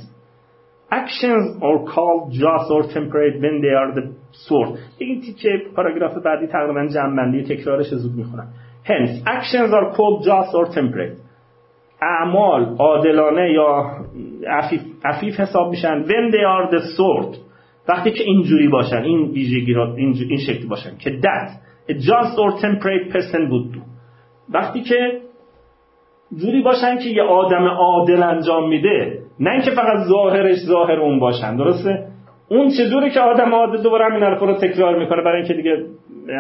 actions 1.02 1.46
are 1.68 1.80
called 1.94 2.24
just 2.44 2.68
or 2.76 2.84
temperate 2.98 3.36
when 3.44 3.56
they 3.66 3.74
are 3.82 3.92
the 3.98 4.06
sort. 4.48 4.80
این 4.98 5.22
تیکه 5.22 5.50
پاراگراف 5.76 6.18
بعدی 6.26 6.48
تقریبا 6.48 6.88
جمع‌بندی 6.88 7.44
تکرارش 7.44 7.88
زود 7.94 8.16
می‌خونم. 8.16 8.48
Hence, 8.86 9.12
actions 9.38 9.72
are 9.74 9.96
called 9.98 10.24
just 10.24 10.52
or 10.56 10.66
temperate. 10.76 11.18
اعمال 12.02 12.76
عادلانه 12.80 13.52
یا 13.52 13.86
عفیف, 14.48 14.82
عفیف 15.06 15.40
حساب 15.40 15.70
میشن 15.70 16.04
when 16.04 16.32
they 16.32 16.46
are 16.56 16.72
the 16.72 16.82
sort 16.98 17.45
وقتی 17.90 18.12
که 18.12 18.24
اینجوری 18.24 18.68
باشن 18.68 19.04
این 19.04 19.22
ویژگی 19.22 19.74
را 19.74 19.96
این, 19.96 20.16
این 20.30 20.40
شکلی 20.40 20.68
باشن 20.68 20.98
که 20.98 21.10
that 21.10 21.50
a 21.92 21.94
just 21.94 22.38
or 22.38 22.62
temperate 22.62 23.14
person 23.14 23.50
would 23.52 23.78
وقتی 24.50 24.82
که 24.82 25.22
جوری 26.42 26.62
باشن 26.62 26.98
که 26.98 27.10
یه 27.10 27.24
آدم 27.24 27.64
عادل 27.68 28.24
انجام 28.24 28.70
میده 28.70 29.20
نه 29.40 29.52
اینکه 29.52 29.72
فقط 29.72 30.08
ظاهرش 30.08 30.58
ظاهر 30.58 31.00
اون 31.00 31.20
باشن 31.20 31.56
درسته؟ 31.56 32.08
اون 32.50 32.70
چجوری 32.70 33.10
که 33.10 33.20
آدم 33.20 33.56
عادل 33.56 33.84
دوباره 33.84 34.06
همین 34.06 34.24
حرف 34.24 34.40
رو 34.40 34.54
تکرار 34.54 35.00
می‌کنه 35.00 35.22
برای 35.22 35.38
اینکه 35.38 35.54
دیگه 35.54 35.72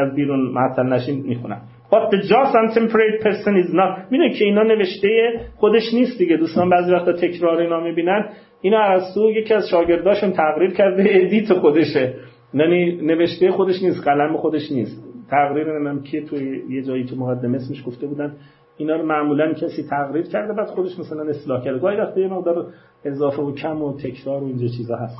از 0.01 0.15
بیرون 0.15 0.39
معطل 0.39 0.83
نشین 0.83 1.23
می‌خونن. 1.27 1.61
But 1.91 2.09
the 2.11 2.17
just 2.31 2.53
and 2.59 2.73
temperate 2.77 3.17
person 3.25 3.53
is 3.63 3.73
not. 3.73 4.11
می‌دونی 4.11 4.33
که 4.33 4.45
اینا 4.45 4.63
نوشته 4.63 5.39
خودش 5.55 5.93
نیست 5.93 6.17
دیگه 6.17 6.37
دوستان 6.37 6.69
بعضی 6.69 6.93
وقتا 6.93 7.13
تکرار 7.13 7.57
اینا 7.57 7.79
می‌بینن. 7.79 8.29
اینا 8.65 8.79
ارسطو 8.79 9.31
یکی 9.31 9.53
از 9.53 9.67
شاگرداشون 9.69 10.31
تقریر 10.31 10.73
کرده 10.73 11.03
ادیت 11.07 11.53
خودشه. 11.53 12.13
یعنی 12.53 12.95
نوشته 13.01 13.51
خودش 13.51 13.83
نیست 13.83 14.03
قلم 14.03 14.37
خودش 14.37 14.71
نیست. 14.71 15.03
تقریر 15.29 15.67
نمی‌دونم 15.67 16.03
که 16.03 16.21
توی 16.21 16.61
یه 16.69 16.81
جایی 16.81 17.05
تو 17.05 17.15
مقدمه 17.15 17.55
اسمش 17.55 17.83
گفته 17.87 18.07
بودن. 18.07 18.35
اینا 18.77 18.95
رو 18.95 19.05
معمولا 19.05 19.53
کسی 19.53 19.83
تقریر 19.89 20.25
کرده 20.25 20.53
بعد 20.53 20.67
خودش 20.67 20.99
مثلا 20.99 21.29
اصلاح 21.29 21.63
کرده. 21.63 21.79
گاهی 21.79 21.97
وقتا 21.97 22.19
یه 22.19 22.27
مقدار 22.27 22.67
اضافه 23.05 23.41
و 23.41 23.55
کم 23.55 23.81
و 23.81 23.97
تکرار 23.97 24.43
و 24.43 24.45
اینجا 24.45 24.67
چیزا 24.77 24.95
هست. 24.95 25.17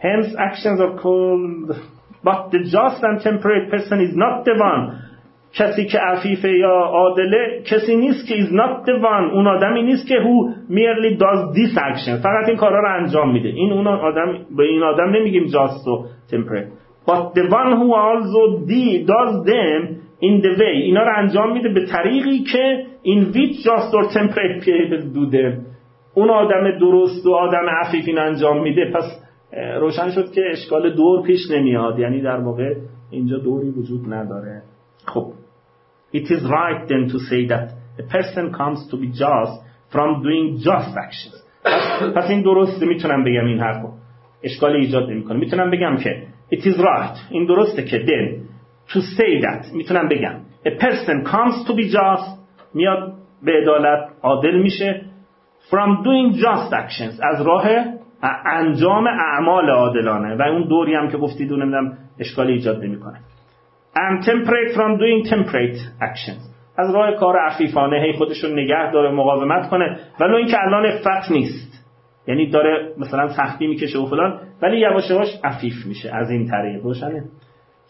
Hence 0.00 0.30
actions 0.48 0.80
are 0.80 0.96
called 1.02 1.76
but 2.24 2.40
the 2.52 2.60
just 2.74 3.02
and 3.08 3.16
temperate 3.28 3.66
person 3.70 3.98
is 4.06 4.14
not 4.16 4.44
the 4.44 4.54
one 4.70 5.11
کسی 5.54 5.86
که 5.86 5.98
عفیفه 5.98 6.52
یا 6.58 6.70
عادله 6.70 7.62
کسی 7.64 7.96
نیست 7.96 8.28
که 8.28 8.34
is 8.34 8.48
not 8.48 8.86
the 8.86 9.02
one. 9.02 9.32
اون 9.32 9.46
آدمی 9.46 9.82
نیست 9.82 10.08
که 10.08 10.14
who 10.14 10.50
merely 10.70 11.18
does 11.18 11.56
this 11.56 11.78
action. 11.78 12.22
فقط 12.22 12.48
این 12.48 12.56
کارا 12.56 12.80
رو 12.80 13.02
انجام 13.02 13.32
میده. 13.32 13.48
این 13.48 13.72
اون 13.72 13.86
آدم 13.86 14.38
به 14.56 14.62
این 14.62 14.82
آدم 14.82 15.10
نمیگیم 15.10 15.46
just 15.46 15.88
و 15.88 16.06
temperate. 16.30 16.68
But 17.06 17.34
the 17.34 17.44
one 17.60 17.70
who 17.78 17.88
also 18.08 18.42
does 19.12 19.32
them 19.52 19.80
in 20.20 20.40
the 20.40 20.52
way. 20.60 20.76
اینا 20.82 21.02
رو 21.02 21.18
انجام 21.18 21.52
میده 21.52 21.68
به 21.68 21.86
طریقی 21.86 22.38
که 22.38 22.86
in 23.04 23.34
which 23.34 23.64
just 23.64 23.94
or 23.94 24.14
temperate 24.14 24.64
people 24.64 25.02
do 25.14 25.32
them. 25.36 25.60
اون 26.14 26.30
آدم 26.30 26.78
درست 26.78 27.26
و 27.26 27.34
آدم 27.34 27.66
عفیف 27.80 28.04
این 28.08 28.18
انجام 28.18 28.62
میده. 28.62 28.92
پس 28.94 29.22
روشن 29.80 30.10
شد 30.10 30.32
که 30.32 30.42
اشکال 30.50 30.94
دور 30.94 31.22
پیش 31.22 31.40
نمیاد. 31.50 31.98
یعنی 31.98 32.20
در 32.20 32.40
واقع 32.40 32.74
اینجا 33.10 33.38
دوری 33.38 33.68
وجود 33.68 34.14
نداره. 34.14 34.62
خب. 35.06 35.41
It 36.12 36.26
is 36.34 36.42
right 36.58 36.80
then 36.90 37.08
to 37.12 37.18
say 37.28 37.46
that 37.52 37.66
a 38.02 38.06
person 38.16 38.44
comes 38.60 38.78
to 38.90 38.96
be 38.96 39.08
just 39.22 39.54
from 39.92 40.22
doing 40.22 40.46
just 40.68 40.92
actions. 41.06 41.36
پس, 42.14 42.30
این 42.30 42.42
درسته 42.42 42.86
می‌تونم 42.86 43.24
بگم 43.24 43.46
این 43.46 43.60
حرفو. 43.60 43.88
اشکال 44.42 44.76
ایجاد 44.76 45.10
نمی‌کنه. 45.10 45.38
می‌تونم 45.38 45.70
بگم 45.70 45.96
که 45.96 46.26
it 46.52 46.60
is 46.60 46.76
right. 46.78 47.16
این 47.30 47.46
درسته 47.46 47.84
که 47.84 47.98
then 47.98 48.42
to 48.92 48.98
say 49.00 49.42
that 49.44 49.74
می‌تونم 49.74 50.08
بگم. 50.08 50.34
A 50.66 50.70
person 50.70 51.24
comes 51.32 51.68
to 51.68 51.72
be 51.72 51.92
just 51.92 52.28
میاد 52.74 53.12
به 53.42 53.52
عدالت 53.62 54.08
عادل 54.22 54.62
میشه 54.62 55.04
from 55.70 56.04
doing 56.04 56.36
just 56.36 56.72
actions. 56.72 57.20
از 57.22 57.46
راه 57.46 57.64
انجام 58.46 59.06
اعمال 59.06 59.70
عادلانه. 59.70 60.36
و 60.36 60.42
اون 60.42 60.68
دوری 60.68 60.94
هم 60.94 61.10
که 61.10 61.16
گفتید 61.16 61.52
نمی‌دونم 61.52 61.98
اشکال 62.18 62.46
ایجاد 62.46 62.84
نمی‌کنه. 62.84 63.18
And 63.94 64.24
temperate 64.24 64.74
from 64.76 64.98
doing 64.98 65.24
temperate 65.32 65.78
actions 66.00 66.52
از 66.76 66.94
راه 66.94 67.14
کار 67.14 67.36
عفیفانه 67.38 68.00
هی 68.00 68.12
خودش 68.12 68.44
رو 68.44 68.50
نگه 68.52 68.92
داره 68.92 69.10
مقاومت 69.10 69.68
کنه. 69.70 69.98
ولو 70.20 70.36
اینکه 70.36 70.56
الان 70.62 70.86
افت 70.86 71.30
نیست. 71.30 71.84
یعنی 72.28 72.50
داره 72.50 72.94
مثلا 72.98 73.28
سختی 73.28 73.66
می‌کشه 73.66 73.98
و 73.98 74.06
فلان 74.06 74.40
ولی 74.62 74.78
یواش 74.78 75.10
یواش 75.10 75.28
عفیف 75.44 75.86
میشه. 75.86 76.14
از 76.14 76.30
این 76.30 76.48
طریق. 76.48 76.82
روشنه. 76.82 77.24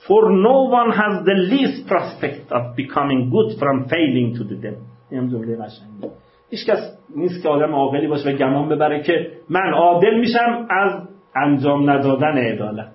For 0.07 0.23
no 0.49 0.57
one 0.81 0.91
has 1.01 1.15
the 1.29 1.37
least 1.53 1.89
prospect 1.91 2.47
of 2.57 2.63
becoming 2.77 3.31
good 3.35 3.59
from 3.61 3.77
failing 3.89 4.29
to 4.37 4.43
do 4.51 4.57
them. 4.65 4.77
این 5.11 5.29
جمله 5.31 5.57
قشنگه. 5.57 6.11
هیچ 6.51 6.67
کس 6.67 6.99
نیست 7.17 7.43
که 7.43 7.49
آدم 7.49 7.75
عاقلی 7.75 8.07
باشه 8.07 8.31
و 8.31 8.33
گمان 8.33 8.69
ببره 8.69 9.03
که 9.03 9.31
من 9.51 9.73
عادل 9.75 10.19
میشم 10.19 10.67
از 10.71 11.09
انجام 11.37 11.91
ندادن 11.91 12.39
عدالت. 12.39 12.93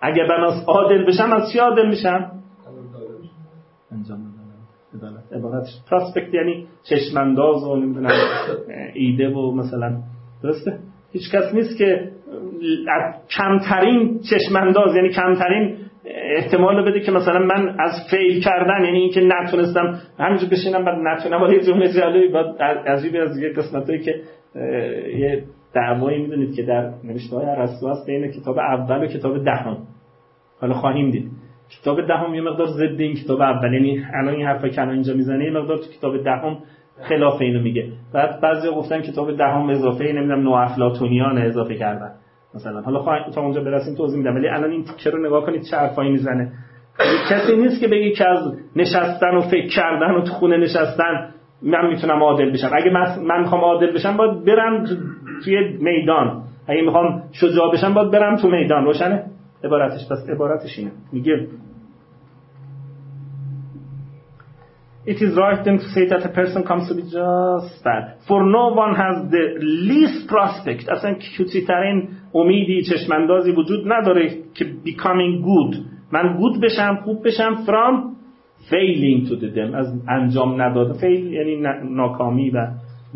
اگه 0.00 0.24
بناس 0.24 0.64
عادل 0.68 1.06
بشم 1.06 1.32
از 1.32 1.52
چی 1.52 1.58
عادل 1.58 1.88
میشم 1.88 2.30
انجام 3.92 4.18
ندادن 4.18 4.46
عبارتش 5.66 5.90
پراسپکت 5.90 6.34
یعنی 6.34 6.66
چشمانداز 6.82 7.64
و 7.64 7.76
نمی‌دونم 7.76 8.10
ایده 8.94 9.28
و 9.28 9.52
مثلا. 9.52 9.96
درسته؟ 10.42 10.78
هیچ 11.12 11.30
کس 11.32 11.54
نیست 11.54 11.78
که 11.78 12.10
کمترین 13.38 14.20
چشمانداز 14.30 14.96
یعنی 14.96 15.08
کمترین 15.08 15.76
احتمال 16.36 16.90
بده 16.90 17.00
که 17.00 17.12
مثلا 17.12 17.38
من 17.38 17.76
از 17.78 17.92
فیل 18.10 18.42
کردن 18.42 18.84
یعنی 18.84 18.98
اینکه 18.98 19.20
نتونستم 19.20 19.98
همینجور 20.18 20.48
بشینم 20.48 20.84
بعد 20.84 20.98
نتونم 20.98 21.42
ولی 21.42 21.60
جمله 21.60 21.92
جالبی 21.92 22.28
بعد 22.28 22.62
عجیبی 22.62 23.18
از 23.18 23.38
یه 23.38 23.48
قسمتایی 23.48 24.00
که 24.00 24.14
یه 25.18 25.44
دعوایی 25.74 26.22
می‌دونید 26.22 26.54
که 26.54 26.62
در 26.62 26.92
نوشته 27.04 27.36
های 27.36 27.46
ارسطو 27.46 27.88
هست 27.88 28.06
بین 28.06 28.30
کتاب 28.30 28.58
اول 28.58 29.04
و 29.04 29.06
کتاب 29.06 29.44
دهم. 29.44 29.78
حالا 30.60 30.74
خواهیم 30.74 31.10
دید. 31.10 31.30
کتاب 31.70 32.06
دهم 32.06 32.34
یه 32.34 32.40
مقدار 32.40 32.66
ضد 32.66 33.00
این 33.00 33.14
کتاب 33.14 33.40
اول. 33.40 33.72
یعنی 33.72 34.04
الان 34.14 34.34
این 34.34 34.46
حرفا 34.46 34.68
که 34.68 34.88
اینجا 34.88 35.14
می‌زنه 35.14 35.44
یه 35.44 35.50
مقدار 35.50 35.76
تو 35.76 35.84
کتاب 35.98 36.24
دهم 36.24 36.58
خلاف 37.02 37.40
اینو 37.40 37.60
میگه. 37.60 37.88
بعد 38.14 38.40
بعضی 38.40 38.68
گفتن 38.68 39.00
کتاب 39.00 39.36
دهم 39.36 39.70
اضافه 39.70 40.04
نمی‌دونم 40.04 40.42
نو 40.42 40.50
افلاطونیان 40.50 41.38
اضافه 41.38 41.74
کردن 41.74 42.10
مثلا. 42.54 42.80
حالا 42.80 42.98
خواهیم 42.98 43.30
تا 43.34 43.40
اونجا 43.40 43.60
برسیم 43.60 43.94
توضیح 43.94 44.18
میدم. 44.18 44.34
ولی 44.34 44.48
الان 44.48 44.70
این 44.70 44.84
تیکه 44.84 45.10
رو 45.10 45.26
نگاه 45.26 45.46
کنید 45.46 45.62
چه 45.70 45.76
حرفایی 45.76 46.10
می‌زنه؟ 46.10 46.52
کسی 47.30 47.56
نیست 47.56 47.80
که 47.80 47.88
بگی 47.88 48.12
که 48.12 48.28
از 48.28 48.52
نشستن 48.76 49.34
و 49.36 49.40
فکر 49.40 49.68
کردن 49.68 50.10
و 50.10 50.20
تو 50.20 50.32
خونه 50.32 50.56
نشستن 50.56 51.28
من 51.62 51.88
می‌تونم 51.88 52.22
عادل 52.22 52.50
بشم. 52.50 52.70
اگه 52.72 52.90
من 53.22 53.40
می‌خوام 53.40 53.60
عادل 53.60 53.92
بشم 53.92 54.16
باید 54.16 54.44
برم 54.44 54.84
توی 55.44 55.78
میدان. 55.80 56.42
اگه 56.68 56.82
می‌خوام 56.82 57.22
شجاع 57.32 57.72
بشم 57.72 57.94
باید 57.94 58.10
برم 58.10 58.36
تو 58.36 58.48
میدان. 58.48 58.84
روشنه؟ 58.84 59.24
عبارتش 59.66 60.08
پس 60.10 60.28
عبارتش 60.28 60.78
اینه 60.78 60.92
میگه 61.12 61.48
It 65.12 65.22
is 65.22 65.36
right 65.36 65.64
then 65.64 65.78
to 65.78 65.88
say 65.94 66.04
that 66.08 66.26
a 66.30 66.32
person 66.40 66.64
comes 66.64 66.88
to 66.88 66.94
be 66.96 67.02
just 67.02 67.84
bad. 67.84 68.04
For 68.26 68.42
no 68.42 68.64
one 68.74 68.92
has 68.96 69.16
the 69.30 69.44
least 69.62 70.26
prospect. 70.26 70.88
اصلا 70.88 71.14
کچیترین 71.14 72.08
امیدی 72.34 72.82
چشماندازی 72.82 73.50
وجود 73.50 73.92
نداره 73.92 74.28
که 74.54 74.64
becoming 74.64 75.42
good. 75.48 75.76
من 76.12 76.38
good 76.40 76.60
بشم 76.64 76.98
خوب 77.04 77.26
بشم 77.26 77.64
from 77.66 78.16
failing 78.70 79.28
to 79.28 79.34
do 79.36 79.54
them. 79.56 79.74
از 79.74 79.86
انجام 80.08 80.62
نداده 80.62 80.98
fail 80.98 81.24
یعنی 81.32 81.56
ناکامی 81.90 82.50
و 82.50 82.66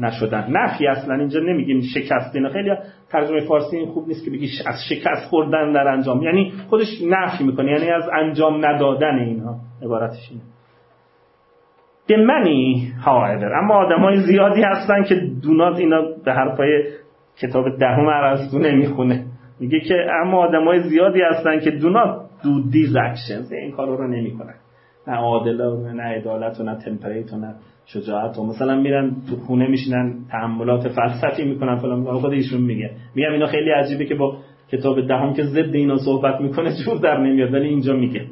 نشدن. 0.01 0.47
نفی 0.51 0.87
اصلا 0.87 1.15
اینجا 1.15 1.41
نمیگیم 1.41 1.81
شکست 1.95 2.37
اینا 2.37 2.49
خیلی 2.49 2.71
ترجمه 3.11 3.41
فارسی 3.41 3.77
این 3.77 3.87
خوب 3.87 4.09
نیست 4.09 4.25
که 4.25 4.31
بگی 4.31 4.49
از 4.67 4.77
شکست 4.89 5.29
خوردن 5.29 5.73
در 5.73 5.89
انجام. 5.89 6.23
یعنی 6.23 6.53
خودش 6.69 6.87
نفی 7.09 7.45
می‌کنه 7.45 7.71
یعنی 7.71 7.91
از 7.91 8.09
انجام 8.13 8.67
ندادن 8.67 9.19
اینها 9.19 9.57
عبارتش 9.83 10.31
اینه. 10.31 10.43
The 12.09 12.17
many 12.31 12.93
however 13.07 13.53
اما 13.63 13.75
آدم 13.75 13.99
های 13.99 14.17
زیادی 14.17 14.63
هستن 14.63 15.03
که 15.03 15.15
do 15.43 15.57
not 15.57 15.79
اینا 15.79 16.03
به 16.25 16.33
حرفای 16.33 16.85
کتاب 17.41 17.79
دهم 17.79 18.07
ارسطو 18.07 18.59
نمی‌خونه. 18.59 19.25
میگه 19.61 19.81
که 19.81 19.95
اما 20.25 20.39
آدم 20.39 20.65
های 20.65 20.81
زیادی 20.81 21.21
هستن 21.23 21.61
که 21.61 21.71
do 21.71 21.91
not 21.91 22.21
do 22.45 22.71
these 22.71 22.97
actions 22.97 23.53
این 23.53 23.73
کارو 23.73 23.97
رو 23.97 24.09
نمی‌کنن. 24.09 24.55
نه 25.11 25.17
عادله 25.17 25.65
و 25.65 25.93
نه 25.93 26.03
عدالت 26.03 26.61
و 26.61 26.63
نه 26.63 26.75
temperate 26.85 27.33
و 27.33 27.37
نه 27.37 27.55
شجاعت. 27.87 28.39
و 28.39 28.47
مثلا 28.47 28.81
میرن 28.81 29.17
تو 29.31 29.37
خونه 29.37 29.67
میشینن 29.67 30.15
تأملات 30.31 30.89
فلسفی 30.89 31.45
می‌کنن. 31.45 31.77
فلان 31.77 32.05
خود 32.05 32.33
ایشون 32.33 32.61
میگه. 32.61 32.91
میگم 33.15 33.33
اینا 33.33 33.47
خیلی 33.47 33.71
عجیبه 33.71 34.05
که 34.05 34.15
با 34.15 34.37
کتاب 34.73 35.07
دهم 35.07 35.33
که 35.35 35.43
ضد 35.43 35.75
اینا 35.75 35.97
صحبت 35.97 36.41
می‌کنه 36.41 36.71
جور 36.85 36.99
در 36.99 37.17
نمیاد. 37.21 37.55
ولی 37.55 37.69
اینجا 37.69 37.97
میگه. 37.97 38.27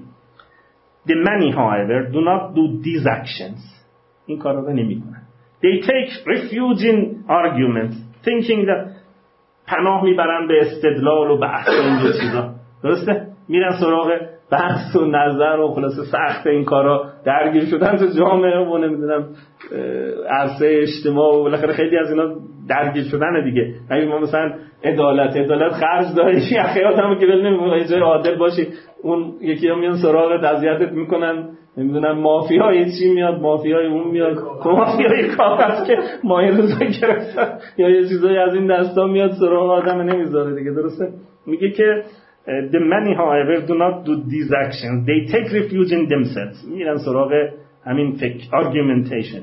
The 1.08 1.16
many 1.28 1.50
however 1.52 2.12
do 2.12 2.20
not 2.30 2.42
do 2.56 2.64
these 2.84 3.06
actions. 3.06 3.60
این 4.26 4.38
کارا 4.38 4.60
رو 4.60 4.72
نمی‌کنن. 4.72 5.22
They 5.62 5.86
take 5.86 6.10
refuge 6.32 6.82
in 6.82 6.98
argument 7.28 7.92
thinking 8.26 8.66
that 8.66 8.98
پناه 9.66 10.04
می‌برن 10.04 10.48
به 10.48 10.54
استدلال 10.60 11.30
و 11.30 11.38
بحث 11.38 11.68
و 11.68 12.12
چیزا. 12.20 12.54
درسته؟ 12.82 13.26
میرن 13.48 13.70
سراغ 13.80 14.12
بحث 14.50 14.96
و 14.96 15.04
نظر 15.04 15.60
و 15.60 15.68
خلاصه 15.68 16.02
سخت 16.12 16.46
این 16.46 16.64
کارا. 16.64 17.04
درگیر 17.24 17.64
شدن 17.64 17.96
تو 17.96 18.06
جامعه 18.18 18.58
و 18.58 18.78
نمی‌دونم 18.78 19.28
عرصه 20.30 20.82
اجتماع 20.82 21.34
و 21.34 21.42
بالاخره 21.42 21.72
خیلی 21.72 21.98
از 21.98 22.10
اینا 22.10 22.34
درگیر 22.68 23.04
شدن 23.04 23.44
دیگه. 23.44 23.74
اگه 23.90 24.06
ما 24.06 24.18
مثلا 24.18 24.52
عدالت 24.84 25.36
عدالت 25.36 25.72
خرج 25.72 26.06
داری. 26.16 26.36
یخی 26.56 26.80
آدمو 26.80 27.14
که 27.14 27.26
بل 27.26 27.46
نمیگه 27.46 27.88
جای 27.88 28.00
عادل 28.00 28.38
باشی. 28.38 28.68
اون 29.02 29.32
یکی 29.40 29.74
میان 29.74 29.96
سراغ 29.96 30.44
اذیتت 30.44 30.92
می‌کنن. 30.92 31.48
نمی‌دونم 31.76 32.18
مافیای 32.18 32.84
چی 32.84 33.14
میاد؟ 33.14 33.40
مافیای 33.40 33.86
اون 33.86 34.08
میاد. 34.08 34.36
مافیای 34.64 35.28
کاغذ 35.36 35.86
که 35.86 35.96
مایه 36.24 36.50
روزا 36.50 36.84
گرفتن. 36.84 37.58
یا 37.78 37.88
یه 37.88 38.08
چیزایی 38.08 38.36
از 38.36 38.54
این 38.54 38.66
دستا 38.66 39.06
میاد 39.06 39.30
سراغ 39.30 39.70
آدم 39.70 40.00
نمی‌ذاره 40.00 40.54
دیگه 40.54 40.70
درسته؟ 40.70 41.08
میگه 41.46 41.70
که 41.70 42.02
the 42.48 42.80
many 42.94 43.12
however 43.14 43.66
do 43.66 43.74
not 43.74 43.94
do 44.08 44.14
these 44.32 44.50
actions. 44.64 45.06
They 45.08 45.20
take 45.32 45.52
refuge 45.52 45.92
in 45.92 46.08
themselves. 46.08 46.64
میرن 46.68 46.96
سراغ 46.96 47.32
همین 47.86 48.12
فکر 48.12 48.44
argumentation. 48.52 49.42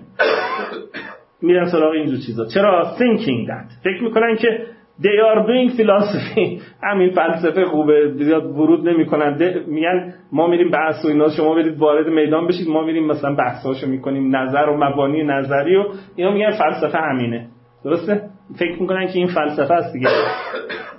میرن 1.41 1.65
سراغ 1.65 1.91
اینجور 1.91 2.17
چیزا. 2.25 2.45
چرا 2.45 2.95
thinking 2.99 3.47
that? 3.47 3.83
فکر 3.83 4.03
می‌کنن 4.03 4.35
که 4.35 4.47
they 5.01 5.17
are 5.29 5.47
doing 5.47 5.77
philosophy. 5.77 6.61
همین 6.91 7.09
فلسفه 7.09 7.65
خوبه. 7.65 8.11
زیاد 8.17 8.45
ورود 8.45 8.89
نمی‌کنن. 8.89 9.37
میگن 9.67 10.13
ما 10.31 10.47
میریم 10.47 10.71
بحث 10.71 11.05
و 11.05 11.07
اینا. 11.07 11.29
شما 11.29 11.55
برید 11.55 11.77
وارد 11.77 12.07
میدان 12.07 12.47
بشید. 12.47 12.67
ما 12.69 12.83
میریم 12.85 13.07
مثلا 13.07 13.35
بحثاشو 13.35 13.87
می‌کنیم. 13.87 14.35
نظر 14.35 14.69
و 14.69 14.77
مبانی 14.77 15.23
نظری 15.23 15.75
و 15.75 15.83
اینا 16.15 16.31
میگن 16.31 16.51
فلسفه 16.51 16.97
همینه. 16.97 17.47
درسته؟ 17.83 18.21
فکر 18.59 18.81
می‌کنن 18.81 19.07
که 19.07 19.19
این 19.19 19.27
فلسفه 19.27 19.73
است 19.73 19.93
دیگه. 19.93 20.07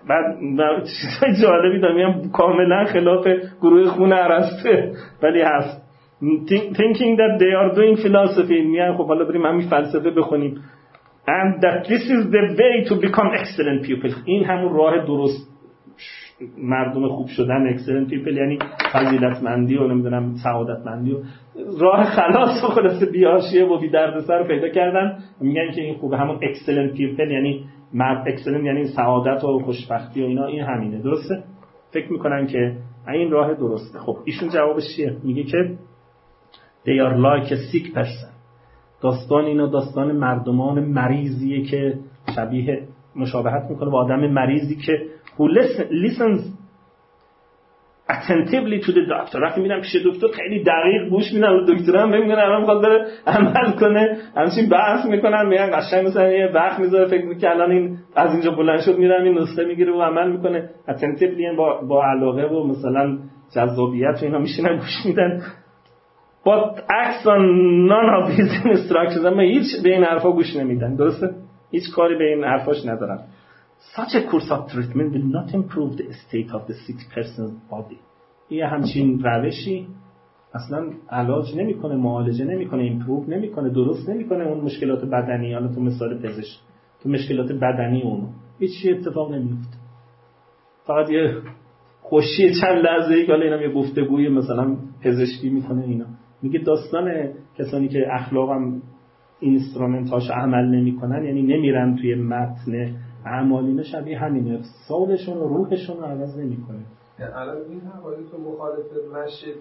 بعد 0.09 0.85
چیزای 0.85 1.43
جالبی 1.43 1.81
دارم 1.81 1.97
میگم 1.97 2.31
کاملا 2.31 2.85
خلاف 2.85 3.27
گروه 3.61 3.89
خون 3.89 4.13
ارسطو 4.13 4.69
ولی 5.23 5.43
هست. 5.43 5.83
Thinking 6.75 7.17
that 7.17 7.39
they 7.39 7.53
are 7.61 7.75
doing 7.75 7.97
philosophy. 7.97 8.61
میگن 8.61 8.95
خب 8.97 9.07
حالا 9.07 9.25
بریم 9.25 9.47
همین 9.47 9.69
فلسفه 9.69 10.11
بخونیم. 10.11 10.65
And 11.29 11.63
that 11.63 11.89
this 11.89 12.03
is 12.03 12.31
the 12.31 12.57
way 12.59 12.85
to 12.89 12.95
become 12.95 13.31
excellent 13.35 13.87
people 13.89 14.15
این 14.25 14.45
همون 14.45 14.77
راه 14.77 15.07
درست. 15.07 15.51
مردم 16.59 17.09
خوب 17.09 17.27
شدن 17.27 17.77
excellent 17.77 18.11
people 18.11 18.37
یعنی 18.37 18.59
فضیلتمندی 18.93 19.77
و 19.77 19.87
نمی‌دونم 19.87 20.35
سعادتمندی 20.45 21.13
و 21.13 21.17
راه 21.81 22.05
خلاص 22.05 22.65
و 22.65 22.69
خلاص 22.69 23.03
بیاشیه 23.13 23.65
و 23.65 23.79
بی 23.79 23.91
سر 24.27 24.45
پیدا 24.49 24.69
کردن. 24.69 25.19
میگن 25.41 25.71
که 25.75 25.83
این 25.83 25.95
خوبه 25.95 26.19
همون 26.19 26.39
excellent 26.41 26.97
people 26.97 27.31
یعنی 27.31 27.65
مرد 27.95 28.37
excellent 28.37 28.65
یعنی 28.65 28.85
سعادت 28.85 29.45
و 29.45 29.59
خوشبختی 29.59 30.23
و 30.23 30.27
اینا 30.27 30.47
این 30.47 30.63
همینه. 30.63 31.03
درسته؟ 31.03 31.43
فکر 31.91 32.13
می‌کنن 32.13 32.47
که 32.47 32.77
این 33.09 33.31
راه 33.31 33.55
درسته. 33.55 33.99
خب 33.99 34.17
ایشون 34.25 34.49
جوابش 34.49 34.83
چیه؟ 34.97 35.17
میگه 35.25 35.43
که 35.43 35.75
they 36.87 36.99
are 37.01 37.17
like 37.17 37.49
a 37.49 37.57
sick 37.57 37.99
داستان 39.01 39.45
اینا 39.45 39.67
داستان 39.67 40.13
مردمان 40.13 40.85
مریضیه 40.85 41.63
که 41.63 41.99
شبیه 42.37 42.83
مشابهت 43.17 43.71
می‌کنه 43.71 43.91
با 43.91 44.05
آدم 44.05 44.27
مریضی 44.27 44.77
که 44.77 44.93
who 45.39 45.45
listens 46.05 46.41
attentively 48.09 48.79
to 48.87 48.93
the 48.93 49.05
doctor. 49.09 49.43
وقتی 49.43 49.61
میرم 49.61 49.81
پیش 49.81 49.97
دکتر 49.97 50.27
خیلی 50.27 50.65
دقیق 50.65 51.09
گوش 51.11 51.33
میدن 51.33 51.49
و 51.49 51.67
دکتر 51.67 51.97
هم 51.97 52.11
میگن 52.11 52.35
الان 52.35 52.61
می‌خواد 52.61 52.83
بره 52.83 53.07
عمل 53.27 53.73
کنه. 53.81 54.19
همچین 54.37 54.69
بحث 54.69 55.07
می‌کنن 55.07 55.47
میگن 55.47 55.71
قشنگ 55.73 56.07
مثلا 56.07 56.29
یه 56.29 56.51
وقت 56.55 56.81
می‌ذاره 56.81 57.07
فکر 57.07 57.25
می‌کنه 57.25 57.51
الان 57.51 57.71
این 57.71 57.99
از 58.17 58.33
اینجا 58.33 58.51
بلند 58.51 58.81
شد 58.81 58.99
میرم 58.99 59.25
این 59.25 59.39
نسخه 59.39 59.65
می‌گیره 59.65 59.93
و 59.93 60.03
عمل 60.03 60.33
می‌کنه. 60.33 60.71
Attentively 60.89 61.41
یعنی 61.41 61.57
با, 61.57 61.81
با 61.89 62.05
علاقه 62.05 62.43
و 62.43 62.67
مثلا 62.67 63.19
جذابیت 63.55 64.23
و 64.23 64.25
اینا 64.25 64.39
میشینن 64.39 64.77
گوش 64.77 65.07
میدن. 65.07 65.43
But 66.45 66.79
acts 66.79 67.27
on 67.27 67.43
none 67.93 68.09
of 68.17 68.25
these 68.31 68.55
instructions. 68.75 69.25
اما 69.27 69.41
هیچ 69.41 69.83
به 69.83 69.93
این 69.93 70.05
حرفا 70.05 70.31
گوش 70.33 70.57
نمیدن. 70.57 70.95
درسته؟ 70.95 71.31
هیچ 71.71 71.85
کاری 71.95 72.19
به 72.19 72.25
این 72.25 72.45
حرفاش 72.45 72.87
ندارن. 72.87 73.19
Such 73.95 74.15
a 74.15 74.31
course 74.31 74.51
of 74.51 74.69
treatment 74.71 75.13
will 75.13 75.31
not 75.39 75.55
improve 75.55 75.97
the 75.97 76.07
state 76.27 76.51
of 76.51 76.67
the 76.67 76.75
sick 76.75 77.01
person's 77.15 77.55
body. 77.71 77.99
یه 78.51 78.67
همچین 78.67 79.23
روشی 79.25 79.87
اصلا 80.55 80.91
علاج 81.11 81.57
نمی‌کنه 81.57 81.97
معالجه 81.97 82.45
نمی‌کنه 82.45 82.83
ایمپروو 82.83 83.25
نمی‌کنه 83.29 83.69
درست 83.69 84.09
نمی‌کنه 84.09 84.45
اون 84.45 84.61
مشکلات 84.61 85.05
بدنی. 85.05 85.53
حالا 85.53 85.69
تو 85.69 85.81
مثال 85.81 86.19
پزشک 86.19 86.59
تو 87.03 87.09
مشکلات 87.09 87.53
بدنی 87.53 88.03
اونو 88.03 88.27
هیچ 88.59 88.87
اتفاق 88.91 89.33
نمیفته 89.33 89.77
فقط 90.87 91.11
یه 91.11 91.35
خوشی 92.01 92.55
چند 92.61 92.85
لحظه 92.85 93.15
ای 93.15 93.27
که 93.27 93.33
اینا 93.33 93.63
یه 93.63 93.73
گفتگوی 93.73 94.29
مثلا 94.29 94.77
پزشکی 95.03 95.51
می‌کنه 95.51 95.85
اینا. 95.85 96.07
میگه 96.43 96.59
داستان 96.59 97.29
کسانی 97.59 97.89
که 97.89 98.07
اخلاقم 98.11 98.83
اینسترومنتاش 99.41 100.31
عمل 100.31 100.65
نمی‌کنن 100.65 101.25
یعنی 101.25 101.43
نمیرن 101.43 101.97
توی 101.97 102.15
متن 102.15 102.97
اعمالینه 103.27 103.83
شبیه 103.83 104.19
همینه. 104.19 104.61
سالشون 104.89 105.37
و 105.37 105.49
روحشون 105.49 105.97
رو 105.97 106.05
عوض 106.05 106.39
نمی‌کنه. 106.39 106.79
یعنی 107.19 107.33
الان 107.33 107.57
این 107.57 107.81
تو 108.31 108.39
مخالف 108.39 108.87
مشید 109.15 109.57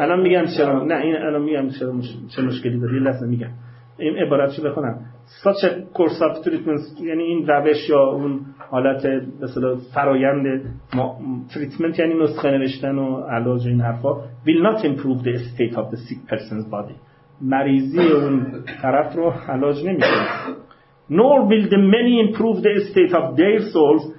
الان 0.00 0.20
میگم 0.20 0.44
چرا 0.56 0.84
نه 0.84 0.96
این 0.96 1.16
الان 1.16 1.42
میگم 1.42 1.68
چرا 1.68 1.92
مش... 1.92 2.16
چه 2.36 2.42
مشکلی 2.42 2.80
داره. 2.80 2.94
یه 2.94 3.00
لحظه 3.00 3.26
میگم. 3.26 3.50
این 3.98 4.16
عبارتشو 4.16 4.62
بخونم؟ 4.62 5.00
Such 5.44 5.64
a 5.64 5.98
course 5.98 6.20
of 6.20 6.44
treatment 6.44 7.00
یعنی 7.00 7.22
این 7.22 7.46
روش 7.46 7.88
یا 7.88 8.10
اون 8.10 8.40
حالت 8.70 9.06
مثلا 9.40 9.76
فرایند 9.94 10.46
تریتمنت 11.54 11.98
یعنی 11.98 12.14
نسخه 12.14 12.50
نوشتن 12.50 12.98
و 12.98 13.20
علاج 13.20 13.66
این 13.66 13.80
حرفا 13.80 14.14
will 14.46 14.62
not 14.66 14.82
improve 14.84 15.24
the 15.24 15.38
state 15.38 15.74
of 15.76 15.90
the 15.92 15.96
sick 15.96 16.32
person's 16.32 16.66
body. 16.70 16.94
مریضی 17.40 17.98
اون 17.98 18.64
طرف 18.82 19.16
رو 19.16 19.30
علاج 19.48 19.86
نمی‌کنه. 19.86 20.26
Nor 21.10 21.48
will 21.48 21.68
the 21.68 21.78
many 21.94 22.14
improve 22.20 22.62
the 22.62 22.74
state 22.90 23.12
of 23.12 23.36
their 23.36 23.60
souls. 23.72 24.14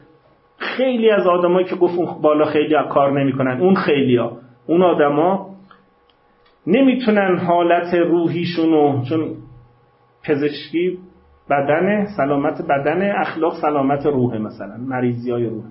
خیلی 0.57 1.09
از 1.09 1.27
آدمایی 1.27 1.65
که 1.65 1.75
گفت 1.75 2.21
بالا 2.21 2.45
خیلی 2.45 2.75
کار 2.89 3.21
نمی‌کنن 3.21 3.61
اون 3.61 3.75
خیلی 3.75 4.17
ها 4.17 4.37
اون 4.67 4.81
آدما 4.81 5.49
نمی‌تونن 6.67 7.37
حالت 7.37 7.93
روحیشونو 7.93 9.03
چون 9.09 9.35
پزشکی 10.27 10.97
بدن 11.49 12.05
سلامت 12.17 12.61
بدن 12.69 13.11
اخلاق 13.11 13.53
سلامت 13.61 14.05
روح 14.05 14.37
مثلا 14.37 14.77
مریضی 14.77 15.31
های 15.31 15.45
روح. 15.45 15.63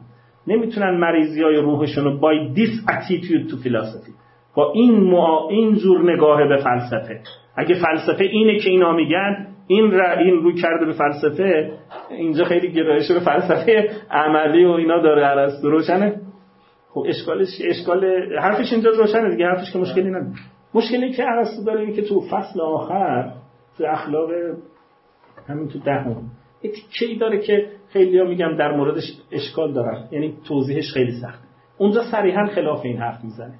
نمی‌تونن 0.47 0.91
مریضی 0.91 1.43
های 1.43 1.57
روحشون 1.57 2.05
رو 2.05 2.19
با 2.19 2.33
this 2.35 2.91
attitude 2.91 3.51
to 3.51 3.67
philosophy 3.67 4.13
با 4.57 4.73
این 4.73 5.01
معا... 5.01 5.49
این 5.49 5.75
جور 5.75 6.13
نگاه 6.13 6.49
به 6.49 6.57
فلسفه. 6.57 7.21
اگه 7.57 7.75
فلسفه 7.75 8.25
اینه 8.25 8.59
که 8.59 8.71
اینا 8.71 8.93
میگن 8.93 9.47
این 9.73 9.91
را 9.91 10.19
این 10.19 10.43
رو 10.43 10.53
کرده 10.53 10.87
به 10.87 10.93
فلسفه 10.93 11.73
اینجا 12.11 12.45
خیلی 12.45 12.73
گرایش 12.73 13.11
به 13.11 13.21
فلسفه 13.21 13.91
عملی 14.11 14.65
و 14.65 14.71
اینا 14.71 15.03
داره 15.03 15.27
ارسطو 15.27 15.71
روشنه. 15.71 16.21
خب 16.91 17.05
اشکالش 17.09 17.49
اشکال 17.65 18.05
حرفش 18.39 18.73
اینجا 18.73 18.91
روشنه 18.91 19.31
دیگه 19.31 19.47
حرفش 19.47 19.73
که 19.73 19.79
مشکلی 19.79 20.09
نداره. 20.09 20.33
مشکلی 20.75 21.13
که 21.13 21.25
ارسطو 21.29 21.65
داره 21.65 21.81
اینه 21.81 21.93
که 21.93 22.03
تو 22.03 22.21
فصل 22.21 22.61
آخر 22.61 23.33
تو 23.79 23.85
اخلاق 23.85 24.31
همین 25.49 25.69
تو 25.69 25.79
دهم 25.79 26.17
یه 26.63 26.71
تیکه‌ای 26.71 27.19
داره 27.19 27.39
که 27.39 27.67
خیلی 27.89 28.19
ها 28.19 28.25
میگم 28.25 28.57
در 28.57 28.77
موردش 28.77 29.13
اشکال 29.33 29.73
دارن. 29.73 30.09
یعنی 30.11 30.35
توضیحش 30.49 30.93
خیلی 30.93 31.13
سخت 31.13 31.43
اونجا 31.79 32.03
صریحا 32.11 32.47
خلاف 32.47 32.85
این 32.85 32.97
حرف 32.97 33.25
می‌زنه. 33.25 33.55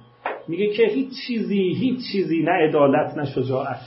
میگه 0.47 0.67
که 0.67 0.83
هیچ 0.83 1.09
چیزی 1.27 1.73
هیچ 1.79 1.99
چیزی 2.11 2.43
نه 2.43 2.51
عدالت 2.51 3.17
نه 3.17 3.25
شجاعت 3.25 3.81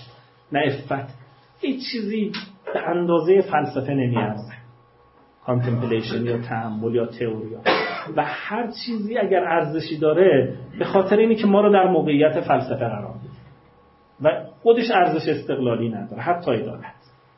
نه 0.52 0.62
افت 0.66 1.25
هیچ 1.60 1.80
چیزی 1.92 2.32
به 2.74 2.88
اندازه 2.88 3.40
فلسفه 3.40 3.94
نمیارزه. 3.94 4.52
contemplation 5.46 6.24
یا 6.24 6.38
تأمل 6.38 6.94
یا 6.94 7.06
تئوریا 7.06 7.58
و 8.16 8.24
هر 8.24 8.70
چیزی 8.86 9.18
اگر 9.18 9.44
ارزشی 9.44 9.98
داره 9.98 10.58
به 10.78 10.84
خاطر 10.84 11.16
اینه 11.16 11.34
که 11.34 11.46
ما 11.46 11.60
رو 11.60 11.72
در 11.72 11.86
موقعیت 11.86 12.40
فلسفه 12.40 12.88
قرار 12.88 13.14
میده. 13.14 13.36
و 14.22 14.44
خودش 14.62 14.90
ارزش 14.90 15.28
استقلالی 15.28 15.88
نداره 15.88 16.22
حتی 16.22 16.52
عدالت. 16.52 16.94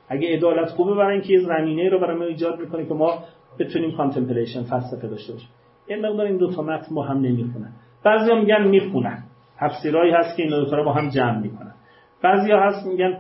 اگه 0.09 0.37
عدالت 0.37 0.69
خوبه 0.69 0.95
برای 0.95 1.13
اینکه 1.13 1.33
یه 1.33 1.41
زمینه 1.41 1.89
رو 1.89 2.01
برای 2.01 2.17
ما 2.19 2.25
ایجاد 2.25 2.61
می‌کنه 2.61 2.87
که 2.87 2.95
ما 2.95 3.25
بتونیم 3.59 3.97
contemplation 3.97 4.63
فلسفه 4.63 5.09
داشته 5.09 5.33
باشیم. 5.33 5.49
یه 5.89 5.97
مقدار 5.97 6.27
این 6.27 6.37
دو 6.37 6.53
تا 6.53 6.63
متن 6.63 6.95
با 6.95 7.03
هم 7.03 7.17
نمی‌خونن. 7.17 7.73
بعضیا 8.05 8.35
میگن 8.35 8.69
می‌خونن. 8.69 9.23
تفسیرهایی 9.59 10.13
هست 10.13 10.37
که 10.37 10.43
این 10.43 10.51
دو 10.51 10.71
تا 10.71 10.77
رو 10.77 10.85
با 10.85 10.93
هم 10.93 11.09
جمع 11.09 11.39
می‌کنن. 11.39 11.75
بعضیا 12.23 12.61
هست 12.61 12.87
میگن 12.87 13.19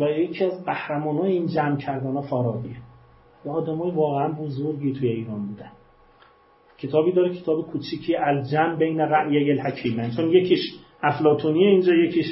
و 0.00 0.10
یکی 0.10 0.44
از 0.44 0.64
قهرمانای 0.64 1.32
این 1.32 1.46
جمع 1.46 1.76
کردن 1.76 2.20
فارابیه. 2.20 2.76
یه 3.44 3.52
آدمای 3.52 3.90
واقعا 3.90 4.28
بزرگی 4.28 4.92
توی 4.92 5.08
ایران 5.08 5.46
بودن. 5.46 5.70
کتابی 6.78 7.12
داره 7.12 7.34
کتاب 7.34 7.66
کوچیکی 7.66 8.16
الجم 8.16 8.76
بین 8.78 9.00
رأی 9.00 9.50
الحکیمن 9.50 10.10
چون 10.16 10.30
یکیش 10.30 10.60
افلاتونیه 11.02 11.68
اینجا 11.68 11.94
یکیش 11.94 12.26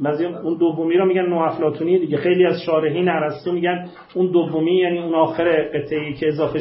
بعضی 0.00 0.24
اون 0.24 0.58
دومی 0.58 0.96
رو 0.96 1.06
میگن 1.06 1.26
نو 1.26 1.38
افلاتونی 1.38 1.98
دیگه. 1.98 2.16
خیلی 2.16 2.46
از 2.46 2.62
شارحین 2.66 3.08
ارسطو 3.08 3.52
میگن 3.52 3.88
اون 4.14 4.26
دومی 4.26 4.76
یعنی 4.76 4.98
اون 4.98 5.14
آخر 5.14 5.68
قطعی 5.74 6.14
که 6.14 6.28
اضافه 6.28 6.60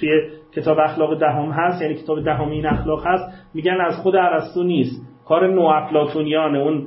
توی 0.00 0.08
کتاب 0.54 0.78
اخلاق 0.78 1.20
دهم 1.20 1.50
هست 1.50 1.82
یعنی 1.82 1.94
کتاب 1.94 2.24
دهمی 2.24 2.54
این 2.54 2.66
اخلاق 2.66 3.06
هست 3.06 3.24
میگن 3.54 3.80
از 3.80 3.96
خود 3.96 4.16
ارسطو 4.16 4.62
نیست. 4.62 5.02
کار 5.24 5.54
نو 5.54 5.62
افلاتونیانه 5.62 6.58
اون 6.58 6.86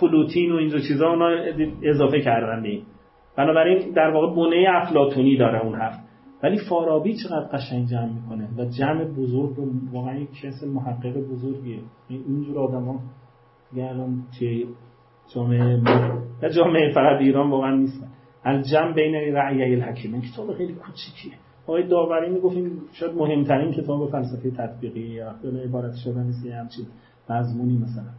فلوتین 0.00 0.52
و 0.52 0.56
اینجور 0.56 0.80
چیزا 0.80 1.08
اونا 1.08 1.28
اضافه 1.82 2.20
کردن 2.20 2.62
به 2.62 2.78
بنابراین 3.36 3.92
در 3.92 4.10
واقع 4.10 4.36
بنه 4.36 4.66
افلاتونی 4.68 5.36
داره 5.36 5.64
اون 5.64 5.74
حرف 5.74 5.94
ولی 6.42 6.58
فارابی 6.68 7.16
چقدر 7.16 7.46
قشنگ 7.52 7.86
جمع 7.86 8.10
می‌کنه؟ 8.12 8.48
و 8.58 8.64
جمع 8.64 9.04
بزرگ 9.04 9.58
و 9.58 9.70
واقعا 9.92 10.18
یک 10.18 10.28
کس 10.42 10.64
محقق 10.64 11.16
بزرگیه. 11.16 11.78
اینجور 12.08 12.58
آدم 12.58 12.84
ها 12.84 13.00
الان 13.76 14.22
توی 14.38 14.66
جامعه 15.34 15.80
و 16.42 16.48
جامعه 16.48 16.92
فقط 16.92 17.20
ایران 17.20 17.50
واقعا 17.50 17.76
نیستن. 17.76 18.06
الجمع 18.44 18.92
بین 18.92 19.14
رعیه 19.14 19.76
الحکیم 19.76 20.12
این 20.12 20.22
کتاب 20.22 20.52
خیلی 20.52 20.72
کوچیکیه. 20.72 21.32
آقای 21.66 21.88
داوری 21.88 22.30
می‌گفت 22.30 22.56
این 22.56 22.70
شاید 22.92 23.14
مهمترین 23.14 23.72
کتاب 23.72 24.10
فلسفه 24.10 24.50
تطبیقی 24.50 25.00
یا 25.00 25.34
عبارت 25.64 25.94
شدن 26.04 26.32
یه 26.44 26.54
همچین 26.54 26.86
مضمونی 27.30 27.78
مثلا. 27.78 28.10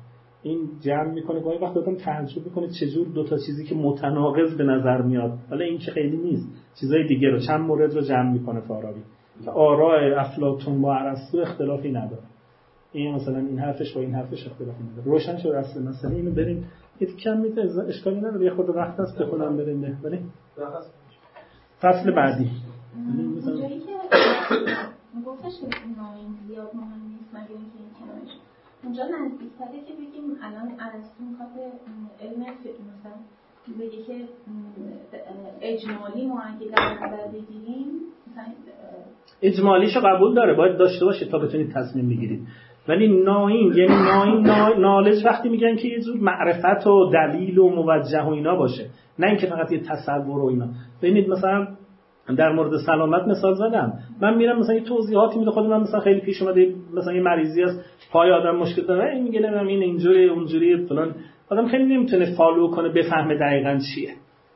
این 0.44 0.70
جمع 0.82 1.14
می‌کنه 1.14 1.39
گاهی 1.39 1.58
وقت 1.58 1.78
آدم 1.78 1.96
تعجب 1.96 2.46
می‌کنه 2.46 2.68
چجور 2.80 3.08
دو 3.08 3.24
تا 3.24 3.38
چیزی 3.38 3.66
که 3.66 3.76
متناقض 3.76 4.58
به 4.58 4.64
نظر 4.64 5.02
میاد. 5.02 5.38
حالا 5.50 5.66
این 5.66 5.78
که 5.78 5.91
خیلی 5.91 6.18
نیست. 6.18 6.48
چیزای 6.80 7.08
دیگه 7.08 7.30
رو 7.30 7.39
چند 7.39 7.62
مورد 7.62 7.94
رو 7.94 8.02
جمع 8.02 8.32
می‌کنه 8.32 8.60
فارابی. 8.60 9.02
آراء 9.48 10.20
افلاطون 10.20 10.82
با 10.82 10.96
ارسطو 10.96 11.38
اختلافی 11.38 11.91
نداره. 11.91 12.24
این 12.91 13.16
مثلا 13.16 13.38
این 13.38 13.60
حرفش 13.60 13.94
با 13.94 14.02
این 14.02 14.16
حرفش 14.16 14.48
اختلافی 14.48 14.84
نداره. 14.84 15.06
روشن 15.06 15.38
شد 15.38 15.50
اصل 15.50 15.84
مسئله. 15.84 16.16
اینو 16.16 16.32
بریم. 16.32 16.66
یه 17.00 17.08
کم 17.24 17.38
میته 17.38 17.62
اشکالی 17.88 18.18
نداره. 18.18 18.46
یه 18.46 18.52
خود 18.52 18.70
وقت 18.70 19.00
هست 19.00 19.22
بخونم 19.22 19.58
بریم. 19.58 19.80
نه 19.80 19.98
ولی 20.04 20.20
فصل 21.82 22.12
بعدی. 22.12 22.50
گفتش 25.26 25.54
زیاد 26.48 26.72
مهم 26.76 27.02
نیست 27.10 27.30
مگه 27.34 27.50
اینکه 27.50 27.78
این 27.80 27.83
اونجا 28.84 29.04
نزدیکتره 29.04 29.80
که 29.88 29.94
بگیم 29.94 30.38
الان 30.42 30.68
ارسطو 30.80 31.24
می‌خواد 31.30 31.50
علم 32.22 32.42
مثلا 32.42 33.14
بگه 33.80 34.04
که 34.04 34.14
اجمالی 35.62 36.26
ما 36.26 36.42
اگه 36.42 36.68
در 36.68 36.94
نظر 36.94 37.28
بگیریم 37.28 37.88
اجمالیشو 39.42 40.00
قبول 40.00 40.36
داره 40.36 40.54
باید 40.54 40.78
داشته 40.78 41.06
باشه 41.06 41.26
تا 41.26 41.40
بتونید 41.40 41.74
تصمیم 41.74 42.10
بگیرید. 42.10 42.48
ولی 42.88 43.24
ناین 43.24 43.74
یعنی 43.74 43.96
ناین 43.96 44.48
نالج 44.80 45.26
وقتی 45.26 45.50
میگن 45.50 45.76
که 45.76 45.88
یه 45.88 46.00
جور 46.00 46.18
معرفت 46.18 46.88
و 46.88 47.12
دلیل 47.14 47.60
و 47.60 47.70
موجه 47.70 48.22
و 48.22 48.30
اینا 48.30 48.56
باشه. 48.56 48.90
نه 49.20 49.28
اینکه 49.28 49.48
فقط 49.48 49.72
یه 49.72 49.80
تصور 49.80 50.40
و 50.40 50.46
اینا. 50.46 50.68
ببینید 51.02 51.30
مثلا 51.30 51.68
در 52.38 52.52
مورد 52.52 52.72
سلامت 52.86 53.28
مثال 53.28 53.56
زدم. 53.56 53.94
من 54.22 54.38
میرم 54.38 54.60
مثلا 54.60 54.76
یه 54.76 54.84
توضیحاتی 54.84 55.40
میده 55.40 55.52
خودم 55.52 55.82
مثلا 55.82 56.00
خیلی 56.00 56.20
پیش 56.20 56.42
اومده 56.42 56.74
مثلا 56.94 57.14
یه 57.14 57.22
مریضی 57.22 57.64
است 57.64 57.80
پای 58.12 58.32
آدم 58.32 58.56
مشکل 58.56 58.82
داره 58.82 59.14
این 59.14 59.24
میگه 59.24 59.40
نمی‌دونم 59.40 59.68
این 59.68 59.84
اینجوری 59.84 60.30
اونجوری 60.30 60.86
فلان. 60.86 61.16
آدم 61.50 61.68
خیلی 61.68 61.96
نمی‌تونه 61.96 62.36
فالو 62.38 62.68
کنه 62.68 62.90
بفهمه 62.90 63.38
دقیقا 63.38 63.80
چیه. 63.96 64.10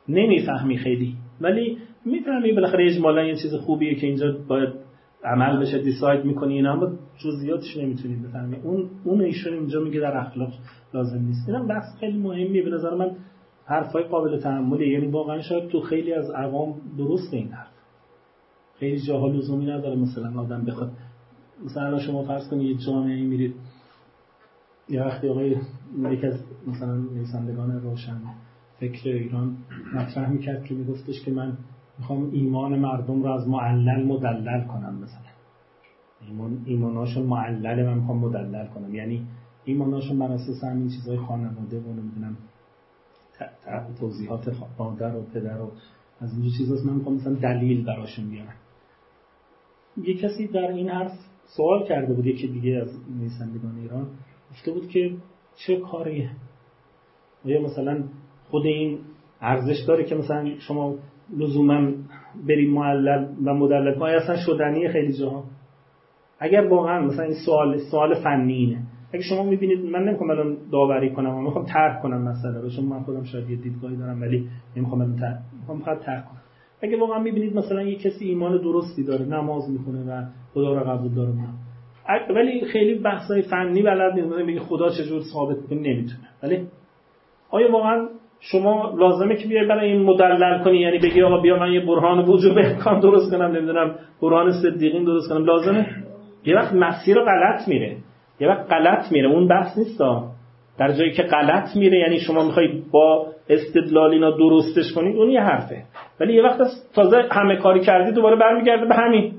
نمی‌فهمی 0.08 0.76
خیلی. 0.76 1.14
ولی 1.40 1.78
می‌فهمی 2.04 2.52
بالاخره 2.52 2.86
اجمالا 2.86 3.24
یه 3.24 3.34
چیز 3.34 3.54
خوبیه 3.54 3.94
که 3.94 4.06
اینجا 4.06 4.36
باید 4.48 4.68
عمل 5.24 5.60
بشه 5.60 5.78
دیساید 5.78 6.24
می‌کنی 6.24 6.54
اینا 6.54 6.72
اما 6.72 6.88
جزئیاتش 7.24 7.76
نمی‌تونی 7.76 8.16
بفهمی. 8.28 8.56
اون 8.64 8.90
اون 9.04 9.20
ایشون 9.20 9.52
اینجا 9.52 9.80
میگه 9.80 10.00
در 10.00 10.16
اخلاق 10.16 10.52
لازم 10.94 11.18
نیست. 11.26 11.48
اینم 11.48 11.66
بحث 11.66 11.98
خیلی 12.00 12.18
مهمیه. 12.18 12.62
به 12.62 12.70
نظر 12.70 12.94
من 12.94 13.10
حرفای 13.68 14.02
قابل 14.02 14.40
تحمله 14.40 14.88
یعنی 14.88 15.06
واقعا 15.06 15.42
شاید 15.42 15.68
تو 15.68 15.80
خیلی 15.80 16.12
از 16.12 16.30
عوام 16.30 16.74
درست 16.98 17.34
این 17.34 17.48
حرف. 17.48 17.72
خیلی 18.78 19.00
جاها 19.00 19.26
لزومی 19.26 19.66
نداره 19.66 19.96
مثلا 19.96 20.40
آدم 20.40 20.64
بخواد 20.64 20.90
مثلا 21.64 21.98
شما 21.98 22.22
فرض 22.22 22.48
کنید 22.48 22.70
یه 22.70 22.86
جامعه 22.86 23.22
میرید 23.22 23.54
یه 24.88 25.02
وقتی 25.02 25.28
آقای 25.28 25.56
یک 26.10 26.24
از 26.24 26.34
مثلا 26.66 26.94
نویسندگان 26.96 27.82
روشن 27.82 28.20
فکر 28.80 29.08
ایران 29.08 29.56
مطرح 29.94 30.30
می‌کرد 30.30 30.64
که 30.64 30.74
میگفتش 30.74 31.24
که 31.24 31.32
من 31.32 31.56
می‌خوام 31.98 32.30
ایمان 32.32 32.78
مردم 32.78 33.22
رو 33.22 33.30
از 33.30 33.48
معلل 33.48 34.04
مدلل 34.04 34.64
کنم 34.64 34.94
مثلا. 34.94 35.28
ایمان 36.28 36.62
ایماناشون 36.66 37.22
معلل 37.26 37.86
من 37.86 37.94
می‌خوام 37.94 38.18
مدلل 38.18 38.66
کنم. 38.66 38.94
یعنی 38.94 39.26
ایماناشون 39.64 40.18
بر 40.18 40.32
اساس 40.32 40.64
همین 40.64 40.88
چیزای 40.88 41.16
خانواده 41.16 41.80
و 41.80 41.92
نمی‌دونم 41.92 42.36
توضیحات 44.00 44.52
مادر 44.78 45.16
و 45.16 45.22
پدر 45.34 45.60
و 45.60 45.70
از 46.20 46.32
اینجور 46.32 46.52
چیزاست 46.58 46.86
من 46.86 46.92
می‌خوام 46.92 47.14
مثلا 47.14 47.34
دلیل 47.34 47.84
براشون 47.84 48.30
بیارم. 48.30 48.54
یه 50.02 50.14
کسی 50.14 50.46
در 50.46 50.68
این 50.68 50.88
حرف 50.88 51.12
سوال 51.56 51.88
کرده 51.88 52.14
بود 52.14 52.26
یکی 52.26 52.48
دیگه 52.48 52.76
از 52.76 52.88
نویسندگان 53.18 53.78
ایران 53.78 54.06
گفته 54.50 54.72
بود 54.72 54.88
که 54.88 55.16
چه 55.56 55.76
کاریه 55.76 56.30
آیا 57.44 57.62
مثلا 57.62 58.04
خود 58.50 58.66
این 58.66 58.98
ارزش 59.40 59.84
داره 59.88 60.04
که 60.04 60.14
مثلا 60.14 60.58
شما 60.58 60.94
لزوما 61.36 61.92
بریم 62.48 62.70
معلل 62.70 63.26
و 63.44 63.54
مدلل؟ 63.54 63.98
کنید 63.98 64.14
اصلا 64.14 64.36
شدنیه 64.36 64.88
خیلی 64.88 65.18
جاها؟ 65.18 65.44
اگر 66.38 66.68
واقعا 66.68 67.00
مثلا 67.00 67.24
این 67.24 67.36
سوال 67.46 67.78
سوال 67.90 68.14
فنی 68.14 68.52
اینه. 68.52 68.82
اگه 69.12 69.22
شما 69.22 69.42
می‌بینید 69.42 69.84
من 69.84 70.04
نمی‌خوام 70.04 70.30
الان 70.30 70.56
داوری 70.72 71.10
کنم 71.10 71.34
من 71.34 71.42
می‌خوام 71.42 71.64
طرح 71.64 72.02
کنم 72.02 72.22
مسئله 72.22 72.60
رو. 72.60 72.70
چون 72.70 72.84
من 72.84 73.00
خودم 73.00 73.24
شاید 73.24 73.50
یه 73.50 73.56
دیدگاهی 73.56 73.96
دارم 73.96 74.20
ولی 74.22 74.48
نمی‌خوام 74.76 75.00
الان 75.00 75.16
طرح 75.16 75.38
می‌خوام 75.60 75.78
فقط 75.78 76.00
طرح 76.00 76.22
کنم. 76.22 76.40
اگه 76.82 77.00
واقعا 77.00 77.18
می‌بینید 77.18 77.56
مثلا 77.56 77.82
یه 77.82 77.96
کسی 77.96 78.24
ایمان 78.24 78.56
درستی 78.56 79.04
داره 79.04 79.24
نماز 79.24 79.70
می‌خونه 79.70 79.98
و 79.98 80.24
خدا 80.54 80.78
رو 80.78 80.90
قبول 80.90 81.14
داره 81.14 81.30
نه. 81.30 81.48
ولی 82.34 82.64
خیلی 82.64 82.94
بحثای 82.94 83.42
فنی 83.42 83.82
بلد 83.82 84.14
نیست 84.14 84.28
بگی 84.28 84.58
خدا 84.58 84.90
چجور 84.90 85.22
ثابت 85.32 85.56
کنه 85.70 85.78
نمی‌تونه. 85.78 86.28
ولی 86.42 86.66
آیا 87.50 87.72
واقعا 87.72 88.08
شما 88.40 88.94
لازمه 88.98 89.36
که 89.36 89.48
بیای 89.48 89.66
برای 89.66 89.92
این 89.92 90.02
مدلل 90.02 90.64
کنی؟ 90.64 90.78
یعنی 90.78 90.98
بگی 90.98 91.22
آقا 91.22 91.40
بیا 91.40 91.58
من 91.58 91.72
یه 91.72 91.80
برهان 91.80 92.24
وجوب 92.24 92.58
امکان 92.58 93.00
درست 93.00 93.30
کنم 93.30 93.56
نمی‌دونم 93.56 93.94
برهان 94.22 94.52
صدیقین 94.62 95.04
درست 95.04 95.28
کنم. 95.28 95.44
لازمه؟ 95.44 95.86
یه 96.44 96.56
وقت 96.56 96.74
مسیر 96.74 97.16
رو 97.16 97.24
غلط 97.24 97.68
میره. 97.68 97.96
یه 98.40 98.48
وقت 98.48 98.72
غلط 98.72 99.12
میره 99.12 99.28
اون 99.28 99.48
بحث 99.48 99.78
نیست 99.78 100.02
در 100.78 100.92
جایی 100.92 101.12
که 101.12 101.22
غلط 101.22 101.76
میره 101.76 101.98
یعنی 101.98 102.20
شما 102.20 102.44
می‌خوای 102.44 102.82
با 102.92 103.26
استدلال 103.48 104.10
اینا 104.10 104.30
درستش 104.30 104.92
کنید 104.92 105.16
اون 105.16 105.30
یه 105.30 105.40
حرفه. 105.40 105.82
ولی 106.20 106.34
یه 106.34 106.42
وقت 106.42 106.58
تازه 106.94 107.16
همه 107.30 107.56
کاری 107.56 107.80
کردی 107.80 108.12
دوباره 108.12 108.36
برمیگرده 108.36 108.86
به 108.86 108.94
همین. 108.94 109.32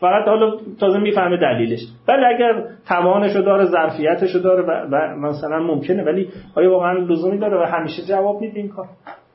فقط 0.00 0.28
حالا 0.28 0.56
تازه 0.80 0.98
می‌فهمه 0.98 1.36
دلیلش. 1.36 1.80
ولی 2.08 2.24
اگر 2.24 2.64
توانشو 2.88 3.40
داره 3.40 3.64
ظرفیتشو 3.64 4.38
داره 4.38 4.62
و, 4.62 5.16
مثلا 5.16 5.58
ممکنه 5.58 6.02
ولی 6.04 6.28
آیا 6.54 6.72
واقعا 6.72 6.92
لزومی 6.92 7.38
داره 7.38 7.56
و 7.56 7.62
همیشه 7.62 8.02
جواب 8.08 8.40
میده 8.40 8.60
این 8.60 8.68
کار؟ 8.68 8.86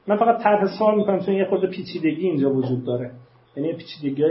من 0.08 0.16
فقط 0.16 0.44
طرح 0.44 0.66
سوال 0.80 0.96
می‌کنم 0.96 1.20
چون 1.20 1.36
یه 1.36 1.46
خورده 1.46 1.68
پیچیدگی 1.68 2.28
اینجا 2.28 2.50
وجود 2.50 2.86
داره. 2.86 3.12
یعنی 3.58 3.74
پیچیدگی 3.74 4.24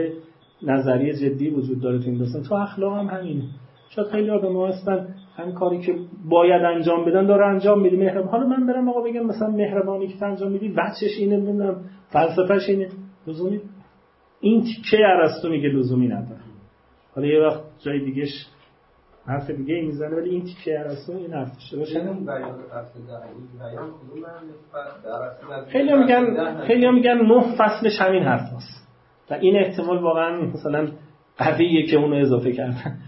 نظری 0.66 1.12
جدی 1.12 1.50
وجود 1.50 1.80
داره 1.80 1.98
تو 1.98 2.04
این 2.04 2.18
داستان. 2.18 2.42
تو 2.42 2.54
اخلاق 2.54 2.98
هم 2.98 3.06
همینه 3.06 3.42
شاید 3.88 4.08
خیلی 4.08 4.28
ها 4.28 4.68
هستن 4.68 5.14
هم 5.36 5.52
کاری 5.52 5.78
که 5.78 5.94
باید 6.28 6.62
انجام 6.62 7.04
بدن 7.04 7.26
داره 7.26 7.46
انجام 7.46 7.80
میده. 7.80 7.96
مهربان 7.96 8.28
حالا 8.28 8.46
من 8.46 8.66
برم 8.66 8.88
آقا 8.88 9.00
بگم 9.00 9.26
مثلا 9.26 9.48
مهربانی 9.48 10.08
که 10.08 10.24
انجام 10.24 10.52
میدی 10.52 10.68
بچش 10.68 11.18
اینه 11.18 11.36
نمی‌دونم 11.36 11.84
فلسفهش 12.08 12.68
اینه. 12.68 12.88
لزومی 13.26 13.60
این 14.40 14.62
تیکه 14.62 14.98
ارسطو 15.06 15.48
میگه 15.48 15.68
لزومی 15.68 16.08
نداره. 16.08 16.40
حالا 17.14 17.26
یه 17.26 17.40
وقت 17.40 17.60
جای 17.84 18.04
دیگهش 18.04 18.46
حرف 19.26 19.50
دیگه 19.50 19.74
ای 19.74 19.86
می‌زنه 19.86 20.16
ولی 20.16 20.30
این 20.30 20.44
تیکه 20.44 20.80
ارسطو 20.80 21.12
این 21.12 21.32
حرفشه 21.32 21.76
باشه 21.76 22.00
خیلی 25.68 25.92
میگن 25.92 26.54
خیلی 26.66 26.90
میگن 26.90 27.18
نه 27.18 27.56
فصلش 27.56 28.00
همین 28.00 28.22
حرف 28.22 28.52
هست 28.52 28.82
و 29.30 29.34
این 29.34 29.56
احتمال 29.56 29.98
واقعا 29.98 30.40
مثلا 30.40 30.88
قویه 31.38 31.86
که 31.86 31.96
اونو 31.96 32.16
اضافه 32.16 32.52
کردن 32.52 32.98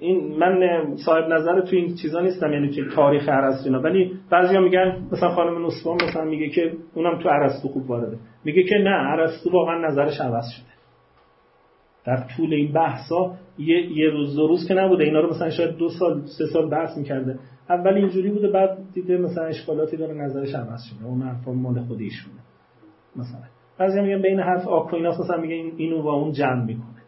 این 0.00 0.38
من 0.38 0.86
صاحب 0.96 1.32
نظر 1.32 1.60
تو 1.60 1.76
این 1.76 1.94
چیزا 2.02 2.20
نیستم 2.20 2.52
یعنی 2.52 2.70
که 2.70 2.82
تاریخ 2.94 3.28
ارسطو 3.28 3.78
ولی 3.78 4.18
بعضیا 4.30 4.60
میگن 4.60 5.08
مثلا 5.12 5.28
خانم 5.28 5.66
نصفان 5.66 5.98
مثلا 6.08 6.24
میگه 6.24 6.48
که 6.48 6.72
اونم 6.94 7.18
تو 7.18 7.28
ارسطو 7.28 7.68
خوب 7.68 7.90
وارده. 7.90 8.18
میگه 8.44 8.62
که 8.62 8.74
نه 8.74 9.12
ارسطو 9.12 9.50
واقعا 9.50 9.88
نظرش 9.88 10.20
عوض 10.20 10.44
شده. 10.56 10.72
در 12.04 12.26
طول 12.36 12.54
این 12.54 12.72
بحثا 12.72 13.34
یه, 13.58 13.92
یه 13.92 14.10
روز 14.10 14.36
دو 14.36 14.46
روز 14.46 14.68
که 14.68 14.74
نبوده 14.74 15.04
اینا 15.04 15.20
رو 15.20 15.30
مثلا 15.30 15.50
شاید 15.50 15.76
دو 15.76 15.88
سال 15.88 16.22
سه 16.38 16.46
سال 16.46 16.70
بحث 16.70 16.98
می‌کرده. 16.98 17.38
اول 17.70 17.94
اینجوری 17.94 18.30
بوده 18.30 18.48
بعد 18.48 18.78
دیده 18.94 19.18
مثلا 19.18 19.44
اشکالاتی 19.44 19.96
داره 19.96 20.14
نظرش 20.14 20.54
عوض 20.54 20.80
شده. 20.90 21.06
اون 21.06 21.22
حرفا 21.22 21.52
مال 21.52 21.80
خود 21.80 22.00
ایشونه 22.00 22.40
مثلا. 23.16 23.61
بعضی 23.82 24.00
میگن 24.00 24.22
بین 24.22 24.40
حرف 24.40 24.68
آکویناس 24.68 25.20
مثلا 25.20 25.36
میگه 25.36 25.54
اینو 25.54 26.02
با 26.02 26.12
اون 26.12 26.32
جمع 26.32 26.64
می‌کنه. 26.64 27.02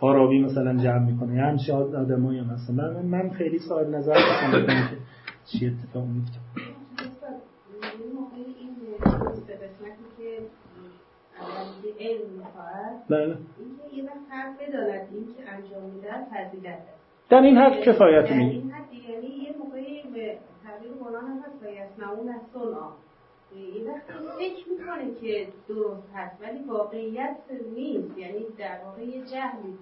فارابی 0.00 0.42
مثلا 0.42 0.76
جمع 0.76 1.10
می‌کنه. 1.10 1.42
همچه 1.42 1.74
آدمایی 1.74 2.38
هم 2.38 2.46
هستن؟ 2.46 2.74
من, 2.74 3.06
من 3.06 3.30
خیلی 3.30 3.58
صاحب 3.58 3.88
نظر 3.88 4.14
نیستم 4.14 4.66
که 4.90 4.96
چی 5.44 5.66
اتفاق 5.66 6.04
میفته 6.04 6.38
بله. 13.08 13.36
حرف 14.30 14.56
بداند 14.60 15.08
این 15.12 15.26
در 17.30 17.42
این 17.42 17.56
حد 17.58 17.80
کفایت 17.80 18.30
این 18.30 18.70
حد 18.70 18.92
یعنی 19.10 19.26
یه 19.26 19.54
موقعی 19.58 20.02
به 20.02 20.38
تغییر 20.64 20.92
قرآن 21.00 21.42
هست. 21.44 21.62
و 21.62 21.66
یسمعون 21.66 22.28
از 22.28 22.40
یه 23.58 23.90
وقتی 23.90 24.12
فکر 24.38 24.64
می‌کنه 24.70 25.20
که 25.20 25.46
درست 25.68 26.08
هست 26.14 26.42
ولی 26.42 26.58
واقعیت 26.68 27.36
نیست. 27.74 28.18
یعنی 28.18 28.38
در 28.58 28.78
واقع 28.84 29.02
یه 29.02 29.20
جهلی 29.32 29.74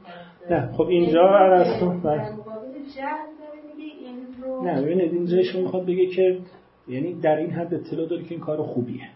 نه 0.51 0.73
خب 0.73 0.87
اینجا 0.87 1.29
ارسطو 1.29 2.01
در 2.05 2.33
مقابل 2.33 2.73
جهل 2.97 3.29
داره 3.39 3.61
میگه 3.77 3.93
این 4.01 4.17
رو 4.43 4.65
نه 4.65 4.83
ببینید 4.83 5.13
اینجا 5.13 5.37
ایشون 5.37 5.63
می‌خواد 5.63 5.87
بگه 5.87 6.07
که 6.07 6.39
یعنی 6.89 7.15
در 7.15 7.37
این 7.37 7.51
حد 7.51 7.75
اطلاع 7.75 8.09
داری 8.09 8.25
که 8.25 8.31
این 8.31 8.41
کار 8.41 8.63
خوبیه. 8.63 9.09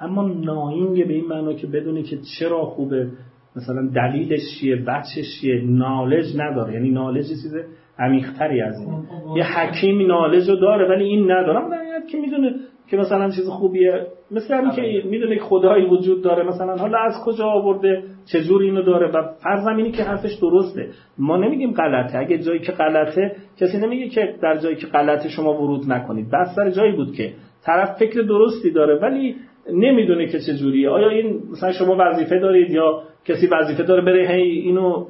اما 0.00 0.28
ناینگ 0.28 1.06
به 1.06 1.14
این 1.14 1.26
معنا 1.26 1.52
که 1.52 1.66
بدونی 1.66 2.02
که 2.02 2.18
چرا 2.38 2.64
خوبه 2.66 3.08
مثلا 3.56 3.88
دلیلش 3.94 4.40
چیه 4.60 4.76
بچش 4.76 5.40
چیه 5.40 5.62
نالج 5.64 6.24
نداره. 6.36 6.74
یعنی 6.74 6.90
نالج 6.90 7.26
چیز 7.28 7.54
عمیق‌تری 7.98 8.60
از 8.60 8.74
این. 8.80 9.06
یه 9.36 9.58
حکیمی 9.58 10.06
نالج 10.06 10.48
رو 10.48 10.56
داره 10.56 10.88
ولی 10.88 11.04
این 11.04 11.30
نداره. 11.30 11.70
در 11.70 12.06
که 12.10 12.18
می‌دونه 12.18 12.54
که 12.90 12.96
مثلا 12.96 13.30
چیز 13.30 13.48
خوبیه. 13.48 14.06
مثل 14.30 14.54
همین 14.54 14.70
که 14.70 15.08
می‌دونه 15.08 15.38
خدایی 15.38 15.86
وجود 15.86 16.22
داره. 16.22 16.42
مثلا 16.42 16.76
حالا 16.76 16.98
از 16.98 17.14
کجا 17.24 17.46
آورده؟ 17.46 18.02
چجور 18.24 18.62
اینو 18.62 18.82
داره؟ 18.82 19.10
و 19.10 19.22
فرضم 19.42 19.76
اینه 19.76 19.90
که 19.90 20.02
حرفش 20.02 20.34
درسته. 20.34 20.88
ما 21.18 21.36
نمیگیم 21.36 21.72
غلطه. 21.72 22.18
اگه 22.18 22.38
جایی 22.38 22.60
که 22.60 22.72
غلطه 22.72 23.36
کسی 23.60 23.78
نمیگه 23.78 24.08
که 24.08 24.34
در 24.42 24.56
جایی 24.56 24.76
که 24.76 24.86
غلطه 24.86 25.28
شما 25.28 25.62
ورود 25.62 25.92
نکنید. 25.92 26.30
بس 26.30 26.54
سر 26.56 26.70
جایی 26.70 26.92
بود 26.92 27.14
که 27.14 27.32
طرف 27.64 27.98
فکر 27.98 28.20
درستی 28.20 28.70
داره 28.70 28.98
ولی 28.98 29.36
نمی‌دونه 29.72 30.26
که 30.26 30.38
چجوریه 30.38 30.90
آیا 30.90 31.08
این 31.08 31.42
مثلا 31.52 31.72
شما 31.72 31.96
وظیفه 31.98 32.38
دارید 32.38 32.70
یا 32.70 33.02
کسی 33.24 33.46
وظیفه 33.46 33.82
داره 33.82 34.02
بره 34.02 34.28
هی 34.28 34.42
اینو 34.42 35.06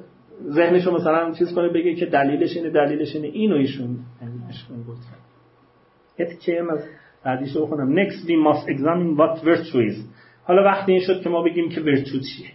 ذهنشو 0.49 0.95
مثلا 0.95 1.33
چیز 1.39 1.55
کنه 1.55 1.69
بگه 1.69 1.95
که 1.95 2.07
دلیلش 2.07 2.57
اینه 2.57 2.71
دلیلش 2.71 3.17
اینه. 3.17 3.29
اینو 3.29 3.57
ایشون 3.57 3.89
گفتن 4.89 5.17
ات 6.19 6.29
از 6.73 6.85
بعدیش 7.25 7.57
رو 7.57 7.67
بخونم. 7.67 7.95
Next 7.95 8.27
we 8.27 8.37
must 8.47 8.69
examine 8.69 9.17
what 9.17 9.45
virtue 9.45 9.91
is. 9.91 9.97
حالا 10.45 10.65
وقتی 10.65 10.93
این 10.93 11.01
شد 11.01 11.23
که 11.23 11.29
ما 11.29 11.43
بگیم 11.43 11.69
که 11.69 11.81
virtue 11.81 12.21
چیه؟ 12.21 12.51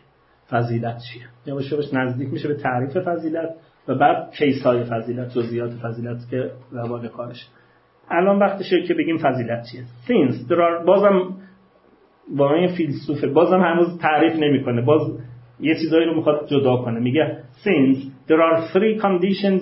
فضیلت 0.49 0.97
چیه؟ 0.97 1.23
یواش 1.45 1.71
یواش 1.71 1.93
نزدیک 1.93 2.29
میشه 2.29 2.47
به 2.47 2.53
تعریف 2.53 2.97
فضیلت 2.97 3.49
و 3.87 3.95
بعد 3.95 4.31
کیس 4.31 4.63
های 4.63 4.83
فضیلت 4.83 5.33
جزئیات 5.33 5.71
فضیلت 5.71 6.17
که 6.29 6.51
روال 6.71 7.07
کارش 7.07 7.47
الان 8.09 8.39
وقتشه 8.39 8.83
که 8.87 8.93
بگیم 8.93 9.17
فضیلت 9.17 9.65
چیه؟ 9.71 9.83
Since. 10.07 10.35
There 10.49 10.81
are 10.81 10.85
بازم 10.85 11.33
با 12.37 12.53
این 12.53 12.67
فیلسوفه. 12.67 13.27
بازم 13.27 13.61
هنوز 13.61 13.97
تعریف 13.97 14.35
نمی‌کنه. 14.35 14.81
باز 14.81 15.01
یه 15.59 15.75
چیزایی 15.75 16.05
رو 16.05 16.15
می‌خواد 16.15 16.47
جدا 16.47 16.77
کنه. 16.77 16.99
میگه 16.99 17.37
since 17.63 17.97
there 18.27 18.39
are 18.39 18.73
three 18.73 19.01
conditions 19.01 19.61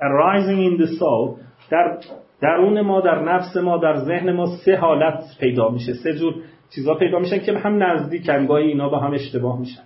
arising 0.00 0.60
in 0.68 0.82
the 0.82 0.86
soul 0.86 1.40
در 1.70 1.98
درون 2.40 2.80
ما 2.80 3.00
در 3.00 3.22
نفس 3.22 3.56
ما 3.56 3.78
در 3.78 3.96
ذهن 3.96 4.32
ما 4.32 4.46
سه 4.64 4.76
حالت 4.76 5.24
پیدا 5.40 5.68
میشه. 5.68 5.94
سه 5.94 6.14
جور 6.14 6.34
چیزا 6.74 6.94
پیدا 6.94 7.18
میشن 7.18 7.38
که 7.38 7.58
هم 7.58 7.82
نزدیک 7.82 8.26
گاهی 8.26 8.68
اینا 8.68 8.88
با 8.88 8.98
هم 8.98 9.12
اشتباه 9.12 9.60
میشن. 9.60 9.82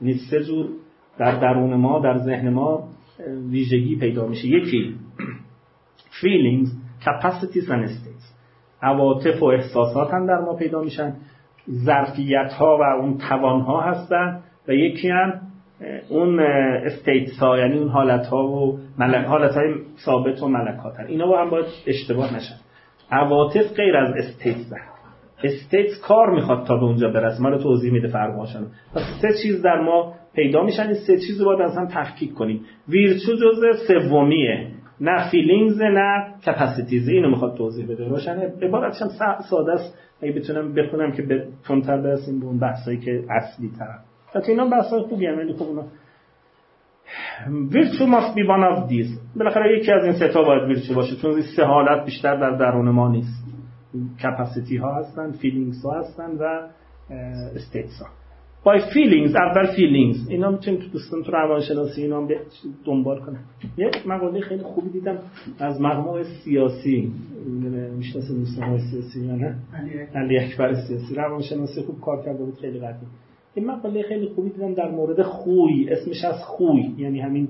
یعنی 0.00 0.14
سه 0.30 0.44
جور 0.44 0.66
در 1.18 1.40
درون 1.40 1.74
ما 1.74 1.98
در 1.98 2.18
ذهن 2.18 2.48
ما 2.48 2.88
ویژگی 3.50 3.96
پیدا 3.96 4.26
میشه. 4.26 4.48
یکی 4.48 4.94
feelings 6.10 6.68
capacities 7.04 7.68
and 7.68 7.88
states. 7.88 8.34
عواطف 8.82 9.42
و 9.42 9.46
احساسات 9.46 10.10
هم 10.14 10.26
در 10.26 10.38
ما 10.38 10.54
پیدا 10.54 10.80
میشن. 10.80 11.16
ظرفیت 11.70 12.52
ها 12.52 12.78
و 12.80 12.82
اون 12.82 13.18
توان 13.28 13.60
ها 13.60 13.80
هستن. 13.80 14.40
و 14.68 14.72
یکی 14.72 15.08
هم 15.08 15.40
اون 16.08 16.40
states 16.40 17.38
ها 17.38 17.58
یعنی 17.58 17.78
اون 17.78 17.88
حالت 17.88 18.26
ها 18.26 18.46
و 18.46 18.78
ملک 18.98 19.26
حالت 19.26 19.54
های 19.54 19.74
ثابت 20.04 20.42
و 20.42 20.48
ملکات. 20.48 21.00
هن. 21.00 21.06
اینا 21.06 21.26
با 21.26 21.40
هم 21.40 21.50
باید 21.50 21.66
اشتباه 21.86 22.36
نشن. 22.36 22.54
عواطف 23.10 23.72
غیر 23.76 23.96
از 23.96 24.14
states 24.16 24.72
هست 24.72 24.98
states 25.44 26.00
کار 26.00 26.34
می‌خواد 26.34 26.66
تا 26.66 26.76
به 26.76 26.84
اونجا 26.84 27.08
برسه. 27.08 27.42
ما 27.42 27.48
رو 27.48 27.58
توضیح 27.58 27.92
میده 27.92 28.08
فرقاشون 28.08 28.66
پس 28.94 29.02
سه 29.22 29.28
چیز 29.42 29.62
در 29.62 29.80
ما 29.80 30.14
پیدا 30.34 30.62
میشن. 30.62 30.82
این 30.82 30.94
سه 30.94 31.16
چیز 31.16 31.40
رو 31.40 31.44
باید 31.44 31.70
هم 31.76 31.86
تحقیق 31.86 32.32
کنیم. 32.32 32.60
ویرچو 32.88 33.32
جزء 33.34 33.72
سومیه. 33.88 34.66
نه 35.00 35.30
feelings 35.30 35.80
نه 35.82 36.34
capacities. 36.46 37.08
اینو 37.08 37.30
می‌خواد 37.30 37.56
توضیح 37.56 37.86
بده. 37.86 38.08
روشنه. 38.08 38.52
عبارتش 38.62 39.02
هم 39.02 39.08
ساده 39.50 39.72
است. 39.72 39.98
اگه 40.22 40.32
بتونم 40.32 40.74
بخونم 40.74 41.12
که 41.12 41.22
به 41.22 41.46
تندتر 41.68 41.96
برسیم 41.96 42.40
به 42.40 42.46
اون 42.46 42.58
بحثایی 42.58 42.98
که 42.98 43.24
اصلی 43.30 43.70
تر. 43.78 44.07
حتی 44.34 44.52
اینا 44.52 44.64
بحثای 44.64 45.02
خوبی 45.02 45.26
هم 45.26 45.38
ولی 45.38 45.52
خب 45.52 45.62
اونا 45.62 45.84
virtue 47.46 48.06
must 48.06 48.34
be 48.34 48.44
one 48.44 48.64
of 48.72 48.88
these 48.90 49.38
بالاخره 49.38 49.78
یکی 49.78 49.92
از 49.92 50.04
این 50.04 50.12
سه 50.12 50.28
تا 50.28 50.42
باید 50.42 50.62
ویرچو 50.62 50.94
باشه 50.94 51.16
چون 51.16 51.30
این 51.30 51.42
سه 51.56 51.64
حالت 51.64 52.04
بیشتر 52.04 52.36
در 52.36 52.56
درون 52.56 52.90
ما 52.90 53.08
نیست 53.08 53.44
capacity 54.24 54.76
ها 54.76 54.94
هستن 54.94 55.32
feelings 55.32 55.84
ها 55.84 56.00
هستن 56.00 56.30
و 56.30 56.68
states 57.56 58.02
ها 58.02 58.08
by 58.64 58.80
feelings. 58.80 59.36
اول 59.36 59.66
feelings 59.66 60.30
اینا 60.30 60.50
می‌تونیم 60.50 60.80
تو 60.80 60.88
دوستان 60.88 61.22
تو 61.22 61.32
روانشناسی 61.32 62.02
اینا 62.02 62.28
دنبال 62.84 63.20
کنن 63.20 63.40
یه 63.76 63.90
مقاله 64.06 64.40
خیلی 64.40 64.62
خوبی 64.62 64.90
دیدم 64.90 65.18
از 65.58 65.80
مقامات 65.80 66.26
سیاسی 66.44 67.12
می‌شناسه 67.96 68.34
دوستان 68.34 68.78
سیاسی 68.78 69.20
یا 69.20 69.34
نه 69.34 69.56
علی 70.14 70.38
اکبر 70.38 70.74
سیاسی 70.74 71.14
روانشناسی 71.14 71.82
خوب 71.82 72.00
کار 72.00 72.24
کرده 72.24 72.44
بود 72.44 72.58
خیلی 72.60 72.78
قدیم 72.78 73.08
این 73.58 73.66
مقاله 73.66 74.02
خیلی 74.02 74.26
خوبی 74.26 74.50
دیدم 74.50 74.74
در 74.74 74.90
مورد 74.90 75.22
خوی. 75.22 75.88
اسمش 75.90 76.24
از 76.24 76.42
خوی 76.44 76.94
یعنی 76.96 77.20
همین 77.20 77.48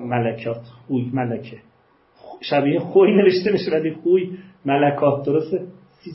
ملکات. 0.00 0.62
خوی 0.86 1.10
ملکه. 1.14 1.56
شبیه 2.40 2.80
خوی 2.80 3.12
نوشته 3.12 3.52
میشه 3.52 3.70
ولی 3.70 3.90
خوی 3.90 4.38
ملکات. 4.64 5.26
درسته؟ 5.26 5.66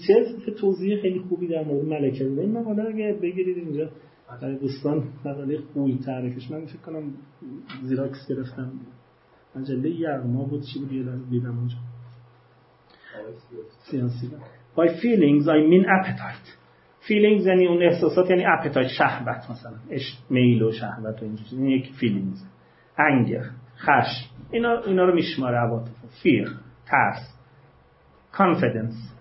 چه 0.07 0.51
توضیح 0.51 1.01
خیلی 1.01 1.19
خوبی 1.19 1.47
در 1.47 1.63
مورد 1.63 1.85
ملکه 1.85 2.27
بود 2.27 2.39
این 2.39 2.51
مقاله 2.51 2.83
اگه 2.83 3.17
بگیرید 3.21 3.57
اینجا 3.57 3.89
برای 4.41 4.57
دوستان 4.57 5.03
مقاله 5.25 5.57
خوی 5.73 5.99
تعریفش 6.05 6.51
من 6.51 6.65
فکر 6.65 6.77
کنم 6.77 7.13
زیراکس 7.83 8.27
گرفتم. 8.29 8.71
مجله 9.55 9.89
یغما 9.89 10.43
بود. 10.43 10.61
چی 10.73 10.79
بود؟ 10.79 10.91
یه 10.91 11.03
دیدم 11.29 11.57
اونجا. 11.57 11.75
سیاسی. 13.91 14.27
By 14.77 14.87
feelings 14.87 15.47
I 15.47 15.59
mean 15.71 15.85
appetite. 15.97 16.47
Feelings 17.07 17.47
یعنی 17.47 17.67
اون 17.67 17.83
احساسات 17.83 18.29
یعنی 18.29 18.43
appetite 18.43 18.97
شهوت 18.97 19.51
مثلا. 19.51 19.73
میل 20.29 20.63
و 20.63 20.71
شهوت 20.71 21.21
و 21.21 21.25
اینجور 21.25 21.45
این 21.51 21.65
یک 21.65 21.85
feelings 21.85 22.39
انگر 22.97 23.43
خش 23.77 24.29
اینا, 24.51 24.81
اینا 24.81 25.05
رو 25.05 25.15
میشماره 25.15 25.57
عواطف. 25.57 25.91
fear 26.23 26.49
ترس. 26.85 27.37
Confidence. 28.33 29.11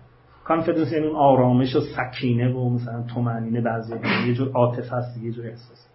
کانفیدنس 0.43 0.91
یعنی 0.91 1.05
اون 1.05 1.15
آرامش 1.15 1.75
و 1.75 1.79
سکینه 1.79 2.53
و 2.53 2.69
مثلا 2.69 3.03
تومنینه 3.03 3.61
بعضی. 3.61 3.93
یه 4.27 4.33
جور 4.33 4.51
عاطفه 4.51 4.95
هست 4.95 5.23
یه 5.23 5.31
جور 5.31 5.47
احساس. 5.47 5.87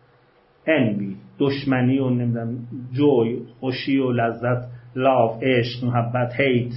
انوی 0.66 1.16
دشمنی 1.39 1.99
و 1.99 2.11
نمی‌دونم 2.11 2.59
جوی 2.93 3.43
خوشی 3.61 3.99
و 3.99 4.12
لذت 4.12 4.68
لاف 4.97 5.43
عشق 5.43 5.84
محبت 5.84 6.41
هیت 6.41 6.72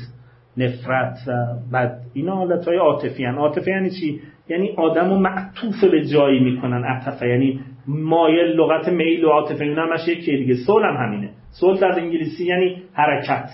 نفرت 0.57 1.18
و 1.28 1.32
بعد 1.72 2.01
اینا 2.14 2.36
حالت 2.36 2.68
های 2.68 2.78
عاطفی. 2.78 3.26
عاطفی 3.26 3.72
یعنی 3.72 3.89
چی؟ 3.89 4.22
یعنی 4.49 4.69
آدم 4.77 5.09
رو 5.09 5.19
معطوف 5.19 5.83
به 5.83 6.05
جایی 6.05 6.39
می‌کنن 6.39 6.83
عطفه. 6.83 7.27
یعنی 7.27 7.59
مایل 7.87 8.47
لغت 8.47 8.89
میل 8.89 9.25
و 9.25 9.29
عاطفه 9.29 9.63
اینا 9.63 9.85
همش 9.85 10.07
یکی 10.07 10.37
دیگه. 10.37 10.53
سول 10.53 10.83
هم 10.83 10.95
همینه. 11.05 11.29
سول 11.59 11.77
در 11.77 11.99
انگلیسی 11.99 12.45
یعنی 12.45 12.81
حرکت 12.93 13.49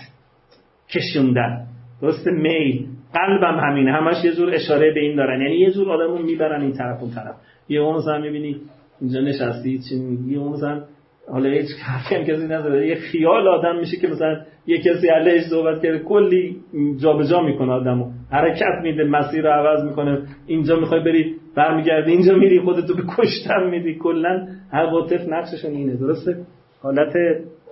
کشوندن. 0.90 1.68
درست 2.02 2.28
میل. 2.28 2.86
قلبم 3.14 3.60
همینه. 3.60 3.92
همش 3.92 4.26
یه 4.26 4.32
جور 4.32 4.54
اشاره 4.54 4.94
به 4.94 5.00
این 5.00 5.16
دارن. 5.16 5.42
یعنی 5.42 5.56
یه 5.56 5.72
جور 5.72 5.92
آدمو 5.92 6.18
می‌برن 6.18 6.62
این 6.62 6.74
طرف 6.74 7.02
اون 7.02 7.12
طرف. 7.12 7.36
یه 7.70 7.82
اون 7.82 7.96
مثلا 7.96 8.18
می‌بینی 8.18 8.56
اینجا 9.02 9.22
نشستی 9.22 9.80
چی 9.90 9.96
میگی؟ 10.00 10.36
اون 10.36 10.54
مثلا 10.54 10.84
حالا 11.32 11.50
هیچ 11.50 11.68
حرفی 11.84 12.16
هم 12.16 12.24
کسی 12.24 12.46
نداره. 12.46 12.88
یه 12.88 12.96
خیال 12.96 13.48
آدم 13.48 13.80
میشه 13.80 13.98
که 13.98 14.08
مثلا 14.08 14.38
یه 14.68 14.78
کسی 14.78 15.08
علیش 15.08 15.44
صحبت 15.44 15.84
کرده. 15.84 16.00
کلی 16.00 16.58
جابجا 17.02 17.30
جا 17.30 17.42
می‌کنه 17.42 17.72
آدمو. 17.72 18.12
حرکت 18.32 18.82
میده 18.84 19.04
مسیر 19.04 19.44
رو 19.44 19.50
عوض 19.50 19.84
می‌کنه. 19.84 20.22
اینجا 20.48 20.80
می‌خوای 20.80 21.04
بری 21.04 21.36
برمیگردی 21.56 22.12
اینجا 22.12 22.36
میری 22.36 22.60
خودتو 22.60 22.96
به 22.96 23.04
کشتن 23.18 23.70
میدی. 23.70 23.96
کلا 23.96 24.48
عواطف 24.72 25.30
نقششون 25.30 25.72
اینه 25.72 25.96
درسته؟ 25.96 26.46
حالت 26.82 27.14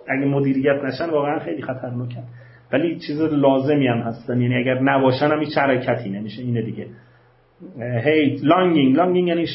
اگه 0.07 0.25
مدیریت 0.25 0.83
نشن 0.83 1.09
واقعا 1.09 1.39
خیلی 1.39 1.61
خطرناکه. 1.61 2.23
ولی 2.73 2.99
چیز 2.99 3.21
لازمی 3.21 3.87
هم 3.87 3.97
هستن. 3.97 4.41
یعنی 4.41 4.55
اگر 4.55 4.79
نباشن 4.79 5.25
هم 5.25 5.39
هیچ 5.39 5.57
حرکتی 5.57 6.09
نمیشه. 6.09 6.41
اینه 6.41 6.61
دیگه. 6.61 6.87
هیت 8.03 8.43
لانگینگ. 8.43 8.95
لانگینگ 8.95 9.27
یعنی 9.27 9.45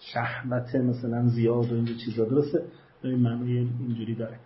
شهوت 0.00 0.74
مثلا 0.74 1.22
زیاد 1.22 1.72
و 1.72 1.74
اینجور 1.74 1.96
چیزا. 2.04 2.24
درسته؟ 2.24 2.58
این 3.04 3.18
معنی 3.18 3.68
اینجوری 3.88 4.14
داره. 4.14 4.36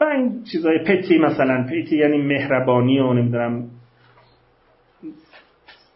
و 0.00 0.04
این 0.04 0.42
چیزای 0.52 0.78
پتی 0.86 1.18
مثلا. 1.18 1.66
پتی 1.66 1.96
یعنی 1.96 2.18
مهربانی 2.18 2.98
و 2.98 3.12
نمی‌دونم 3.12 3.64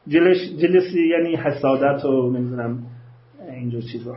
جلش 0.09 0.37
جلسی 0.59 1.09
یعنی 1.09 1.37
حسادت 1.37 2.05
و 2.05 2.31
نمی‌دونم 2.31 2.79
اینجور 3.51 3.83
چیزا. 3.93 4.15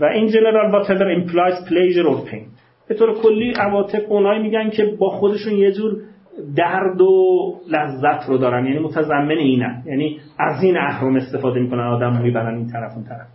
و 0.00 0.04
این 0.04 0.26
جنرال 0.26 0.84
whatever 0.84 1.28
implies 1.28 1.68
pleasure 1.68 2.06
or 2.06 2.30
pain. 2.30 2.48
به 2.88 2.94
طور 2.94 3.14
کلی 3.14 3.52
عواطف 3.52 4.00
اونایی 4.08 4.42
میگن 4.42 4.70
که 4.70 4.84
با 4.98 5.08
خودشون 5.10 5.52
یه 5.52 5.72
جور 5.72 5.96
درد 6.56 7.00
و 7.00 7.54
لذت 7.68 8.28
رو 8.28 8.38
دارن. 8.38 8.66
یعنی 8.66 8.78
متضمن 8.78 9.30
اینن. 9.30 9.82
یعنی 9.86 10.20
از 10.38 10.62
این 10.62 10.76
اهرم 10.76 11.16
استفاده 11.16 11.60
می‌کنن 11.60 11.86
آدم 11.86 12.22
می‌برن 12.22 12.54
این 12.54 12.66
طرف 12.66 12.94
اون 12.94 13.04
طرف. 13.04 13.26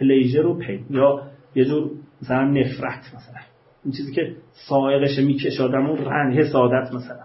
پلیژر 0.00 0.46
و 0.46 0.58
پی 0.58 0.84
یا 0.90 1.22
یه 1.54 1.64
جور 1.64 1.90
مثلا 2.22 2.44
نفرت 2.44 3.00
مثلا. 3.16 3.40
این 3.84 3.92
چیزی 3.96 4.14
که 4.14 4.32
سائقش 4.68 5.18
می‌کشه 5.18 5.62
آدم 5.62 5.90
و 5.90 5.96
رنگ 5.96 6.38
حسادت 6.38 6.94
مثلا. 6.94 7.24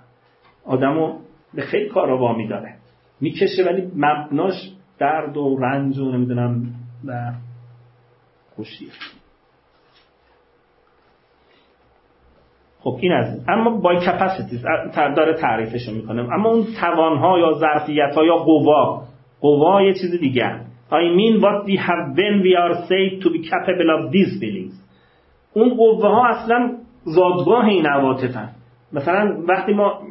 آدمو 0.65 1.19
به 1.53 1.61
خیلی 1.61 1.89
کارا 1.89 2.17
وامی 2.17 2.47
داره 2.47 2.75
می‌کشه 3.23 3.63
ولی 3.65 3.91
مبناش 3.95 4.71
درد 4.99 5.37
و 5.37 5.57
رنج 5.57 5.99
و 5.99 6.11
نمی‌دونم 6.11 6.65
و 7.05 7.31
خوشیه. 8.55 8.89
خب 12.79 12.97
این 13.01 13.11
از 13.11 13.39
اما 13.47 13.69
با 13.69 13.95
کپاسیتیز 13.95 14.65
داره 14.95 15.33
تعریفش 15.33 15.89
می‌کنه. 15.89 16.33
اما 16.33 16.49
اون 16.49 16.65
توانها 16.81 17.39
یا 17.39 17.53
ظرفیت 17.53 18.15
ها 18.15 18.25
یا 18.25 18.35
قوا 18.35 19.03
قوا 19.41 19.81
یه 19.81 19.93
چیز 19.93 20.19
دیگه 20.19 20.59
I 20.91 21.05
mean 21.19 21.41
what 21.41 21.65
we 21.65 21.75
have 21.87 22.03
when 22.19 22.35
we 22.45 22.53
are 22.63 22.75
said 22.89 23.21
to 23.23 23.29
be 23.29 23.39
capable 23.49 23.89
of 23.97 24.11
these 24.13 24.39
feelings. 24.41 24.73
اون 25.53 25.69
قوه 25.69 26.07
ها 26.07 26.27
اصلا 26.27 26.71
زادگاه 27.03 27.65
این 27.65 27.85
عواطفن. 27.85 28.49
مثلا 28.93 29.43
وقتی 29.47 29.73
ما 29.73 30.01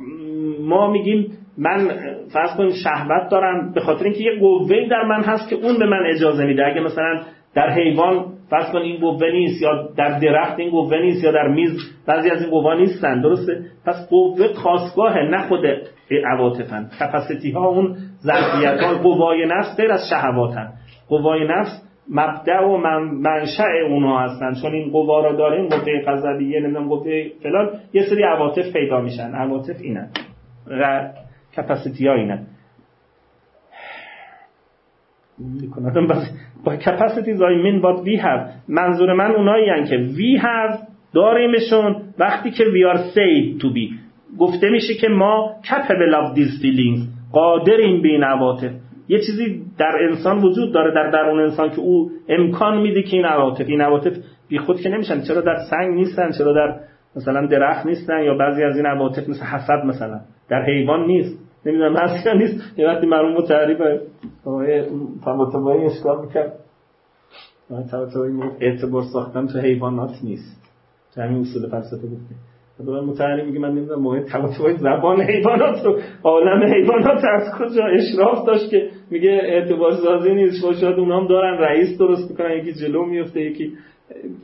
ما 0.60 0.90
میگیم 0.90 1.38
من 1.58 1.88
فرض 2.32 2.56
کن 2.56 2.70
شهوت 2.84 3.30
دارم 3.30 3.72
به 3.72 3.80
خاطر 3.80 4.04
اینکه 4.04 4.24
یه 4.24 4.40
قوه 4.40 4.88
در 4.90 5.02
من 5.02 5.22
هست 5.22 5.48
که 5.50 5.56
اون 5.56 5.78
به 5.78 5.86
من 5.86 6.06
اجازه 6.14 6.44
میده. 6.44 6.66
اگه 6.66 6.80
مثلا 6.80 7.20
در 7.54 7.70
حیوان 7.70 8.24
فرض 8.50 8.72
کن 8.72 8.78
این 8.78 9.00
قوه 9.00 9.30
نیست 9.30 9.62
یا 9.62 9.88
در 9.96 10.18
درخت 10.18 10.58
این 10.58 10.70
قوه 10.70 10.98
نیست 10.98 11.24
یا 11.24 11.32
در 11.32 11.48
میز 11.48 11.70
بعضی 12.06 12.30
از 12.30 12.42
این 12.42 12.50
قوا 12.50 12.74
نیستن 12.74 13.20
درسته؟ 13.20 13.64
پس 13.86 14.08
قوه 14.10 14.52
خاصگاه 14.54 15.18
نه 15.18 15.48
خود 15.48 15.60
عواطفن. 16.32 16.90
کپاسیتی 17.00 17.50
ها 17.50 17.68
اون 17.68 17.96
ظرفیت 18.22 18.80
ها 18.80 18.98
قوای 18.98 19.46
نفس 19.46 19.76
غیر 19.76 19.92
از 19.92 20.00
شهواتن. 20.10 20.68
قوای 21.08 21.48
نفس 21.48 21.88
مبدع 22.10 22.60
و 22.60 22.76
منشأ 23.22 23.86
اونها 23.88 24.20
هستن. 24.20 24.52
چون 24.62 24.72
این 24.72 24.90
قوا 24.90 25.20
را 25.20 25.32
داریم 25.32 25.68
قوه 25.68 26.00
قذبیه 26.06 26.60
نمی‌دونم 26.60 26.88
قوه 26.88 27.24
فلان 27.42 27.70
یه 27.92 28.02
سری 28.10 28.22
عواطف 28.22 28.72
پیدا 28.72 29.00
میشن. 29.00 29.34
عواطف 29.34 29.76
اینن. 29.80 30.08
کپاسیتی 31.56 32.06
ها 32.06 32.14
اینن 32.14 32.46
با 36.64 36.76
capacities 36.76 37.40
I 37.40 37.54
mean 37.64 37.82
what 37.82 38.04
we 38.04 38.16
have. 38.16 38.48
منظور 38.68 39.12
من 39.12 39.30
اونایی 39.30 39.84
که 39.88 39.96
we 39.96 40.42
have 40.42 40.78
داریمشون 41.14 41.96
وقتی 42.18 42.50
که 42.50 42.64
we 42.64 42.94
are 42.94 42.98
said 42.98 43.62
to 43.62 43.66
be. 43.66 43.94
گفته 44.38 44.70
میشه 44.70 44.94
که 44.94 45.08
ما 45.08 45.54
capable 45.64 46.14
of 46.14 46.36
these 46.36 46.62
feelings. 46.62 47.08
قادریم 47.32 48.02
به 48.02 48.08
این 48.08 48.24
عواطف. 48.24 48.70
یه 49.08 49.18
چیزی 49.18 49.62
در 49.78 49.96
انسان 50.10 50.38
وجود 50.38 50.74
داره 50.74 50.94
در 50.94 51.10
درون 51.10 51.40
انسان 51.40 51.70
که 51.70 51.78
او 51.78 52.10
امکان 52.28 52.80
میده 52.80 53.02
که 53.02 53.16
این 53.16 53.26
عواطف 53.26 53.68
این 53.68 53.80
عواطف 53.80 54.16
بی 54.48 54.58
خود 54.58 54.80
که 54.80 54.88
نمیشن. 54.88 55.22
چرا 55.22 55.40
در 55.40 55.56
سنگ 55.70 55.94
نیستن؟ 55.94 56.30
چرا 56.38 56.52
در 56.52 56.80
مثلا 57.16 57.46
درخت 57.46 57.86
نیستن؟ 57.86 58.22
یا 58.22 58.34
بعضی 58.34 58.62
از 58.62 58.76
این 58.76 58.86
عواطف 58.86 59.28
مثل 59.28 59.44
حسد 59.44 59.84
مثلا. 59.84 60.20
در 60.48 60.62
حیوان 60.62 61.06
نیست. 61.06 61.41
نمی‌دونم 61.66 61.96
هست 61.96 62.26
یا 62.26 62.32
نیست. 62.32 62.78
یه 62.78 62.86
وقتی 62.86 63.06
مرموم 63.06 63.34
با 63.34 63.42
تعریف 63.42 63.78
آقای 64.44 64.84
طباطبایی 65.24 65.84
اشکال 65.84 66.26
می‌کرد؟ 66.26 66.52
طباطبایی 67.90 68.32
اعتبار 68.60 69.02
ساختن 69.12 69.46
تو 69.46 69.58
حیوانات 69.58 70.10
نیست. 70.24 70.62
تو 71.14 71.22
همین 71.22 71.40
اصول 71.40 71.70
فلسفه 71.70 72.06
گفته 72.06 72.34
دوباره 72.78 73.06
متعلم 73.06 73.46
میگه 73.46 73.58
من 73.58 73.70
نمی‌دونم 73.70 74.02
موقع 74.02 74.20
طباطبایی 74.20 74.76
زبان 74.76 75.20
حیوانات 75.20 75.84
رو 75.84 75.98
عالم 76.24 76.62
حیوانات 76.74 77.24
از 77.24 77.54
کجا 77.58 77.84
اشراف 77.86 78.46
داشت 78.46 78.70
که 78.70 78.88
میگه 79.10 79.30
اعتبار 79.30 79.92
سازی 79.92 80.34
نیست. 80.34 80.72
شاید 80.80 80.98
اونا 80.98 81.20
هم 81.20 81.26
دارن 81.26 81.58
رئیس 81.58 81.98
درست 81.98 82.30
می‌کنن 82.30 82.50
یکی 82.50 82.72
جلو 82.72 83.04
میفته 83.04 83.40
یکی 83.40 83.72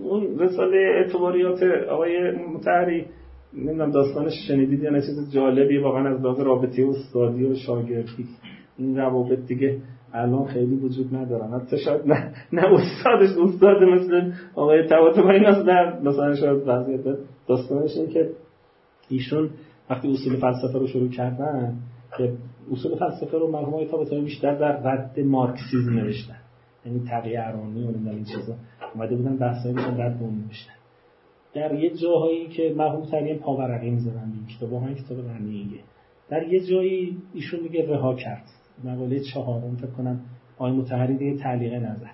اون 0.03 0.39
رساله 0.39 0.79
اعتباریات 0.79 1.62
آقای 1.91 2.31
متحری 2.31 3.07
نمی‌دونم 3.53 3.90
داستانش 3.90 4.32
شنیدید 4.49 4.82
یا 4.82 4.90
نه 4.90 5.01
چیز 5.01 5.32
جالبی 5.32 5.78
واقعا 5.78 6.14
از 6.14 6.20
لحاظ 6.20 6.40
رابطه 6.40 6.86
استادی 6.88 7.44
و 7.44 7.55
شاگردی. 7.55 8.26
این 8.78 8.96
روابط 8.96 9.38
دیگه 9.38 9.78
الان 10.12 10.46
خیلی 10.46 10.76
وجود 10.76 11.14
ندارن 11.14 11.61
حتی 11.61 11.78
شاید 11.78 12.07
نه, 12.07 12.32
نه 12.53 12.62
استادش 12.64 13.30
استاد 13.38 13.82
مثل 13.82 14.32
آقای 14.55 14.86
تواتبایی 14.86 15.38
ایناست 15.38 15.68
نه. 15.68 16.01
مثلا 16.01 16.34
شاید 16.34 16.62
وضعیت 16.66 17.18
داستانش 17.49 17.96
این 17.96 18.09
که 18.09 18.30
ایشون 19.09 19.51
وقتی 19.90 20.12
اصول 20.12 20.36
فلسفه 20.36 20.78
رو 20.78 20.86
شروع 20.86 21.09
کردن 21.09 21.76
که 22.18 22.32
اصول 22.72 22.96
فلسفه 22.96 23.38
رو 23.38 23.51
مرحوم 23.51 23.74
آقای 23.74 24.20
بیشتر 24.20 24.55
در 24.55 24.82
رد 24.82 25.20
مارکسیزم 25.20 25.92
نوشتن. 25.92 26.36
یعنی 26.86 27.03
تقیه 27.09 27.40
ارانی 27.42 27.84
و 27.84 28.09
این 28.09 28.24
چیزا. 28.24 28.55
اومده 28.94 29.16
بودن 29.16 29.36
بحثایی 29.36 29.74
بودن 29.74 30.01
رد 30.01 30.22
اون 30.22 30.34
نوشتن. 30.34 30.78
در 31.55 31.74
یه 31.74 31.90
جاهایی 31.90 32.49
که 32.49 32.74
مرحوم 32.76 33.05
ترین 33.05 33.38
پاورقی 33.38 33.90
می‌زنن 33.90 34.32
این 34.32 34.57
کتاب 34.57 34.72
واقعا 34.72 34.94
کتاب 34.94 35.22
غنیه 35.22 35.80
در 36.30 36.49
یه 36.49 36.61
جایی 36.61 37.16
ایشون 37.34 37.61
میگه 37.61 37.86
رها 37.86 38.14
کرد. 38.14 38.44
مقاله 38.84 39.20
چهارم 39.34 39.76
فکر 39.76 39.90
کنم 39.90 40.20
آقای 40.59 40.72
متحری 40.72 41.26
یه 41.26 41.36
تعلیقه 41.36 41.78
نظر 41.78 42.11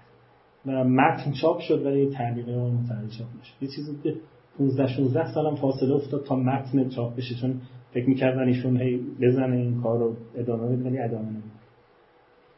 و 0.66 0.84
متن 0.84 1.32
چاپ 1.32 1.58
شد 1.58 1.86
ولی 1.86 2.10
تعلیقه 2.10 2.56
آقای 2.56 2.70
متحری 2.70 3.08
چاپ 3.08 3.28
نشد. 3.40 3.62
یه 3.62 3.68
چیزی 3.68 3.98
که 4.02 4.14
15 4.58 4.86
16 4.86 5.34
سالم 5.34 5.54
فاصله 5.54 5.94
افتاد 5.94 6.24
تا 6.24 6.36
متن 6.36 6.88
چاپ 6.88 7.16
بشه 7.16 7.34
چون 7.40 7.60
فکر 7.94 8.08
می‌کردن 8.08 8.48
ایشون 8.48 8.80
هی 8.80 9.00
بزنه 9.20 9.56
این 9.56 9.82
کار 9.82 9.98
رو 9.98 10.16
ادامه 10.36 10.76
بده 10.76 10.84
ولی 10.84 10.98
ادامه 10.98 11.28
نمیده. 11.28 11.48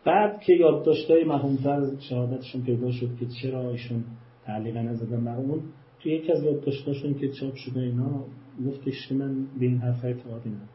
بعد 0.04 0.40
که 0.40 0.52
یادداشت‌های 0.52 1.24
مرحومتر 1.24 1.80
شهادتشون 2.08 2.62
پیدا 2.62 2.90
شد 2.90 3.08
که 3.20 3.26
چرا 3.42 3.70
ایشون 3.70 4.04
تعلیق 4.46 4.76
نزدن 4.76 5.24
بر 5.24 5.36
اون 5.36 5.60
توی 6.06 6.14
یکی 6.14 6.32
از 6.32 6.44
یادداشتاشون 6.44 7.14
که 7.14 7.28
چاپ 7.28 7.54
شده 7.54 7.80
اینا 7.80 8.24
گفتش 8.66 9.08
که 9.08 9.14
من 9.14 9.46
به 9.58 9.66
این 9.66 9.78
حرف 9.78 10.04
اعتقادی 10.04 10.50
ندارم. 10.50 10.68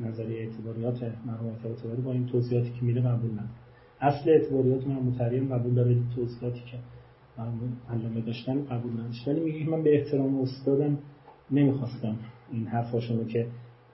نظریه 0.00 0.38
اعتباریات 0.38 1.02
مرحوم 1.26 1.56
اعتباری 1.64 2.02
با 2.02 2.12
این 2.12 2.26
توضیحاتی 2.26 2.70
که 2.70 2.84
میده 2.84 3.00
قبول 3.00 3.30
ندارم. 3.30 3.50
اصل 4.00 4.30
اعتباریات 4.30 4.86
من 4.86 4.94
متریم 4.94 5.54
قبول 5.54 5.74
داره 5.74 5.96
توضیحاتی 6.16 6.60
که 6.70 6.78
علامه 7.90 8.20
داشتن 8.20 8.64
قبول 8.64 8.92
نداشت. 8.92 9.28
ولی 9.28 9.40
میگه 9.40 9.70
من 9.70 9.82
به 9.82 9.98
احترام 9.98 10.40
استادم 10.40 10.98
نمی‌خواستم 11.50 12.16
این 12.52 12.66
حرفاشون 12.66 13.26
که 13.26 13.46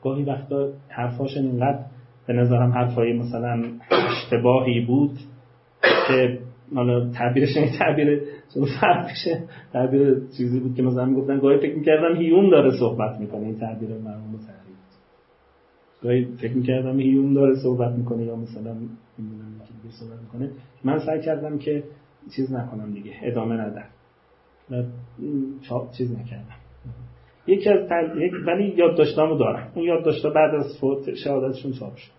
گاهی 0.03 0.25
وقتا 0.25 0.73
حرفاشون 0.89 1.47
اینقدر 1.47 1.85
به 2.27 2.33
نظرم 2.33 2.73
حرفای 2.73 3.13
مثلا 3.13 3.63
اشتباهی 3.91 4.81
بود 4.81 5.19
که 6.09 6.39
حالا 6.75 7.11
تعبیرش 7.11 7.57
این 7.57 7.79
تعبیر 7.79 8.23
چون 8.55 8.65
فرق 8.81 9.05
بشه 9.11 9.45
تعبیر 9.73 10.21
چیزی 10.37 10.61
بود 10.61 10.75
که 10.75 10.83
مثلا 10.83 11.05
می‌گفتن. 11.05 11.39
گاهی 11.39 11.59
فکر 11.59 11.77
می‌کردم 11.77 12.17
هیوم 12.17 12.51
داره 12.51 12.79
صحبت 12.79 13.21
می‌کنه. 13.21 13.47
این 13.47 13.59
تعبیر 13.59 13.89
مرحوم 13.89 14.33
تعبیر 14.33 14.61
گاهی 16.03 16.25
فکر 16.25 16.53
می‌کردم 16.53 17.01
هیوم 17.01 17.35
داره 17.35 17.55
صحبت 17.63 17.93
می‌کنه 17.93 18.25
یا 18.25 18.37
مثلا 18.37 18.73
نمی‌دونم 19.19 19.59
که 19.85 19.89
صحبت 19.91 20.21
می‌کنه. 20.21 20.51
من 20.85 20.99
سعی 20.99 21.21
کردم 21.21 21.59
که 21.59 21.85
چیز 22.37 22.53
نکنم 22.53 22.93
دیگه. 22.93 23.13
ادامه 23.23 23.55
ندم. 23.55 23.87
و 24.71 24.83
چیز 25.99 26.13
نکردم. 26.13 26.57
یکی 27.47 27.71
از 27.71 27.89
تل... 27.89 28.23
یک 28.23 28.33
ولی 28.47 28.75
یادداشتامو 28.77 29.39
دارم. 29.39 29.73
اون 29.75 29.85
یادداشتا 29.85 30.31
بعد 30.31 30.55
از 30.55 30.79
فوت 30.81 31.15
شهادتشون 31.15 31.73
چاپ 31.73 31.97
شد. 31.97 32.11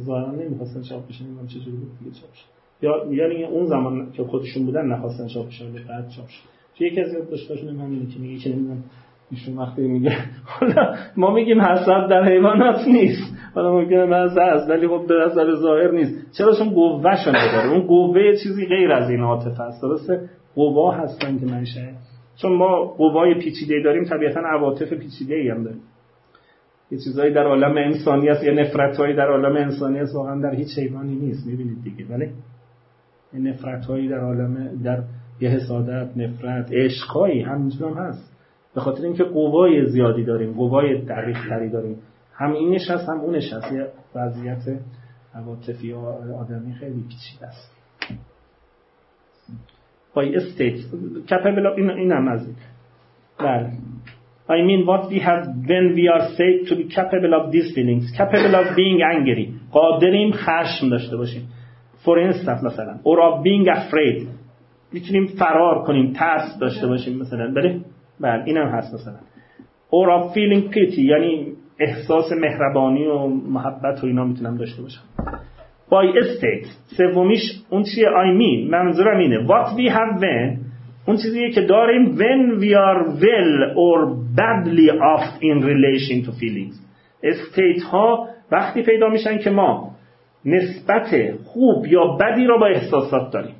ظاهرا 0.00 0.32
نمی‌خواستن 0.32 0.82
چاپ 0.82 1.08
بشه 1.08 1.24
نمی‌دونم 1.24 1.46
چجوری 1.46 1.76
بود 1.76 1.98
دیگه 1.98 2.10
چاپ 2.10 2.32
شد. 2.32 2.55
یا 2.82 3.06
یعنی 3.10 3.44
اون 3.44 3.66
زمان 3.66 4.12
که 4.12 4.22
خودشون 4.22 4.66
بودن 4.66 4.86
نخواستن 4.86 5.26
چاپ 5.26 5.46
بشه 5.46 5.64
بعد 5.88 6.08
چاپ 6.08 6.28
شد 6.28 6.56
یکی 6.80 7.00
از 7.00 7.12
یادداشتاشون 7.12 7.68
هم 7.68 7.76
همینه 7.76 8.06
که 8.06 8.20
میگه 8.20 8.48
نمی‌دونم 8.48 8.84
ایشون 9.30 9.58
وقتی 9.58 9.82
میگه 9.82 10.12
حالا 10.44 10.94
ما 11.16 11.34
میگیم 11.34 11.60
حسد 11.60 12.08
در 12.10 12.24
حیوانات 12.24 12.88
نیست. 12.88 13.36
حالا 13.54 13.72
ممکنه 13.72 14.04
محض 14.04 14.38
هست 14.38 14.70
ولی 14.70 14.88
خب 14.88 15.06
به 15.08 15.14
نظر 15.14 15.54
ظاهر 15.54 15.90
نیست. 15.90 16.14
چرا؟ 16.38 16.54
چون 16.54 16.70
قوهشو 16.70 17.30
نداره 17.30 17.70
اون 17.70 17.86
قوه 17.86 18.36
چیزی 18.42 18.66
غیر 18.66 18.92
از 18.92 19.10
این 19.10 19.20
عاطفه 19.20 19.62
است. 19.62 19.82
درسته؟ 19.82 20.28
قوا 20.54 20.90
هستن 20.90 21.38
که 21.38 21.46
منشه. 21.46 21.94
چون 22.36 22.52
ما 22.52 22.84
قوای 22.84 23.34
پیچیده 23.34 23.82
داریم 23.84 24.04
طبیعتا 24.04 24.40
عواطف 24.40 24.92
پیچیده 24.92 25.54
هم 25.54 25.64
داریم. 25.64 25.82
یه 26.90 26.98
چیزایی 26.98 27.34
در 27.34 27.46
عالم 27.46 27.76
انسانی 27.76 28.28
است 28.28 28.44
یا 28.44 28.54
نفرتهایی 28.54 29.16
در 29.16 29.28
عالم 29.28 29.56
انسانی 29.56 29.98
است 29.98 30.14
واقعا 30.14 30.40
در 30.40 30.54
هیچ 30.54 30.78
حیوانی 30.78 31.14
نیست. 31.14 31.46
می‌بینید 31.46 31.82
دیگه. 31.84 32.04
ولی 33.36 33.50
نفرتهایی 33.50 34.08
در 34.08 34.18
عالم 34.18 34.82
در 34.82 35.02
یه 35.40 35.48
حسادت 35.48 36.16
نفرت 36.16 36.72
عشقهایی 36.72 37.42
همینجور 37.42 37.90
هم 37.90 37.98
هست. 37.98 38.36
به 38.74 38.80
خاطر 38.80 39.02
اینکه 39.02 39.24
قوای 39.24 39.86
زیادی 39.86 40.24
داریم 40.24 40.52
قوای 40.52 41.02
دقیق 41.02 41.48
تری 41.48 41.70
داریم. 41.70 41.96
هم 42.34 42.52
اینش 42.52 42.90
هست 42.90 43.08
هم 43.08 43.20
اونش 43.20 43.52
هست 43.52 43.72
یه 43.72 43.86
وضعیت 44.14 44.62
عواطفی 45.34 45.92
آدمی 46.40 46.74
خیلی 46.74 47.04
پیچیده 47.08 47.46
است. 47.46 47.76
State. 50.16 50.80
Capable 51.28 51.66
of 51.66 51.76
این 51.76 51.90
این 51.90 52.12
هم 52.12 52.28
از 52.28 52.46
بله. 53.38 53.70
I 54.48 54.62
mean 54.62 54.86
what 54.86 55.10
we 55.10 55.18
have 55.18 55.44
when 55.70 55.94
we 55.94 56.08
are 56.08 56.28
said 56.36 56.68
to 56.68 56.76
be 56.76 56.84
capable 56.98 57.34
of 57.38 57.52
these 57.52 57.74
feelings 57.74 58.04
capable 58.16 58.54
of 58.54 58.76
being 58.76 59.02
angry. 59.02 59.48
قادریم 59.72 60.32
خشم 60.32 60.88
داشته 60.90 61.16
باشیم. 61.16 61.48
For 62.06 62.16
instance 62.18 62.64
مثلا 62.64 62.94
or 63.04 63.18
of 63.28 63.42
being 63.44 63.66
afraid. 63.78 64.26
می‌تونیم 64.92 65.26
فرار 65.26 65.82
کنیم 65.82 66.12
ترس 66.12 66.58
داشته 66.60 66.86
باشیم 66.86 67.18
مثلا. 67.18 67.54
بله؟ 67.54 67.80
بله 68.20 68.42
این 68.44 68.56
هم 68.56 68.68
هست 68.68 68.94
مثلا. 68.94 69.16
Or 69.90 70.06
of 70.18 70.34
feeling 70.34 70.74
pity 70.74 70.98
یعنی 70.98 71.52
احساس 71.80 72.32
مهربانی 72.32 73.06
و 73.06 73.26
محبت 73.26 74.04
و 74.04 74.06
اینا 74.06 74.24
می‌تونم 74.24 74.56
داشته 74.56 74.82
باشم. 74.82 75.02
By 75.90 76.36
state 76.38 76.66
سومیش 76.96 77.40
اون 77.70 77.82
چیه؟ 77.82 78.06
I 78.06 78.40
mean 78.40 78.70
منظورم 78.70 79.18
اینه. 79.18 79.46
What 79.46 79.66
we 79.66 79.90
have 79.90 80.20
when 80.20 80.58
اون 81.06 81.16
چیزیه 81.16 81.50
که 81.50 81.60
داریم 81.60 82.16
when 82.16 82.60
we 82.60 82.70
are 82.70 83.20
well 83.20 83.74
or 83.74 84.16
badly 84.36 84.90
off 84.90 85.42
in 85.42 85.62
relation 85.62 86.26
to 86.26 86.30
feelings. 86.32 86.74
State 87.22 87.82
ها 87.82 88.28
وقتی 88.52 88.82
پیدا 88.82 89.08
میشن 89.08 89.38
که 89.38 89.50
ما 89.50 89.95
نسبت 90.46 91.34
خوب 91.44 91.86
یا 91.86 92.04
بدی 92.20 92.46
را 92.46 92.58
با 92.58 92.66
احساسات 92.66 93.32
داریم. 93.32 93.54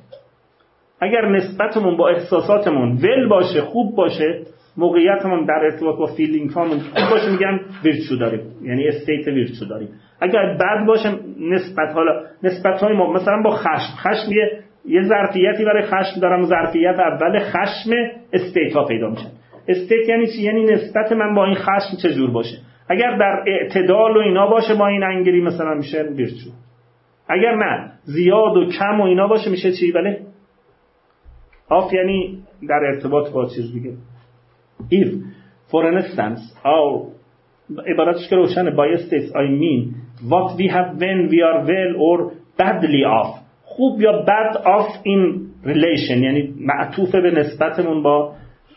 اگر 1.00 1.28
نسبتمون 1.28 1.96
با 1.96 2.08
احساساتمون 2.08 2.92
ول 2.92 3.28
باشه 3.28 3.60
خوب 3.60 3.96
باشه 3.96 4.42
موقعیتمون 4.76 5.44
در 5.44 5.60
ارتباط 5.64 5.98
با 5.98 6.06
feeling 6.06 6.50
هامون 6.50 6.78
خوب 6.78 7.10
باشه 7.10 7.30
میگن 7.32 7.60
ویرچو 7.84 8.16
داریم. 8.16 8.40
یعنی 8.62 8.88
state 8.88 9.26
virtue 9.26 9.64
داریم. 9.64 9.88
اگر 10.20 10.56
بد 10.60 10.86
باشه 10.86 11.08
نسبت 11.40 11.94
حالا 11.94 12.22
نسبت 12.42 12.80
های 12.82 12.96
ما 12.96 13.12
مثلا 13.12 13.42
با 13.44 13.50
خشم. 13.50 13.96
خشم 13.96 14.32
یه 14.32 14.60
یه 14.88 15.02
ظرفیتی 15.02 15.64
برای 15.64 15.82
خشم 15.82 16.20
دارم. 16.20 16.42
ظرفیت 16.42 16.98
اول 16.98 17.38
خشم 17.38 17.90
state 18.32 18.72
ها 18.72 18.84
پیدا 18.84 19.10
میشه. 19.10 19.26
state 19.68 20.08
یعنی 20.08 20.26
چی؟ 20.26 20.42
یعنی 20.42 20.64
نسبت 20.64 21.12
من 21.12 21.34
با 21.34 21.44
این 21.44 21.54
خشم 21.54 21.96
چجور 22.02 22.30
باشه؟ 22.30 22.56
اگر 22.88 23.16
در 23.16 23.44
اعتدال 23.46 24.16
و 24.16 24.20
اینا 24.20 24.46
باشه 24.46 24.74
با 24.74 24.86
این 24.86 25.02
angry 25.02 25.40
مثلا 25.40 25.74
میشه 25.74 26.02
ویرچو. 26.02 26.50
اگر 27.28 27.54
نه 27.54 27.92
زیاد 28.04 28.56
و 28.56 28.70
کم 28.70 29.00
و 29.00 29.04
اینا 29.04 29.26
باشه 29.26 29.50
میشه 29.50 29.72
چی 29.72 29.92
badly 29.92 30.16
off 31.68 31.92
یعنی 31.92 32.42
در 32.68 32.80
ارتباط 32.94 33.30
با 33.30 33.46
چیز 33.46 33.72
دیگه 33.72 33.92
if 34.90 35.08
for 35.70 35.84
instance 35.84 36.40
our 36.64 37.16
عبارتش 37.86 38.28
که 38.28 38.36
روشنه 38.36 38.70
by 38.70 38.98
states 38.98 39.30
I 39.30 39.48
mean 39.62 39.94
what 40.30 40.56
we 40.58 40.68
have 40.68 40.98
when 40.98 41.28
we 41.30 41.38
are 41.42 41.60
well 41.66 41.92
or 41.98 42.32
badly 42.58 43.04
off 43.04 43.40
خوب 43.64 44.00
یا 44.00 44.24
bad 44.24 44.56
off 44.56 44.96
in 45.04 45.46
relation 45.64 46.22
یعنی 46.22 46.54
معطوف 46.60 47.14
به 47.14 47.30
نسبتمون 47.30 48.02
با 48.02 48.34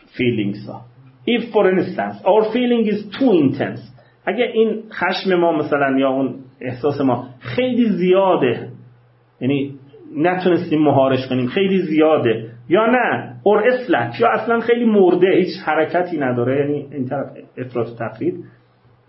feelings 0.08 0.70
ها 0.70 0.82
if 1.28 1.42
for 1.42 1.66
instance 1.80 2.26
our 2.26 2.54
feeling 2.54 2.94
is 2.94 3.18
too 3.18 3.32
intense 3.32 3.80
اگر 4.26 4.46
این 4.54 4.84
خشم 4.92 5.36
ما 5.36 5.52
مثلا 5.52 6.00
یا 6.00 6.10
اون 6.10 6.36
احساس 6.62 7.02
ما 7.02 7.28
خیلی 7.40 7.90
زیاده. 7.90 8.70
یعنی 9.42 9.74
نتونستیم 10.18 10.82
مهارش 10.82 11.28
کنیم. 11.28 11.48
خیلی 11.48 11.82
زیاده. 11.82 12.52
یا 12.70 12.86
نه. 12.86 13.36
or 13.44 13.68
slack 13.68 14.20
یا 14.20 14.30
اصلا 14.30 14.60
خیلی 14.60 14.86
مرده. 14.86 15.36
هیچ 15.36 15.50
حرکتی 15.66 16.18
نداره. 16.18 16.60
یعنی 16.60 16.96
این 16.96 17.06
طرف 17.06 17.28
افراط 17.58 17.88
و 17.88 17.96
تفریط. 17.96 18.44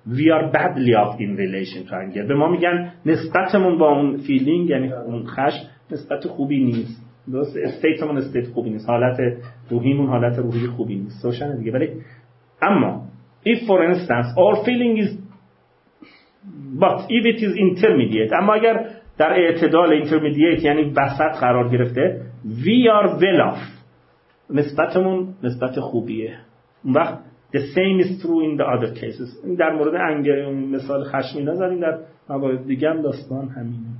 We 0.09 0.33
are 0.37 0.45
badly 0.53 0.95
off 1.03 1.19
in 1.21 1.37
relation 1.37 1.89
to 1.89 1.93
anger. 1.93 2.29
به 2.29 2.35
ما 2.35 2.49
میگن 2.49 2.93
نسبتمون 3.07 3.79
با 3.79 3.91
اون 3.91 4.17
feeling 4.17 4.71
یعنی 4.71 4.93
اون 4.93 5.27
خشم 5.27 5.67
نسبت 5.91 6.27
خوبی 6.27 6.65
نیست. 6.65 7.07
درست؟ 7.33 7.57
استیتمون 7.57 8.17
استیت 8.17 8.47
خوبی 8.47 8.71
نیست. 8.71 8.89
حالت 8.89 9.17
روحیمون 9.71 10.07
حالت 10.07 10.39
روحی 10.39 10.67
خوبی 10.67 10.95
نیست. 10.95 11.25
روشنه 11.25 11.57
دیگه. 11.57 11.73
ولی 11.73 11.89
اما 12.63 13.03
if 13.47 13.59
for 13.59 13.95
instance 13.95 14.27
our 14.37 14.65
feeling 14.65 15.03
is 15.05 15.30
but 16.79 17.07
if 17.09 17.25
it 17.27 17.43
is 17.43 17.53
intermediate 17.57 18.33
اما 18.33 18.55
اگر 18.55 18.87
در 19.19 19.33
اعتدال 19.33 20.05
intermediate 20.05 20.65
یعنی 20.65 20.83
وسط 20.97 21.41
قرار 21.41 21.69
گرفته 21.69 22.23
we 22.45 22.89
are 22.89 23.09
well 23.09 23.53
off. 23.53 23.81
نسبتمون 24.51 25.35
نسبت 25.43 25.81
خوبیه. 25.81 26.39
اون 26.85 26.95
وقت 26.95 27.19
The 27.53 27.59
same 27.59 27.99
is 28.05 28.23
true 28.23 28.41
in 28.47 28.57
the 28.57 28.65
other 28.65 28.95
cases. 28.95 29.57
در 29.59 29.73
مورد 29.73 29.95
انگ 29.95 30.31
مثال 30.75 31.05
خشمینا 31.05 31.55
زدیم 31.55 31.81
در 31.81 31.99
موارد 32.29 32.67
دیگه 32.67 32.91
هم 32.91 33.03
داستان 33.03 33.49
همینه. 33.49 34.00